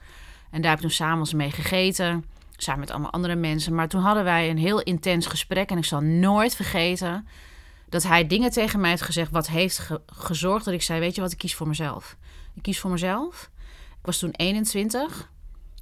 En 0.52 0.62
daar 0.62 0.70
heb 0.70 0.80
ik 0.80 0.86
toen 0.86 0.96
s'avonds 0.96 1.34
mee 1.34 1.52
gegeten, 1.52 2.26
samen 2.58 2.80
met 2.80 2.92
allemaal 2.92 3.12
andere 3.12 3.36
mensen. 3.36 3.76
Maar 3.76 3.88
toen 3.88 4.02
hadden 4.02 4.24
wij 4.24 4.50
een 4.50 4.58
heel 4.58 4.82
intens 4.82 5.26
gesprek 5.26 5.70
en 5.70 5.78
ik 5.78 5.86
zal 5.86 6.02
nooit 6.02 6.56
vergeten 6.56 7.28
dat 7.90 8.04
hij 8.04 8.28
dingen 8.28 8.52
tegen 8.52 8.80
mij 8.80 8.90
heeft 8.90 9.02
gezegd 9.02 9.32
wat 9.32 9.48
heeft 9.48 9.90
gezorgd 10.06 10.66
dat 10.66 10.74
ik 10.74 10.82
zei, 10.82 11.00
weet 11.00 11.16
je 11.16 11.22
wat, 11.22 11.32
ik 11.32 11.38
kies 11.38 11.56
voor 11.56 11.68
mezelf. 11.68 12.18
Ik 12.60 12.66
kies 12.66 12.80
voor 12.80 12.92
mezelf. 12.92 13.50
Ik 13.90 14.06
was 14.06 14.18
toen 14.18 14.32
21 14.32 15.32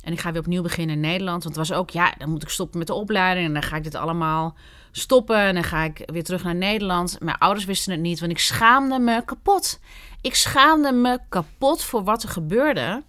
en 0.02 0.14
ik 0.14 0.20
ga 0.20 0.32
weer 0.32 0.42
opnieuw 0.42 0.62
beginnen 0.62 0.96
in 0.96 1.02
Nederland. 1.02 1.44
Want 1.44 1.56
het 1.56 1.68
was 1.68 1.78
ook, 1.78 1.90
ja, 1.90 2.14
dan 2.18 2.30
moet 2.30 2.44
ik 2.44 2.50
stoppen 2.50 2.78
met 2.78 2.88
de 2.88 2.94
opleiding. 2.94 3.48
En 3.48 3.54
dan 3.54 3.64
ga 3.64 3.76
ik 3.76 3.84
dit 3.84 3.96
allemaal 3.96 4.56
stoppen. 4.92 5.38
En 5.38 5.54
dan 5.54 5.64
ga 5.64 5.84
ik 5.84 6.04
weer 6.06 6.24
terug 6.24 6.44
naar 6.44 6.56
Nederland. 6.56 7.20
Mijn 7.20 7.38
ouders 7.38 7.66
wisten 7.66 7.92
het 7.92 8.02
niet, 8.02 8.20
want 8.20 8.32
ik 8.32 8.40
schaamde 8.40 9.00
me 9.00 9.22
kapot. 9.26 9.80
Ik 10.22 10.36
schaamde 10.36 10.92
me 10.92 11.20
kapot 11.30 11.84
voor 11.84 12.04
wat 12.04 12.24
er 12.24 12.30
gebeurde 12.30 13.04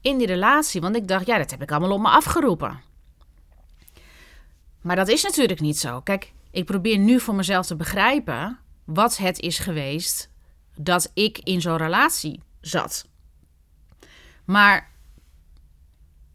in 0.00 0.18
die 0.18 0.26
relatie. 0.26 0.80
Want 0.80 0.96
ik 0.96 1.08
dacht, 1.08 1.26
ja, 1.26 1.38
dat 1.38 1.50
heb 1.50 1.62
ik 1.62 1.70
allemaal 1.70 1.92
op 1.92 2.00
me 2.00 2.08
afgeroepen. 2.08 2.80
Maar 4.80 4.96
dat 4.96 5.08
is 5.08 5.22
natuurlijk 5.22 5.60
niet 5.60 5.78
zo. 5.78 6.00
Kijk, 6.00 6.32
ik 6.50 6.64
probeer 6.64 6.98
nu 6.98 7.20
voor 7.20 7.34
mezelf 7.34 7.66
te 7.66 7.76
begrijpen 7.76 8.58
wat 8.84 9.16
het 9.16 9.40
is 9.40 9.58
geweest 9.58 10.30
dat 10.76 11.10
ik 11.14 11.38
in 11.38 11.60
zo'n 11.60 11.76
relatie 11.76 12.40
zat. 12.60 13.07
Maar 14.48 14.90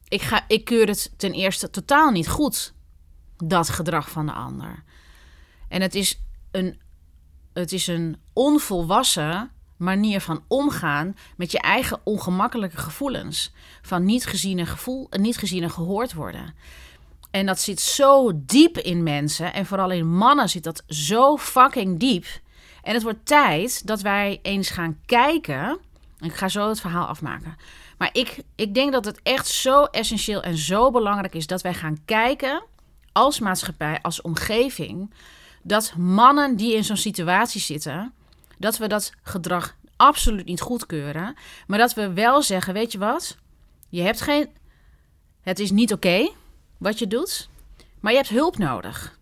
ik, 0.08 0.22
ga, 0.22 0.46
ik 0.48 0.66
keur 0.66 0.88
het 0.88 1.14
ten 1.18 1.32
eerste 1.32 1.70
totaal 1.70 2.12
niet 2.12 2.28
goed, 2.28 2.74
dat 3.38 3.70
gedrag 3.70 4.10
van 4.10 4.26
de 4.26 4.32
ander. 4.32 4.84
En 5.68 5.82
het 5.82 5.96
is 5.96 6.22
een, 6.52 6.82
het 7.54 7.72
is 7.72 7.88
een 7.88 8.18
onvolwassen 8.34 9.52
manier 9.78 10.22
van 10.22 10.44
omgaan 10.48 11.16
met 11.38 11.52
je 11.52 11.60
eigen 11.60 12.00
ongemakkelijke 12.04 12.78
gevoelens. 12.78 13.54
Van 13.82 14.06
niet 14.06 14.26
gezien 14.26 14.60
en, 14.60 14.68
gevoel, 14.68 15.08
niet 15.10 15.38
gezien 15.38 15.64
en 15.64 15.72
gehoord 15.72 16.14
worden. 16.14 16.56
En 17.32 17.46
dat 17.46 17.60
zit 17.60 17.80
zo 17.80 18.32
diep 18.34 18.78
in 18.78 19.04
mensen. 19.04 19.54
En 19.54 19.66
vooral 19.66 19.92
in 19.92 20.16
mannen 20.16 20.50
zit 20.50 20.64
dat 20.64 20.84
zo 20.88 21.38
fucking 21.38 22.00
diep. 22.00 22.26
En 22.82 22.94
het 22.94 23.04
wordt 23.04 23.26
tijd 23.26 23.88
dat 23.88 24.02
wij 24.02 24.40
eens 24.42 24.70
gaan 24.70 25.00
kijken. 25.06 25.80
Ik 26.20 26.34
ga 26.34 26.48
zo 26.48 26.70
het 26.70 26.82
verhaal 26.82 27.06
afmaken. 27.06 27.58
Maar 28.04 28.16
ik, 28.16 28.40
ik 28.56 28.74
denk 28.74 28.92
dat 28.92 29.06
het 29.06 29.20
echt 29.22 29.48
zo 29.48 29.84
essentieel 29.84 30.42
en 30.42 30.58
zo 30.58 30.92
belangrijk 30.92 31.36
is 31.36 31.48
dat 31.48 31.62
wij 31.62 31.74
gaan 31.74 31.98
kijken 32.06 32.64
als 33.12 33.40
maatschappij, 33.40 34.00
als 34.02 34.22
omgeving, 34.22 35.14
dat 35.62 35.94
mannen 35.98 36.56
die 36.56 36.76
in 36.76 36.84
zo'n 36.84 36.98
situatie 36.98 37.62
zitten, 37.62 38.14
dat 38.58 38.78
we 38.78 38.88
dat 38.88 39.14
gedrag 39.22 39.76
absoluut 39.96 40.46
niet 40.46 40.62
goedkeuren, 40.62 41.36
maar 41.68 41.78
dat 41.78 41.94
we 41.94 42.14
wel 42.14 42.42
zeggen, 42.42 42.74
weet 42.74 42.92
je 42.92 42.98
wat? 42.98 43.38
Je 43.90 44.02
hebt 44.02 44.22
geen 44.22 44.50
het 45.42 45.60
is 45.60 45.72
niet 45.72 45.94
oké 45.94 46.30
wat 46.78 47.00
je 47.00 47.08
doet, 47.08 47.50
maar 48.00 48.12
je 48.12 48.18
hebt 48.18 48.30
hulp 48.30 48.58
nodig. 48.58 49.20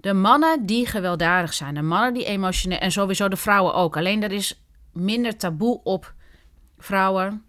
De 0.00 0.12
mannen 0.12 0.66
die 0.66 0.86
gewelddadig 0.86 1.54
zijn, 1.54 1.74
de 1.74 1.82
mannen 1.82 2.14
die 2.14 2.24
emotioneel 2.24 2.78
en 2.78 2.92
sowieso 2.92 3.28
de 3.28 3.36
vrouwen 3.36 3.74
ook. 3.74 3.96
Alleen 3.96 4.22
er 4.22 4.32
is 4.32 4.62
minder 4.92 5.36
taboe 5.36 5.80
op 5.84 6.14
vrouwen 6.78 7.46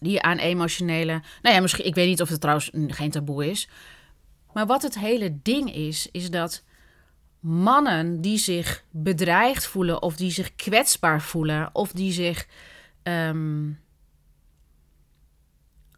die 0.00 0.22
aan 0.22 0.38
emotionele. 0.38 1.22
Nou 1.42 1.54
ja, 1.54 1.60
misschien, 1.60 1.86
ik 1.86 1.94
weet 1.94 2.08
niet 2.08 2.22
of 2.22 2.28
het 2.28 2.40
trouwens 2.40 2.70
geen 2.86 3.10
taboe 3.10 3.50
is. 3.50 3.68
Maar 4.52 4.66
wat 4.66 4.82
het 4.82 4.98
hele 4.98 5.38
ding 5.42 5.74
is, 5.74 6.08
is 6.12 6.30
dat 6.30 6.62
mannen 7.40 8.20
die 8.20 8.38
zich 8.38 8.84
bedreigd 8.90 9.66
voelen, 9.66 10.02
of 10.02 10.16
die 10.16 10.30
zich 10.30 10.54
kwetsbaar 10.54 11.22
voelen, 11.22 11.70
of 11.72 11.92
die 11.92 12.12
zich 12.12 12.46
ehm, 13.02 13.70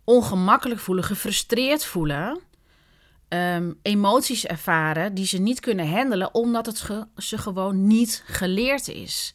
ongemakkelijk 0.04 0.80
voelen, 0.80 1.04
gefrustreerd 1.04 1.84
voelen, 1.84 2.40
um, 3.28 3.78
emoties 3.82 4.46
ervaren 4.46 5.14
die 5.14 5.26
ze 5.26 5.38
niet 5.38 5.60
kunnen 5.60 5.90
handelen, 5.90 6.34
omdat 6.34 6.66
het 6.66 6.90
ze 7.16 7.38
gewoon 7.38 7.86
niet 7.86 8.22
geleerd 8.26 8.88
is. 8.88 9.34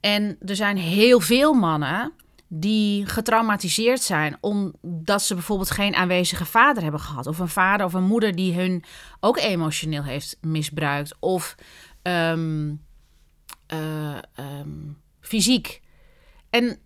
En 0.00 0.36
er 0.46 0.56
zijn 0.56 0.76
heel 0.76 1.20
veel 1.20 1.52
mannen 1.52 2.12
die 2.54 3.06
getraumatiseerd 3.06 4.02
zijn 4.02 4.36
omdat 4.40 5.22
ze 5.22 5.34
bijvoorbeeld 5.34 5.70
geen 5.70 5.94
aanwezige 5.94 6.44
vader 6.44 6.82
hebben 6.82 7.00
gehad. 7.00 7.26
Of 7.26 7.38
een 7.38 7.48
vader 7.48 7.86
of 7.86 7.92
een 7.92 8.04
moeder 8.04 8.34
die 8.34 8.54
hun 8.54 8.84
ook 9.20 9.38
emotioneel 9.38 10.02
heeft 10.02 10.36
misbruikt. 10.40 11.16
Of 11.20 11.54
um, 12.02 12.84
uh, 13.72 14.18
um, 14.60 14.98
fysiek. 15.20 15.80
En, 16.50 16.78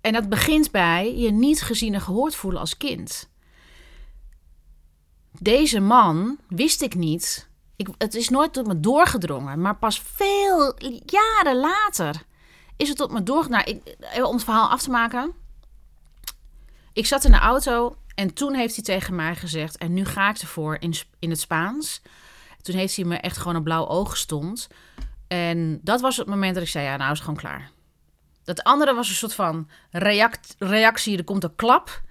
en 0.00 0.12
dat 0.12 0.28
begint 0.28 0.70
bij 0.70 1.16
je 1.16 1.30
niet 1.30 1.62
gezien 1.62 1.94
en 1.94 2.00
gehoord 2.00 2.34
voelen 2.34 2.60
als 2.60 2.76
kind. 2.76 3.30
Deze 5.38 5.80
man 5.80 6.38
wist 6.48 6.82
ik 6.82 6.94
niet. 6.94 7.48
Ik, 7.76 7.88
het 7.98 8.14
is 8.14 8.28
nooit 8.28 8.52
tot 8.52 8.66
me 8.66 8.80
doorgedrongen, 8.80 9.60
maar 9.60 9.76
pas 9.76 10.00
veel 10.00 10.74
jaren 11.06 11.56
later 11.56 12.28
is 12.80 12.88
het 12.88 12.96
tot 12.96 13.12
me 13.12 13.22
door. 13.22 13.48
Nou, 13.48 13.64
ik, 13.64 13.96
om 14.24 14.34
het 14.34 14.44
verhaal 14.44 14.68
af 14.68 14.82
te 14.82 14.90
maken. 14.90 15.32
Ik 16.92 17.06
zat 17.06 17.24
in 17.24 17.30
de 17.30 17.38
auto 17.38 17.96
en 18.14 18.34
toen 18.34 18.54
heeft 18.54 18.74
hij 18.74 18.84
tegen 18.84 19.14
mij 19.14 19.36
gezegd: 19.36 19.78
En 19.78 19.92
nu 19.92 20.04
ga 20.04 20.30
ik 20.30 20.38
ervoor 20.38 20.76
in, 20.80 20.94
in 21.18 21.30
het 21.30 21.40
Spaans. 21.40 22.02
Toen 22.62 22.74
heeft 22.74 22.96
hij 22.96 23.04
me 23.04 23.16
echt 23.16 23.36
gewoon 23.36 23.54
een 23.54 23.62
blauw 23.62 23.86
oog 23.86 24.10
gestond. 24.10 24.68
En 25.28 25.80
dat 25.82 26.00
was 26.00 26.16
het 26.16 26.26
moment 26.26 26.54
dat 26.54 26.62
ik 26.62 26.68
zei: 26.68 26.84
Ja, 26.84 26.96
nou 26.96 27.12
is 27.12 27.18
het 27.18 27.26
gewoon 27.26 27.40
klaar. 27.40 27.70
Dat 28.44 28.62
andere 28.62 28.94
was 28.94 29.08
een 29.08 29.14
soort 29.14 29.34
van 29.34 29.68
react, 29.90 30.56
reactie: 30.58 31.16
er 31.16 31.24
komt 31.24 31.44
een 31.44 31.56
klap. 31.56 32.02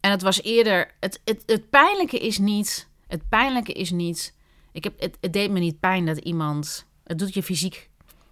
En 0.00 0.10
het 0.10 0.22
was 0.22 0.42
eerder. 0.42 0.94
Het, 1.00 1.20
het, 1.24 1.42
het 1.46 1.70
pijnlijke 1.70 2.18
is 2.18 2.38
niet. 2.38 2.88
Het 3.06 3.28
pijnlijke 3.28 3.72
is 3.72 3.90
niet. 3.90 4.34
Ik 4.72 4.84
heb, 4.84 5.00
het, 5.00 5.16
het 5.20 5.32
deed 5.32 5.50
me 5.50 5.58
niet 5.58 5.80
pijn 5.80 6.06
dat 6.06 6.18
iemand. 6.18 6.86
Het 7.04 7.18
doet 7.18 7.34
je 7.34 7.42
fysiek 7.42 7.89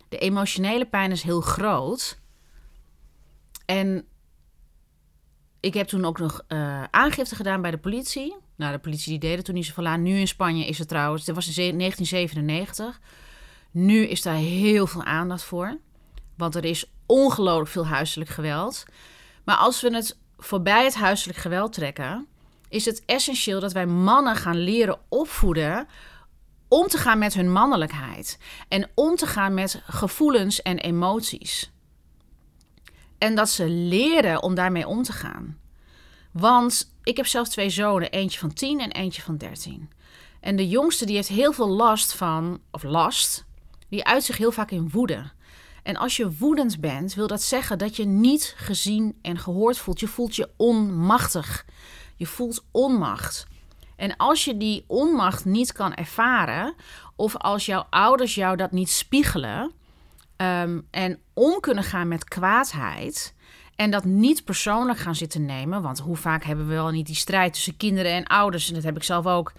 de 0.08 0.18
emotionele 0.18 0.86
pijn 0.86 1.10
is 1.10 1.22
heel 1.22 1.40
groot. 1.40 2.18
En 3.64 4.06
ik 5.60 5.74
heb 5.74 5.86
toen 5.86 6.04
ook 6.04 6.18
nog 6.18 6.44
uh, 6.48 6.82
aangifte 6.90 7.34
gedaan 7.34 7.62
bij 7.62 7.70
de 7.70 7.78
politie. 7.78 8.36
Nou, 8.56 8.72
de 8.72 8.78
politie 8.78 9.18
die 9.18 9.30
deed 9.30 9.44
toen 9.44 9.54
niet 9.54 9.66
zoveel 9.66 9.86
aan. 9.86 10.02
Nu 10.02 10.18
in 10.18 10.28
Spanje 10.28 10.66
is 10.66 10.78
het 10.78 10.88
trouwens, 10.88 11.24
dat 11.24 11.34
was 11.34 11.46
in 11.46 11.78
1997. 11.78 13.00
Nu 13.70 14.06
is 14.06 14.22
daar 14.22 14.34
heel 14.34 14.86
veel 14.86 15.04
aandacht 15.04 15.42
voor. 15.42 15.78
Want 16.36 16.54
er 16.54 16.64
is 16.64 16.90
ongelooflijk 17.06 17.70
veel 17.70 17.86
huiselijk 17.86 18.30
geweld. 18.30 18.84
Maar 19.44 19.56
als 19.56 19.80
we 19.80 19.94
het 19.94 20.18
voorbij 20.38 20.84
het 20.84 20.94
huiselijk 20.94 21.38
geweld 21.38 21.72
trekken, 21.72 22.26
is 22.68 22.84
het 22.84 23.02
essentieel 23.04 23.60
dat 23.60 23.72
wij 23.72 23.86
mannen 23.86 24.36
gaan 24.36 24.56
leren 24.56 24.98
opvoeden 25.08 25.86
om 26.68 26.86
te 26.86 26.98
gaan 26.98 27.18
met 27.18 27.34
hun 27.34 27.52
mannelijkheid 27.52 28.38
en 28.68 28.90
om 28.94 29.16
te 29.16 29.26
gaan 29.26 29.54
met 29.54 29.82
gevoelens 29.86 30.62
en 30.62 30.78
emoties. 30.78 31.72
En 33.18 33.34
dat 33.34 33.48
ze 33.48 33.68
leren 33.68 34.42
om 34.42 34.54
daarmee 34.54 34.86
om 34.86 35.02
te 35.02 35.12
gaan. 35.12 35.58
Want 36.32 36.94
ik 37.02 37.16
heb 37.16 37.26
zelf 37.26 37.48
twee 37.48 37.70
zonen, 37.70 38.10
eentje 38.10 38.38
van 38.38 38.52
10 38.52 38.80
en 38.80 38.92
eentje 38.92 39.22
van 39.22 39.36
13. 39.36 39.90
En 40.40 40.56
de 40.56 40.68
jongste 40.68 41.06
die 41.06 41.14
heeft 41.14 41.28
heel 41.28 41.52
veel 41.52 41.68
last 41.68 42.14
van, 42.14 42.60
of 42.70 42.82
last, 42.82 43.44
die 43.88 44.04
uit 44.04 44.24
zich 44.24 44.36
heel 44.36 44.52
vaak 44.52 44.70
in 44.70 44.90
woede. 44.90 45.30
En 45.82 45.96
als 45.96 46.16
je 46.16 46.36
woedend 46.36 46.80
bent, 46.80 47.14
wil 47.14 47.26
dat 47.26 47.42
zeggen 47.42 47.78
dat 47.78 47.96
je 47.96 48.04
niet 48.04 48.54
gezien 48.56 49.18
en 49.22 49.38
gehoord 49.38 49.78
voelt. 49.78 50.00
Je 50.00 50.08
voelt 50.08 50.36
je 50.36 50.50
onmachtig. 50.56 51.66
Je 52.16 52.26
voelt 52.26 52.64
onmacht. 52.70 53.46
En 53.98 54.16
als 54.16 54.44
je 54.44 54.56
die 54.56 54.84
onmacht 54.86 55.44
niet 55.44 55.72
kan 55.72 55.94
ervaren, 55.94 56.74
of 57.16 57.36
als 57.36 57.66
jouw 57.66 57.86
ouders 57.90 58.34
jou 58.34 58.56
dat 58.56 58.72
niet 58.72 58.90
spiegelen 58.90 59.72
um, 60.36 60.86
en 60.90 61.18
om 61.34 61.60
kunnen 61.60 61.84
gaan 61.84 62.08
met 62.08 62.24
kwaadheid. 62.24 63.34
En 63.76 63.90
dat 63.90 64.04
niet 64.04 64.44
persoonlijk 64.44 64.98
gaan 64.98 65.14
zitten 65.14 65.44
nemen. 65.44 65.82
Want 65.82 65.98
hoe 65.98 66.16
vaak 66.16 66.44
hebben 66.44 66.68
we 66.68 66.74
wel 66.74 66.90
niet 66.90 67.06
die 67.06 67.14
strijd 67.14 67.52
tussen 67.52 67.76
kinderen 67.76 68.12
en 68.12 68.26
ouders. 68.26 68.68
En 68.68 68.74
dat 68.74 68.82
heb 68.82 68.96
ik 68.96 69.02
zelf 69.02 69.26
ook. 69.26 69.52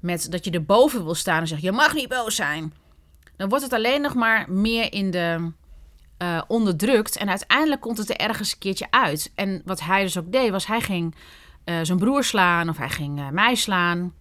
Met 0.00 0.30
dat 0.30 0.44
je 0.44 0.50
erboven 0.50 1.04
wil 1.04 1.14
staan 1.14 1.40
en 1.40 1.46
zegt: 1.46 1.62
Je 1.62 1.72
mag 1.72 1.94
niet 1.94 2.08
boos 2.08 2.34
zijn. 2.34 2.74
Dan 3.36 3.48
wordt 3.48 3.64
het 3.64 3.72
alleen 3.72 4.00
nog 4.00 4.14
maar 4.14 4.52
meer 4.52 4.92
in 4.92 5.10
de. 5.10 5.52
Uh, 6.18 6.42
onderdrukt. 6.48 7.16
En 7.16 7.28
uiteindelijk 7.28 7.80
komt 7.80 7.98
het 7.98 8.10
er 8.10 8.16
ergens 8.16 8.52
een 8.52 8.58
keertje 8.58 8.86
uit. 8.90 9.32
En 9.34 9.62
wat 9.64 9.80
hij 9.80 10.02
dus 10.02 10.18
ook 10.18 10.32
deed, 10.32 10.50
was 10.50 10.66
hij 10.66 10.80
ging 10.80 11.14
uh, 11.64 11.78
zijn 11.82 11.98
broer 11.98 12.24
slaan 12.24 12.68
of 12.68 12.76
hij 12.76 12.90
ging 12.90 13.18
uh, 13.18 13.28
mij 13.28 13.54
slaan. 13.54 14.12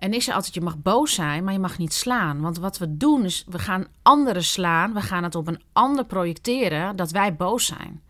En 0.00 0.12
ik 0.12 0.22
zei 0.22 0.36
altijd, 0.36 0.54
je 0.54 0.60
mag 0.60 0.78
boos 0.78 1.14
zijn, 1.14 1.44
maar 1.44 1.52
je 1.52 1.58
mag 1.58 1.78
niet 1.78 1.92
slaan. 1.92 2.40
Want 2.40 2.58
wat 2.58 2.78
we 2.78 2.96
doen 2.96 3.24
is, 3.24 3.44
we 3.48 3.58
gaan 3.58 3.86
anderen 4.02 4.44
slaan. 4.44 4.94
We 4.94 5.00
gaan 5.00 5.22
het 5.22 5.34
op 5.34 5.46
een 5.46 5.62
ander 5.72 6.04
projecteren 6.04 6.96
dat 6.96 7.10
wij 7.10 7.36
boos 7.36 7.66
zijn. 7.66 8.02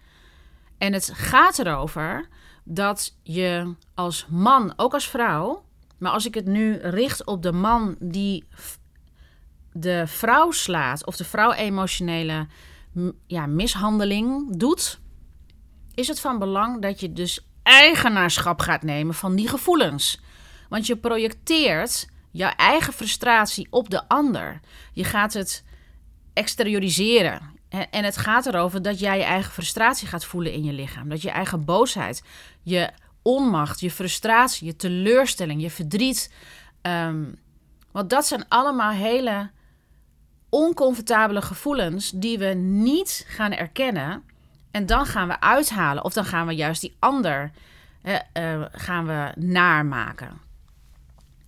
En 0.79 0.92
het 0.92 1.11
gaat 1.14 1.59
erover 1.59 2.29
dat 2.64 3.16
je 3.22 3.74
als 3.94 4.26
man, 4.29 4.72
ook 4.76 4.94
als 4.94 5.09
vrouw... 5.09 5.64
maar 5.98 6.12
als 6.12 6.26
ik 6.26 6.35
het 6.35 6.46
nu 6.46 6.76
richt 6.76 7.26
op 7.26 7.42
de 7.42 7.53
man 7.53 7.96
die 7.98 8.44
de 9.72 10.03
vrouw 10.07 10.50
slaat... 10.50 11.07
of 11.07 11.16
de 11.16 11.24
vrouw 11.24 11.53
emotionele 11.53 12.46
ja, 13.26 13.46
mishandeling 13.46 14.57
doet 14.57 15.00
is 15.94 16.09
het 16.09 16.20
van 16.20 16.38
belang 16.38 16.83
dat 16.83 17.00
je 17.00 17.12
dus 17.12 17.46
eigenaarschap 17.62 18.61
gaat 18.61 18.83
nemen 18.83 19.14
van 19.14 19.35
die 19.35 19.48
gevoelens. 19.48 20.20
Want 20.68 20.87
je 20.87 20.96
projecteert 20.96 22.09
jouw 22.31 22.53
eigen 22.57 22.92
frustratie 22.92 23.66
op 23.70 23.90
de 23.90 24.09
ander. 24.09 24.61
Je 24.92 25.05
gaat 25.05 25.33
het 25.33 25.64
exterioriseren. 26.33 27.59
En 27.90 28.05
het 28.05 28.16
gaat 28.16 28.46
erover 28.46 28.83
dat 28.83 28.98
jij 28.98 29.18
je 29.18 29.24
eigen 29.24 29.53
frustratie 29.53 30.09
gaat 30.09 30.24
voelen 30.24 30.53
in 30.53 30.64
je 30.64 30.72
lichaam. 30.72 31.09
Dat 31.09 31.22
je 31.22 31.30
eigen 31.30 31.64
boosheid, 31.64 32.22
je 32.62 32.91
onmacht, 33.22 33.80
je 33.80 33.91
frustratie, 33.91 34.66
je 34.66 34.76
teleurstelling, 34.76 35.62
je 35.62 35.70
verdriet. 35.70 36.32
Um, 36.82 37.38
want 37.93 38.11
dat 38.11 38.26
zijn 38.26 38.49
allemaal 38.49 38.91
hele 38.91 39.51
oncomfortabele 40.49 41.43
gevoelens 41.43 42.11
die 42.11 42.38
we 42.38 42.47
niet 42.55 43.24
gaan 43.28 43.53
erkennen 43.53 44.22
en 44.71 44.87
dan 44.87 45.07
gaan 45.07 45.29
we 45.29 45.41
uithalen 45.41 46.05
of 46.05 46.12
dan 46.12 46.25
gaan 46.25 46.47
we 46.47 46.55
juist 46.55 46.81
die 46.81 46.97
ander 46.99 47.51
uh, 48.03 48.62
gaan 48.73 49.07
we 49.07 49.33
naarmaken. 49.37 50.41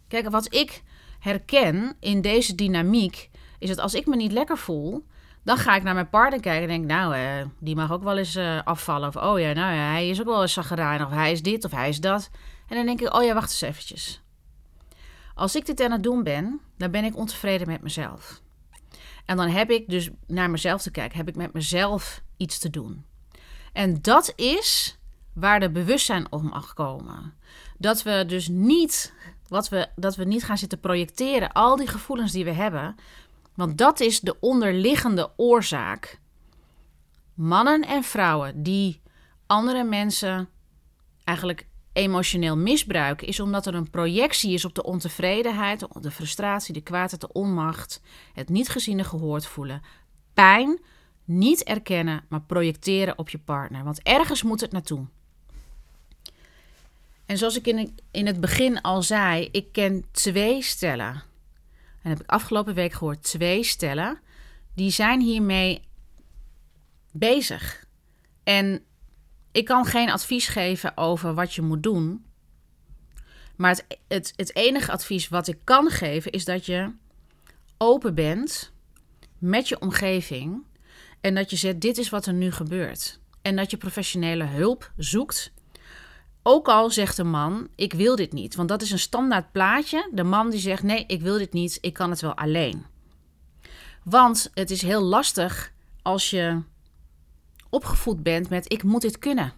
Kijk, 0.09 0.31
wat 0.31 0.55
ik 0.55 0.83
herken 1.19 1.97
in 2.01 2.21
deze 2.21 2.55
dynamiek 2.55 3.31
is 3.59 3.69
dat 3.69 3.79
als 3.79 3.95
ik 3.95 4.07
me 4.07 4.17
niet 4.17 4.33
lekker 4.33 4.59
voel, 4.59 5.07
dan 5.45 5.57
ga 5.57 5.77
ik 5.77 5.83
naar 5.83 5.95
mijn 5.95 6.09
partner 6.09 6.41
kijken 6.41 6.63
en 6.63 6.69
denk, 6.69 6.85
nou, 6.85 7.17
uh, 7.17 7.47
die 7.59 7.77
mag 7.77 7.93
ook 7.93 8.03
wel 8.03 8.19
eens 8.19 8.39
afvallen. 8.65 9.09
Of, 9.09 9.17
oh 9.17 9.41
ja, 9.41 9.53
nou 9.53 9.75
ja, 9.75 9.91
hij 9.91 10.09
is 10.09 10.21
ook 10.21 10.27
wel 10.27 10.43
eens 10.43 10.53
zagrijnig. 10.53 11.07
Of 11.07 11.13
hij 11.13 11.33
is 11.33 11.43
dit, 11.43 11.65
of 11.65 11.71
hij 11.71 11.89
is 11.89 12.01
dat. 12.01 12.31
En 12.69 12.77
dan 12.77 12.87
denk 12.87 13.01
ik, 13.01 13.15
oh 13.15 13.25
ja, 13.25 13.35
wacht 13.35 13.51
eens 13.51 13.61
eventjes. 13.61 14.23
Als 15.35 15.57
ik 15.57 15.67
dit 15.67 15.81
aan 15.81 15.91
het 15.91 16.03
doen 16.03 16.23
ben, 16.23 16.61
dan 16.77 16.91
ben 16.91 17.05
ik 17.05 17.17
ontevreden 17.17 17.67
met 17.67 17.83
mezelf. 17.83 18.41
En 19.25 19.37
dan 19.37 19.49
heb 19.49 19.71
ik 19.71 19.89
dus 19.89 20.11
naar 20.27 20.51
mezelf 20.51 20.83
te 20.83 20.91
kijken. 20.91 21.19
Heb 21.19 21.29
ik 21.29 21.37
met 21.37 21.53
mezelf 21.53 22.23
iets 22.37 22.59
te 22.59 22.71
doen. 22.71 23.05
En 23.73 24.03
dat 24.03 24.33
is 24.37 24.99
waar 25.35 25.61
de 25.61 25.71
bewustzijn 25.71 26.33
op 26.33 26.43
mag 26.43 26.75
komen. 26.75 27.35
Dat 27.79 28.03
we 28.03 28.25
dus 28.27 28.49
niet, 28.49 29.15
wat 29.49 29.69
we, 29.69 29.89
dat 29.97 30.17
we 30.17 30.25
niet 30.25 30.45
gaan 30.45 30.59
zitten 30.59 30.81
projecteren, 30.81 31.53
al 31.53 31.77
die 31.77 31.87
gevoelens 31.87 32.33
die 32.33 32.45
we 32.45 32.53
hebben. 32.53 32.97
Want 33.55 33.79
dat 33.79 34.01
is 34.01 34.21
de 34.21 34.41
onderliggende 34.41 35.31
oorzaak. 35.37 36.21
Mannen 37.35 37.83
en 37.83 38.03
vrouwen 38.03 38.63
die 38.63 39.01
andere 39.47 39.85
mensen 39.85 40.49
eigenlijk 41.25 41.67
emotioneel 41.93 42.57
misbruiken, 42.57 43.27
is 43.27 43.41
omdat 43.41 43.67
er 43.67 43.75
een 43.75 43.91
projectie 43.91 44.53
is 44.53 44.65
op 44.65 44.75
de 44.75 44.83
ontevredenheid, 44.83 45.87
de 46.01 46.11
frustratie, 46.11 46.75
de 46.75 46.81
kwaadheid, 46.81 47.21
de 47.21 47.33
onmacht, 47.33 48.03
het 48.33 48.49
niet 48.49 48.69
gezien 48.69 48.99
en 48.99 49.05
gehoord 49.05 49.47
voelen, 49.47 49.83
pijn, 50.35 50.81
niet 51.39 51.63
erkennen, 51.63 52.25
maar 52.29 52.43
projecteren 52.43 53.19
op 53.19 53.29
je 53.29 53.39
partner. 53.39 53.85
Want 53.85 54.03
ergens 54.03 54.43
moet 54.43 54.61
het 54.61 54.73
naartoe. 54.73 55.07
En 57.27 57.39
zoals 57.39 57.57
ik 57.57 57.67
in, 57.67 57.99
in 58.11 58.27
het 58.27 58.41
begin 58.41 58.81
al 58.81 59.03
zei, 59.03 59.49
ik 59.53 59.73
ken 59.73 60.05
twee 60.11 60.63
stellen. 60.63 61.23
En 62.03 62.11
heb 62.11 62.21
ik 62.21 62.31
afgelopen 62.31 62.75
week 62.75 62.93
gehoord, 62.93 63.23
twee 63.23 63.65
stellen. 63.65 64.19
Die 64.75 64.91
zijn 64.91 65.21
hiermee 65.21 65.83
bezig. 67.13 67.85
En 68.43 68.85
ik 69.53 69.65
kan 69.65 69.85
geen 69.85 70.11
advies 70.11 70.49
geven 70.49 70.97
over 70.97 71.35
wat 71.35 71.55
je 71.55 71.63
moet 71.63 71.83
doen. 71.83 72.25
Maar 73.57 73.71
het, 73.71 73.99
het, 74.09 74.33
het 74.37 74.57
enige 74.57 74.93
advies 74.93 75.29
wat 75.29 75.49
ik 75.49 75.59
kan 75.65 75.91
geven 75.91 76.33
is 76.33 76.45
dat 76.45 76.67
je 76.67 76.91
open 77.77 78.15
bent 78.15 78.73
met 79.39 79.69
je 79.69 79.81
omgeving. 79.81 80.63
En 81.23 81.35
dat 81.35 81.51
je 81.51 81.57
zegt: 81.57 81.81
dit 81.81 81.99
is 81.99 82.11
wat 82.11 82.27
er 82.27 82.33
nu 82.33 82.53
gebeurt. 82.53 83.21
En 83.43 83.57
dat 83.57 83.71
je 83.71 83.77
professionele 83.77 84.45
hulp 84.45 84.93
zoekt. 84.97 85.53
Ook 86.43 86.69
al 86.69 86.91
zegt 86.91 87.17
de 87.17 87.25
man: 87.25 87.69
ik 87.75 87.93
wil 87.93 88.17
dit 88.17 88.33
niet. 88.33 88.55
Want 88.55 88.69
dat 88.69 88.83
is 88.83 88.91
een 88.91 88.99
standaard 88.99 89.53
plaatje. 89.53 90.09
De 90.13 90.23
man 90.23 90.51
die 90.51 90.61
zegt: 90.61 90.83
nee, 90.83 91.05
ik 91.07 91.21
wil 91.21 91.39
dit 91.39 91.53
niet. 91.53 91.79
Ik 91.81 91.93
kan 91.93 92.11
het 92.11 92.21
wel 92.21 92.37
alleen. 92.37 92.85
Want 94.05 94.51
het 94.55 94.71
is 94.71 94.83
heel 94.83 95.03
lastig 95.03 95.73
als 96.03 96.31
je 96.31 96.63
opgevoed 97.71 98.23
bent 98.23 98.49
met 98.49 98.73
ik 98.73 98.83
moet 98.83 99.03
dit 99.03 99.19
kunnen. 99.19 99.53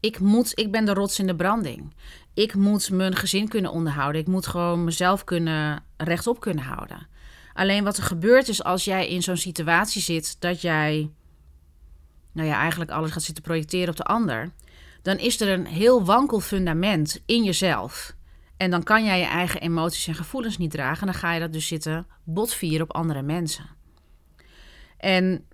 Ik, 0.00 0.20
moet, 0.20 0.58
ik 0.58 0.72
ben 0.72 0.84
de 0.84 0.94
rots 0.94 1.18
in 1.18 1.26
de 1.26 1.36
branding. 1.36 1.94
Ik 2.34 2.54
moet 2.54 2.90
mijn 2.90 3.16
gezin 3.16 3.48
kunnen 3.48 3.70
onderhouden. 3.70 4.20
Ik 4.20 4.26
moet 4.26 4.46
gewoon 4.46 4.84
mezelf 4.84 5.24
kunnen, 5.24 5.82
rechtop 5.96 6.40
kunnen 6.40 6.64
houden. 6.64 7.06
Alleen 7.56 7.84
wat 7.84 7.96
er 7.96 8.02
gebeurt 8.02 8.48
is 8.48 8.64
als 8.64 8.84
jij 8.84 9.08
in 9.08 9.22
zo'n 9.22 9.36
situatie 9.36 10.02
zit 10.02 10.36
dat 10.40 10.60
jij, 10.60 11.10
nou 12.32 12.48
ja, 12.48 12.58
eigenlijk 12.58 12.90
alles 12.90 13.10
gaat 13.10 13.22
zitten 13.22 13.44
projecteren 13.44 13.88
op 13.88 13.96
de 13.96 14.04
ander, 14.04 14.52
dan 15.02 15.18
is 15.18 15.40
er 15.40 15.48
een 15.48 15.66
heel 15.66 16.04
wankel 16.04 16.40
fundament 16.40 17.22
in 17.26 17.44
jezelf. 17.44 18.14
En 18.56 18.70
dan 18.70 18.82
kan 18.82 19.04
jij 19.04 19.18
je 19.18 19.24
eigen 19.24 19.60
emoties 19.60 20.06
en 20.06 20.14
gevoelens 20.14 20.58
niet 20.58 20.70
dragen. 20.70 21.00
En 21.00 21.12
dan 21.12 21.20
ga 21.20 21.32
je 21.32 21.40
dat 21.40 21.52
dus 21.52 21.66
zitten 21.66 22.06
botvieren 22.24 22.82
op 22.88 22.94
andere 22.94 23.22
mensen. 23.22 23.64
En 24.98 25.46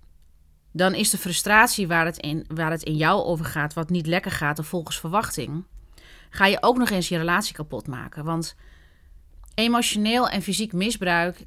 dan 0.73 0.95
is 0.95 1.11
de 1.11 1.19
frustratie 1.19 1.87
waar 1.89 2.05
het, 2.05 2.19
in, 2.19 2.45
waar 2.49 2.71
het 2.71 2.83
in 2.83 2.97
jou 2.97 3.23
over 3.25 3.45
gaat, 3.45 3.75
wat 3.75 3.91
niet 3.91 4.07
lekker 4.07 4.31
gaat 4.31 4.59
of 4.59 4.67
volgens 4.67 5.01
verwachting, 5.01 5.65
ga 6.31 6.47
je 6.47 6.63
ook 6.63 6.79
nog 6.79 6.91
eens 6.91 7.09
je 7.09 7.19
relatie 7.19 7.55
kapot 7.55 7.87
maken. 7.87 8.25
Want 8.25 8.57
emotioneel 9.55 10.29
en 10.29 10.43
fysiek 10.43 10.73
misbruik, 10.73 11.47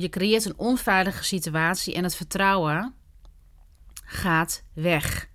je 0.00 0.08
creëert 0.08 0.44
een 0.44 0.58
onveilige 0.58 1.24
situatie 1.24 1.94
en 1.94 2.02
het 2.02 2.16
vertrouwen 2.16 2.94
gaat 4.04 4.64
weg. 4.72 5.28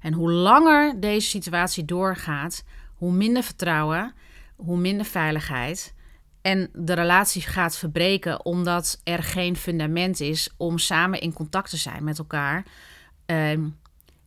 En 0.00 0.12
hoe 0.12 0.30
langer 0.30 1.00
deze 1.00 1.28
situatie 1.28 1.84
doorgaat, 1.84 2.64
hoe 2.94 3.12
minder 3.12 3.42
vertrouwen, 3.42 4.14
hoe 4.56 4.78
minder 4.78 5.06
veiligheid 5.06 5.94
en 6.42 6.70
de 6.72 6.92
relatie 6.92 7.42
gaat 7.42 7.76
verbreken 7.76 8.44
omdat 8.44 9.00
er 9.04 9.22
geen 9.22 9.56
fundament 9.56 10.20
is 10.20 10.50
om 10.56 10.78
samen 10.78 11.20
in 11.20 11.32
contact 11.32 11.70
te 11.70 11.76
zijn 11.76 12.04
met 12.04 12.18
elkaar. 12.18 12.66
Ehm, 13.26 13.68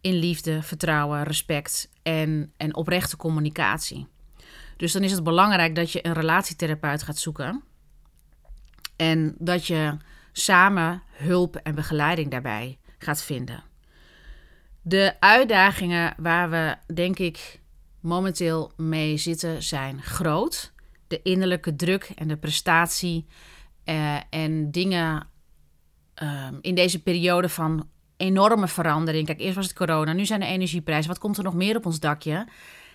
in 0.01 0.13
liefde, 0.13 0.63
vertrouwen, 0.63 1.23
respect 1.23 1.89
en, 2.03 2.53
en 2.57 2.75
oprechte 2.75 3.17
communicatie. 3.17 4.07
Dus 4.77 4.91
dan 4.91 5.03
is 5.03 5.11
het 5.11 5.23
belangrijk 5.23 5.75
dat 5.75 5.91
je 5.91 6.05
een 6.05 6.13
relatietherapeut 6.13 7.03
gaat 7.03 7.17
zoeken. 7.17 7.63
En 9.01 9.35
dat 9.37 9.67
je 9.67 9.97
samen 10.31 11.03
hulp 11.11 11.55
en 11.55 11.75
begeleiding 11.75 12.31
daarbij 12.31 12.77
gaat 12.97 13.23
vinden. 13.23 13.63
De 14.81 15.15
uitdagingen 15.19 16.13
waar 16.17 16.49
we, 16.49 16.75
denk 16.93 17.19
ik, 17.19 17.59
momenteel 17.99 18.71
mee 18.77 19.17
zitten 19.17 19.63
zijn 19.63 20.01
groot 20.01 20.73
de 21.07 21.21
innerlijke 21.21 21.75
druk 21.75 22.11
en 22.15 22.27
de 22.27 22.37
prestatie 22.37 23.25
uh, 23.85 24.17
en 24.29 24.71
dingen 24.71 25.27
um, 26.23 26.57
in 26.61 26.75
deze 26.75 27.01
periode 27.01 27.49
van 27.49 27.87
enorme 28.17 28.67
verandering. 28.67 29.25
Kijk, 29.25 29.39
eerst 29.39 29.55
was 29.55 29.65
het 29.65 29.75
corona, 29.75 30.13
nu 30.13 30.25
zijn 30.25 30.39
de 30.39 30.45
energieprijzen. 30.45 31.11
Wat 31.11 31.19
komt 31.19 31.37
er 31.37 31.43
nog 31.43 31.53
meer 31.53 31.75
op 31.75 31.85
ons 31.85 31.99
dakje? 31.99 32.47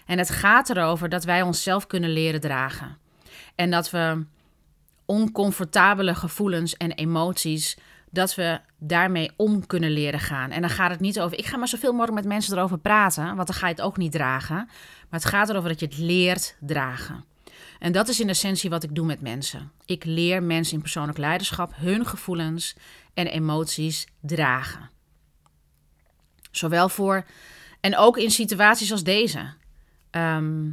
En 0.06 0.18
het 0.18 0.30
gaat 0.30 0.70
erover 0.70 1.08
dat 1.08 1.24
wij 1.24 1.42
onszelf 1.42 1.86
kunnen 1.86 2.10
leren 2.10 2.40
dragen. 2.40 2.98
En 3.54 3.70
dat 3.70 3.90
we 3.90 4.24
oncomfortabele 5.06 6.14
gevoelens 6.14 6.76
en 6.76 6.92
emoties, 6.92 7.76
dat 8.10 8.34
we 8.34 8.60
daarmee 8.78 9.30
om 9.36 9.66
kunnen 9.66 9.90
leren 9.90 10.20
gaan. 10.20 10.50
En 10.50 10.60
dan 10.60 10.70
gaat 10.70 10.90
het 10.90 11.00
niet 11.00 11.20
over, 11.20 11.38
ik 11.38 11.46
ga 11.46 11.56
maar 11.56 11.68
zoveel 11.68 11.92
mogelijk 11.92 12.14
met 12.14 12.24
mensen 12.26 12.56
erover 12.56 12.78
praten, 12.78 13.36
want 13.36 13.46
dan 13.46 13.56
ga 13.56 13.66
je 13.66 13.74
het 13.74 13.82
ook 13.82 13.96
niet 13.96 14.12
dragen. 14.12 14.56
Maar 14.56 15.20
het 15.20 15.24
gaat 15.24 15.48
erover 15.48 15.68
dat 15.68 15.80
je 15.80 15.86
het 15.86 15.98
leert 15.98 16.56
dragen. 16.60 17.24
En 17.78 17.92
dat 17.92 18.08
is 18.08 18.20
in 18.20 18.28
essentie 18.28 18.70
wat 18.70 18.82
ik 18.82 18.94
doe 18.94 19.06
met 19.06 19.20
mensen. 19.20 19.72
Ik 19.84 20.04
leer 20.04 20.42
mensen 20.42 20.74
in 20.74 20.80
persoonlijk 20.80 21.18
leiderschap 21.18 21.72
hun 21.76 22.06
gevoelens 22.06 22.76
en 23.14 23.26
emoties 23.26 24.06
dragen. 24.20 24.90
Zowel 26.50 26.88
voor 26.88 27.24
en 27.80 27.96
ook 27.96 28.18
in 28.18 28.30
situaties 28.30 28.92
als 28.92 29.02
deze. 29.02 29.52
Ehm, 30.10 30.70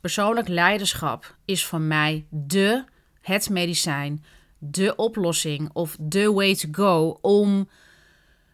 persoonlijk 0.00 0.48
leiderschap 0.48 1.36
is 1.44 1.64
voor 1.64 1.80
mij 1.80 2.26
de, 2.30 2.84
het 3.26 3.50
medicijn, 3.50 4.24
de 4.58 4.96
oplossing 4.96 5.70
of 5.72 5.96
de 6.00 6.32
way 6.32 6.54
to 6.54 6.68
go 6.72 7.18
om 7.20 7.68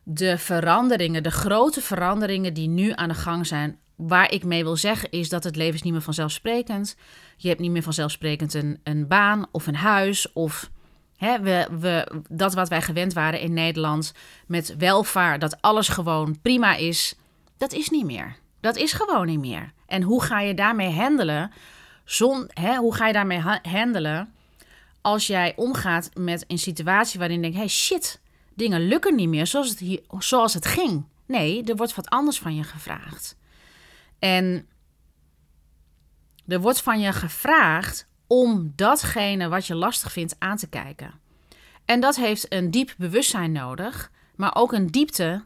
de 0.02 0.38
veranderingen, 0.38 1.22
de 1.22 1.30
grote 1.30 1.80
veranderingen 1.80 2.54
die 2.54 2.68
nu 2.68 2.92
aan 2.94 3.08
de 3.08 3.14
gang 3.14 3.46
zijn, 3.46 3.78
waar 3.96 4.32
ik 4.32 4.44
mee 4.44 4.62
wil 4.64 4.76
zeggen 4.76 5.10
is 5.10 5.28
dat 5.28 5.44
het 5.44 5.56
leven 5.56 5.74
is 5.74 5.82
niet 5.82 5.92
meer 5.92 6.02
vanzelfsprekend. 6.02 6.96
Je 7.36 7.48
hebt 7.48 7.60
niet 7.60 7.70
meer 7.70 7.82
vanzelfsprekend 7.82 8.54
een, 8.54 8.80
een 8.82 9.08
baan 9.08 9.46
of 9.50 9.66
een 9.66 9.76
huis 9.76 10.32
of 10.32 10.70
hè, 11.16 11.40
we, 11.40 11.68
we, 11.78 12.22
dat 12.28 12.54
wat 12.54 12.68
wij 12.68 12.82
gewend 12.82 13.12
waren 13.12 13.40
in 13.40 13.52
Nederland 13.52 14.14
met 14.46 14.76
welvaart, 14.76 15.40
dat 15.40 15.60
alles 15.60 15.88
gewoon 15.88 16.40
prima 16.42 16.74
is, 16.74 17.14
dat 17.56 17.72
is 17.72 17.88
niet 17.88 18.06
meer. 18.06 18.36
Dat 18.60 18.76
is 18.76 18.92
gewoon 18.92 19.26
niet 19.26 19.40
meer. 19.40 19.72
En 19.86 20.02
hoe 20.02 20.22
ga 20.22 20.40
je 20.40 20.54
daarmee 20.54 20.90
handelen? 20.90 21.50
Zon, 22.04 22.50
hè, 22.52 22.76
hoe 22.76 22.94
ga 22.94 23.06
je 23.06 23.12
daarmee 23.12 23.42
handelen 23.62 24.32
als 25.02 25.26
jij 25.26 25.52
omgaat 25.56 26.10
met 26.14 26.44
een 26.46 26.58
situatie 26.58 27.18
waarin 27.18 27.36
je 27.36 27.42
denkt: 27.42 27.56
hey 27.56 27.68
shit, 27.68 28.20
dingen 28.54 28.80
lukken 28.80 29.14
niet 29.14 29.28
meer 29.28 29.46
zoals 29.46 29.68
het, 29.68 29.78
hier, 29.78 30.00
zoals 30.18 30.54
het 30.54 30.66
ging. 30.66 31.04
Nee, 31.26 31.64
er 31.64 31.76
wordt 31.76 31.94
wat 31.94 32.08
anders 32.08 32.38
van 32.38 32.54
je 32.54 32.62
gevraagd. 32.62 33.36
En 34.18 34.68
er 36.46 36.60
wordt 36.60 36.80
van 36.80 37.00
je 37.00 37.12
gevraagd 37.12 38.06
om 38.26 38.72
datgene 38.76 39.48
wat 39.48 39.66
je 39.66 39.74
lastig 39.74 40.12
vindt 40.12 40.36
aan 40.38 40.56
te 40.56 40.68
kijken. 40.68 41.20
En 41.84 42.00
dat 42.00 42.16
heeft 42.16 42.52
een 42.52 42.70
diep 42.70 42.94
bewustzijn 42.98 43.52
nodig, 43.52 44.10
maar 44.36 44.54
ook 44.54 44.72
een 44.72 44.86
diepte 44.86 45.44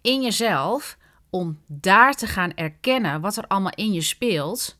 in 0.00 0.22
jezelf 0.22 0.96
om 1.30 1.58
daar 1.66 2.14
te 2.14 2.26
gaan 2.26 2.54
erkennen 2.54 3.20
wat 3.20 3.36
er 3.36 3.46
allemaal 3.46 3.72
in 3.74 3.92
je 3.92 4.00
speelt, 4.00 4.78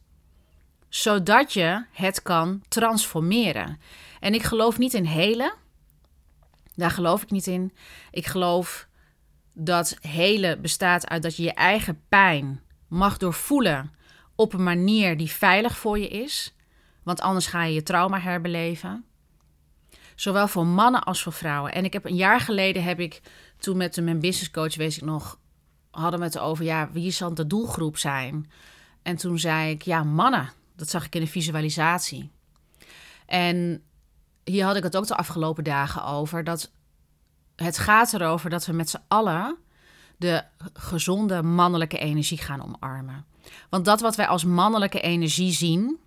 zodat 0.89 1.53
je 1.53 1.85
het 1.93 2.23
kan 2.23 2.63
transformeren. 2.69 3.81
En 4.21 4.35
ik 4.35 4.43
geloof 4.43 4.79
niet 4.79 4.95
in 4.95 5.05
helen. 5.05 5.53
Daar 6.75 6.91
geloof 6.91 7.23
ik 7.23 7.31
niet 7.31 7.47
in. 7.47 7.73
Ik 8.11 8.27
geloof 8.27 8.89
dat 9.53 9.97
helen 10.01 10.61
bestaat 10.61 11.09
uit 11.09 11.23
dat 11.23 11.37
je 11.37 11.43
je 11.43 11.55
eigen 11.55 12.03
pijn 12.09 12.61
mag 12.89 13.17
doorvoelen 13.17 13.93
op 14.35 14.53
een 14.53 14.63
manier 14.63 15.17
die 15.17 15.31
veilig 15.31 15.79
voor 15.79 15.99
je 15.99 16.09
is. 16.09 16.55
Want 17.03 17.21
anders 17.21 17.47
ga 17.47 17.65
je 17.65 17.75
je 17.75 17.83
trauma 17.83 18.21
herbeleven. 18.21 19.05
Zowel 20.15 20.49
voor 20.49 20.67
mannen 20.67 21.03
als 21.03 21.23
voor 21.23 21.33
vrouwen. 21.33 21.73
En 21.73 21.85
ik 21.85 21.93
heb 21.93 22.05
een 22.05 22.17
jaar 22.17 22.41
geleden 22.41 22.83
heb 22.83 23.01
ik, 23.01 23.21
toen 23.59 23.77
met 23.77 24.01
mijn 24.01 24.21
business 24.21 24.51
coach, 24.51 24.77
weet 24.77 24.97
ik 24.97 25.03
nog, 25.03 25.39
hadden 25.91 26.19
we 26.19 26.27
het 26.27 26.39
over, 26.39 26.65
ja, 26.65 26.91
wie 26.93 27.11
zal 27.11 27.35
de 27.35 27.47
doelgroep 27.47 27.97
zijn? 27.97 28.51
En 29.03 29.17
toen 29.17 29.39
zei 29.39 29.71
ik, 29.71 29.83
ja, 29.83 30.05
mannen. 30.05 30.53
Dat 30.79 30.91
zag 30.91 31.05
ik 31.05 31.15
in 31.15 31.21
de 31.21 31.27
visualisatie. 31.27 32.31
En 33.27 33.83
hier 34.45 34.65
had 34.65 34.77
ik 34.77 34.83
het 34.83 34.97
ook 34.97 35.07
de 35.07 35.17
afgelopen 35.17 35.65
dagen 35.65 36.05
over. 36.05 36.45
Dat 36.45 36.71
het 37.57 37.79
gaat 37.79 38.13
erover 38.13 38.51
dat 38.51 38.67
we 38.67 38.73
met 38.73 38.91
z'n 38.91 39.03
allen 39.09 39.57
de 40.17 40.45
gezonde 40.73 41.43
mannelijke 41.43 41.99
energie 41.99 42.39
gaan 42.39 42.63
omarmen. 42.63 43.25
Want 43.69 43.85
dat 43.85 44.01
wat 44.01 44.17
wij 44.17 44.27
als 44.27 44.45
mannelijke 44.45 45.01
energie 45.01 45.53
zien, 45.53 45.99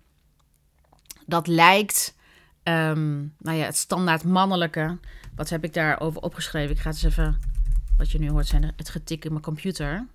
dat 1.26 1.46
lijkt, 1.46 2.14
um, 2.62 3.34
nou 3.38 3.56
ja, 3.56 3.64
het 3.64 3.76
standaard 3.76 4.24
mannelijke. 4.24 4.98
Wat 5.34 5.48
heb 5.48 5.64
ik 5.64 5.74
daarover 5.74 6.20
opgeschreven? 6.22 6.74
Ik 6.74 6.80
ga 6.80 6.88
eens 6.88 7.02
even, 7.02 7.40
wat 7.96 8.10
je 8.10 8.18
nu 8.18 8.30
hoort, 8.30 8.46
zijn 8.46 8.72
het 8.76 8.88
getik 8.88 9.24
in 9.24 9.30
mijn 9.30 9.42
computer. 9.42 10.06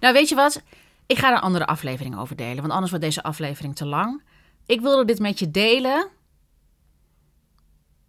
Nou, 0.00 0.14
weet 0.14 0.28
je 0.28 0.34
wat? 0.34 0.62
Ik 1.06 1.18
ga 1.18 1.28
er 1.28 1.34
een 1.34 1.40
andere 1.40 1.66
aflevering 1.66 2.18
over 2.18 2.36
delen, 2.36 2.60
want 2.60 2.72
anders 2.72 2.90
wordt 2.90 3.04
deze 3.04 3.22
aflevering 3.22 3.76
te 3.76 3.86
lang. 3.86 4.22
Ik 4.66 4.80
wilde 4.80 5.04
dit 5.04 5.18
met 5.18 5.38
je 5.38 5.50
delen. 5.50 6.08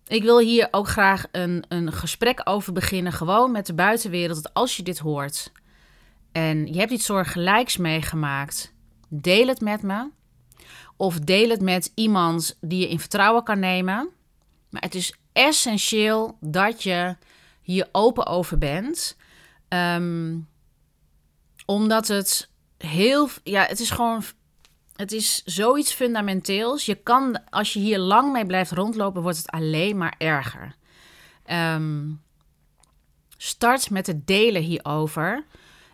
Ik 0.08 0.24
wil 0.24 0.40
hier 0.40 0.68
ook 0.72 0.88
graag 0.88 1.26
een, 1.32 1.66
een 1.68 1.92
gesprek 1.92 2.42
over 2.44 2.74
beginnen, 2.74 3.12
gewoon 3.12 3.52
met 3.52 3.66
de 3.66 3.74
buitenwereld. 3.74 4.54
Als 4.54 4.78
je 4.78 4.84
dit 4.84 5.00
hoort 5.00 5.52
en 6.32 6.68
je 6.74 6.80
hebt 6.80 6.92
iets 6.92 7.06
soortgelijks 7.06 7.78
meegemaakt, 7.78 8.74
deel 9.10 9.48
het 9.48 9.62
met 9.62 9.82
me. 9.82 10.10
Of 10.98 11.20
deel 11.20 11.50
het 11.50 11.62
met 11.62 11.92
iemand 11.96 12.58
die 12.62 12.80
je 12.80 12.90
in 12.90 13.00
vertrouwen 13.00 13.44
kan 13.44 13.60
nemen. 13.60 14.10
Maar 14.70 14.82
het 14.82 14.96
is 14.96 15.16
essentieel 15.34 16.38
dat 16.40 16.84
je 16.84 17.16
hier 17.62 17.88
open 17.92 18.26
over 18.26 18.58
bent. 18.58 19.18
Ehm, 19.68 20.38
omdat 21.66 22.08
het 22.08 22.50
heel. 22.86 23.30
Ja, 23.44 23.66
het 23.66 23.80
is 23.80 23.90
gewoon. 23.90 24.24
Het 24.96 25.12
is 25.12 25.44
zoiets 25.46 25.94
fundamenteels. 25.94 26.86
Je 26.86 26.96
kan, 26.96 27.50
als 27.50 27.74
je 27.74 27.80
hier 27.80 28.00
lang 28.00 28.32
mee 28.32 28.46
blijft 28.46 28.72
rondlopen, 28.72 29.22
wordt 29.22 29.38
het 29.38 29.50
alleen 29.50 29.98
maar 29.98 30.16
erger. 30.18 30.76
Ehm, 31.46 32.10
start 33.38 33.90
met 33.90 34.08
het 34.08 34.28
delen 34.28 34.62
hierover. 34.62 35.46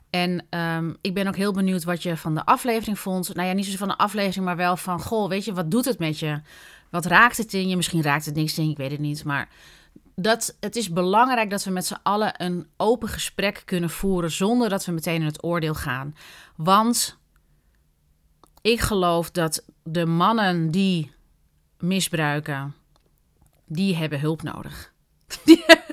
En 0.09 0.45
um, 0.49 0.97
ik 1.01 1.13
ben 1.13 1.27
ook 1.27 1.35
heel 1.35 1.53
benieuwd 1.53 1.83
wat 1.83 2.03
je 2.03 2.17
van 2.17 2.35
de 2.35 2.45
aflevering 2.45 2.99
vond. 2.99 3.35
Nou 3.35 3.47
ja, 3.47 3.53
niet 3.53 3.63
zozeer 3.63 3.79
van 3.79 3.87
de 3.87 3.97
aflevering, 3.97 4.45
maar 4.45 4.55
wel 4.55 4.77
van... 4.77 4.99
Goh, 4.99 5.29
weet 5.29 5.45
je, 5.45 5.53
wat 5.53 5.71
doet 5.71 5.85
het 5.85 5.99
met 5.99 6.19
je? 6.19 6.41
Wat 6.89 7.05
raakt 7.05 7.37
het 7.37 7.53
in 7.53 7.69
je? 7.69 7.75
Misschien 7.75 8.01
raakt 8.01 8.25
het 8.25 8.35
niks 8.35 8.57
in 8.57 8.69
ik 8.69 8.77
weet 8.77 8.91
het 8.91 8.99
niet. 8.99 9.23
Maar 9.23 9.49
dat, 10.21 10.57
het 10.59 10.75
is 10.75 10.89
belangrijk 10.89 11.49
dat 11.49 11.63
we 11.63 11.71
met 11.71 11.85
z'n 11.85 11.97
allen 12.03 12.43
een 12.43 12.67
open 12.77 13.09
gesprek 13.09 13.61
kunnen 13.65 13.89
voeren... 13.89 14.31
zonder 14.31 14.69
dat 14.69 14.85
we 14.85 14.91
meteen 14.91 15.21
in 15.21 15.25
het 15.25 15.43
oordeel 15.43 15.73
gaan. 15.73 16.15
Want 16.55 17.17
ik 18.61 18.79
geloof 18.79 19.31
dat 19.31 19.65
de 19.83 20.05
mannen 20.05 20.71
die 20.71 21.11
misbruiken... 21.77 22.75
die 23.65 23.95
hebben 23.95 24.19
hulp 24.19 24.41
nodig. 24.41 24.93
Die 25.45 25.63
hebben 25.67 25.89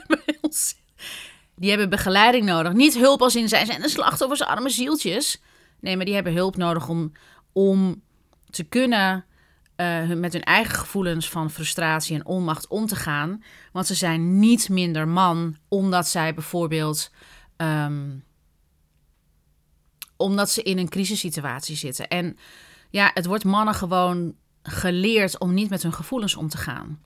die 1.57 1.71
hebben 1.71 1.89
begeleiding 1.89 2.45
nodig. 2.45 2.73
Niet 2.73 2.95
hulp 2.95 3.23
als 3.23 3.37
in 3.37 3.49
zij 3.49 3.65
zijn 3.65 3.81
de 3.81 3.89
slachtoffers, 3.89 4.43
arme 4.43 4.69
zieltjes. 4.69 5.41
Nee, 5.81 5.97
maar 5.97 6.05
die 6.05 6.15
hebben 6.15 6.33
hulp 6.33 6.57
nodig 6.57 6.89
om, 6.89 7.13
om 7.53 8.03
te 8.51 8.65
kunnen 8.65 9.25
uh, 9.77 10.09
met 10.09 10.33
hun 10.33 10.43
eigen 10.43 10.75
gevoelens 10.75 11.29
van 11.31 11.51
frustratie 11.51 12.15
en 12.15 12.27
onmacht 12.27 12.67
om 12.69 12.87
te 12.87 12.97
gaan. 12.97 13.43
Want 13.73 13.87
ze 13.87 13.95
zijn 13.95 14.39
niet 14.39 14.69
minder 14.69 15.09
man 15.09 15.57
omdat 15.69 16.09
zij 16.09 16.35
bijvoorbeeld. 16.35 17.11
Um, 17.57 18.25
omdat 20.17 20.51
ze 20.51 20.63
in 20.63 20.79
een 20.79 20.89
crisissituatie 20.89 21.77
zitten. 21.77 22.09
En 22.09 22.39
ja, 22.91 23.11
het 23.15 23.27
wordt 23.27 23.45
mannen 23.45 23.75
gewoon 23.75 24.35
geleerd 24.63 25.39
om 25.39 25.55
niet 25.55 25.71
met 25.71 25.83
hun 25.83 25.93
gevoelens 25.93 26.37
om 26.37 26.49
te 26.49 26.57
gaan 26.57 26.99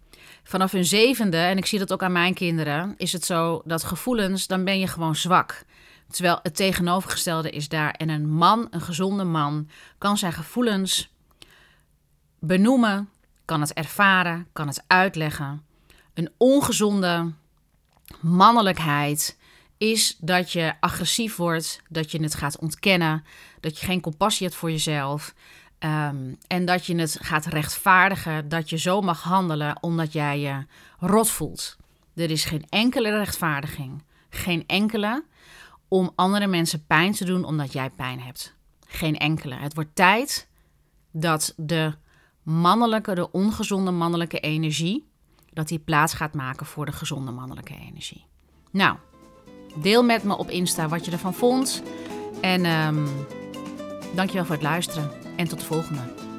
vanaf 0.43 0.73
hun 0.73 0.85
zevende, 0.85 1.37
en 1.37 1.57
ik 1.57 1.67
zie 1.67 1.79
dat 1.79 1.93
ook 1.93 2.03
aan 2.03 2.13
mijn 2.13 2.35
kinderen, 2.35 2.95
is 2.97 3.13
het 3.13 3.25
zo 3.25 3.63
dat 3.65 3.85
gevoelens, 3.85 4.47
dan 4.47 4.65
ben 4.65 4.79
je 4.79 4.87
gewoon 4.87 5.17
zwak. 5.17 5.65
Terwijl 6.09 6.39
het 6.43 6.57
tegenovergestelde 6.57 7.51
is 7.51 7.69
daar. 7.69 7.91
En 7.91 8.09
een 8.09 8.29
man, 8.29 8.67
een 8.71 8.81
gezonde 8.81 9.25
man, 9.25 9.69
kan 9.99 10.19
zijn 10.19 10.33
gevoelens 10.33 11.10
benoemen, 12.41 13.09
kan 13.45 13.61
het 13.61 13.73
ervaren, 13.73 14.47
kan 14.53 14.67
het 14.67 14.85
uitleggen. 14.87 15.63
Een 16.15 16.31
ongezonde 16.37 17.33
mannelijkheid 18.21 19.39
is 19.79 20.17
dat 20.21 20.53
je 20.53 20.75
agressief 20.81 21.37
wordt, 21.37 21.83
dat 21.89 22.11
je 22.11 22.23
het 22.23 22.35
gaat 22.35 22.59
ontkennen, 22.59 23.25
dat 23.61 23.79
je 23.79 23.87
geen 23.87 24.01
compassie 24.01 24.47
hebt 24.47 24.59
voor 24.59 24.71
jezelf, 24.71 25.35
Ehm, 25.81 26.35
en 26.47 26.65
dat 26.65 26.87
je 26.87 26.95
het 26.97 27.19
gaat 27.21 27.47
rechtvaardigen 27.47 28.49
dat 28.49 28.71
je 28.71 28.79
zo 28.79 29.01
mag 29.01 29.23
handelen 29.23 29.83
omdat 29.83 30.13
jij 30.13 30.41
je 30.41 30.67
rot 30.99 31.31
voelt. 31.31 31.77
Er 32.15 32.31
is 32.31 32.45
geen 32.45 32.65
enkele 32.69 33.17
rechtvaardiging, 33.17 34.03
geen 34.31 34.65
enkele 34.67 35.25
om 35.89 36.13
andere 36.15 36.47
mensen 36.47 36.87
pijn 36.87 37.13
te 37.13 37.25
doen 37.25 37.45
omdat 37.45 37.73
jij 37.73 37.91
pijn 37.91 38.21
hebt. 38.21 38.55
Geen 38.87 39.19
enkele. 39.19 39.55
Het 39.55 39.75
wordt 39.75 39.95
tijd 39.95 40.49
dat 41.11 41.55
de 41.57 41.95
mannelijke, 42.43 43.15
de 43.15 43.31
ongezonde 43.31 43.91
mannelijke 43.91 44.41
energie, 44.41 45.09
dat 45.53 45.69
die 45.69 45.79
plaats 45.79 46.15
gaat 46.15 46.35
maken 46.35 46.67
voor 46.67 46.87
de 46.87 46.93
gezonde 46.93 47.31
mannelijke 47.31 47.75
energie. 47.75 48.25
Nou, 48.71 48.97
deel 49.77 50.05
met 50.05 50.25
me 50.25 50.37
op 50.37 50.51
Insta 50.51 50.89
wat 50.89 51.05
je 51.05 51.11
ervan 51.11 51.35
vond. 51.35 51.83
En 52.41 52.65
um, 52.65 53.07
dankjewel 54.15 54.45
voor 54.45 54.55
het 54.55 54.65
luisteren. 54.65 55.11
En 55.37 55.49
tot 55.49 55.59
de 55.59 55.65
volgende. 55.65 56.30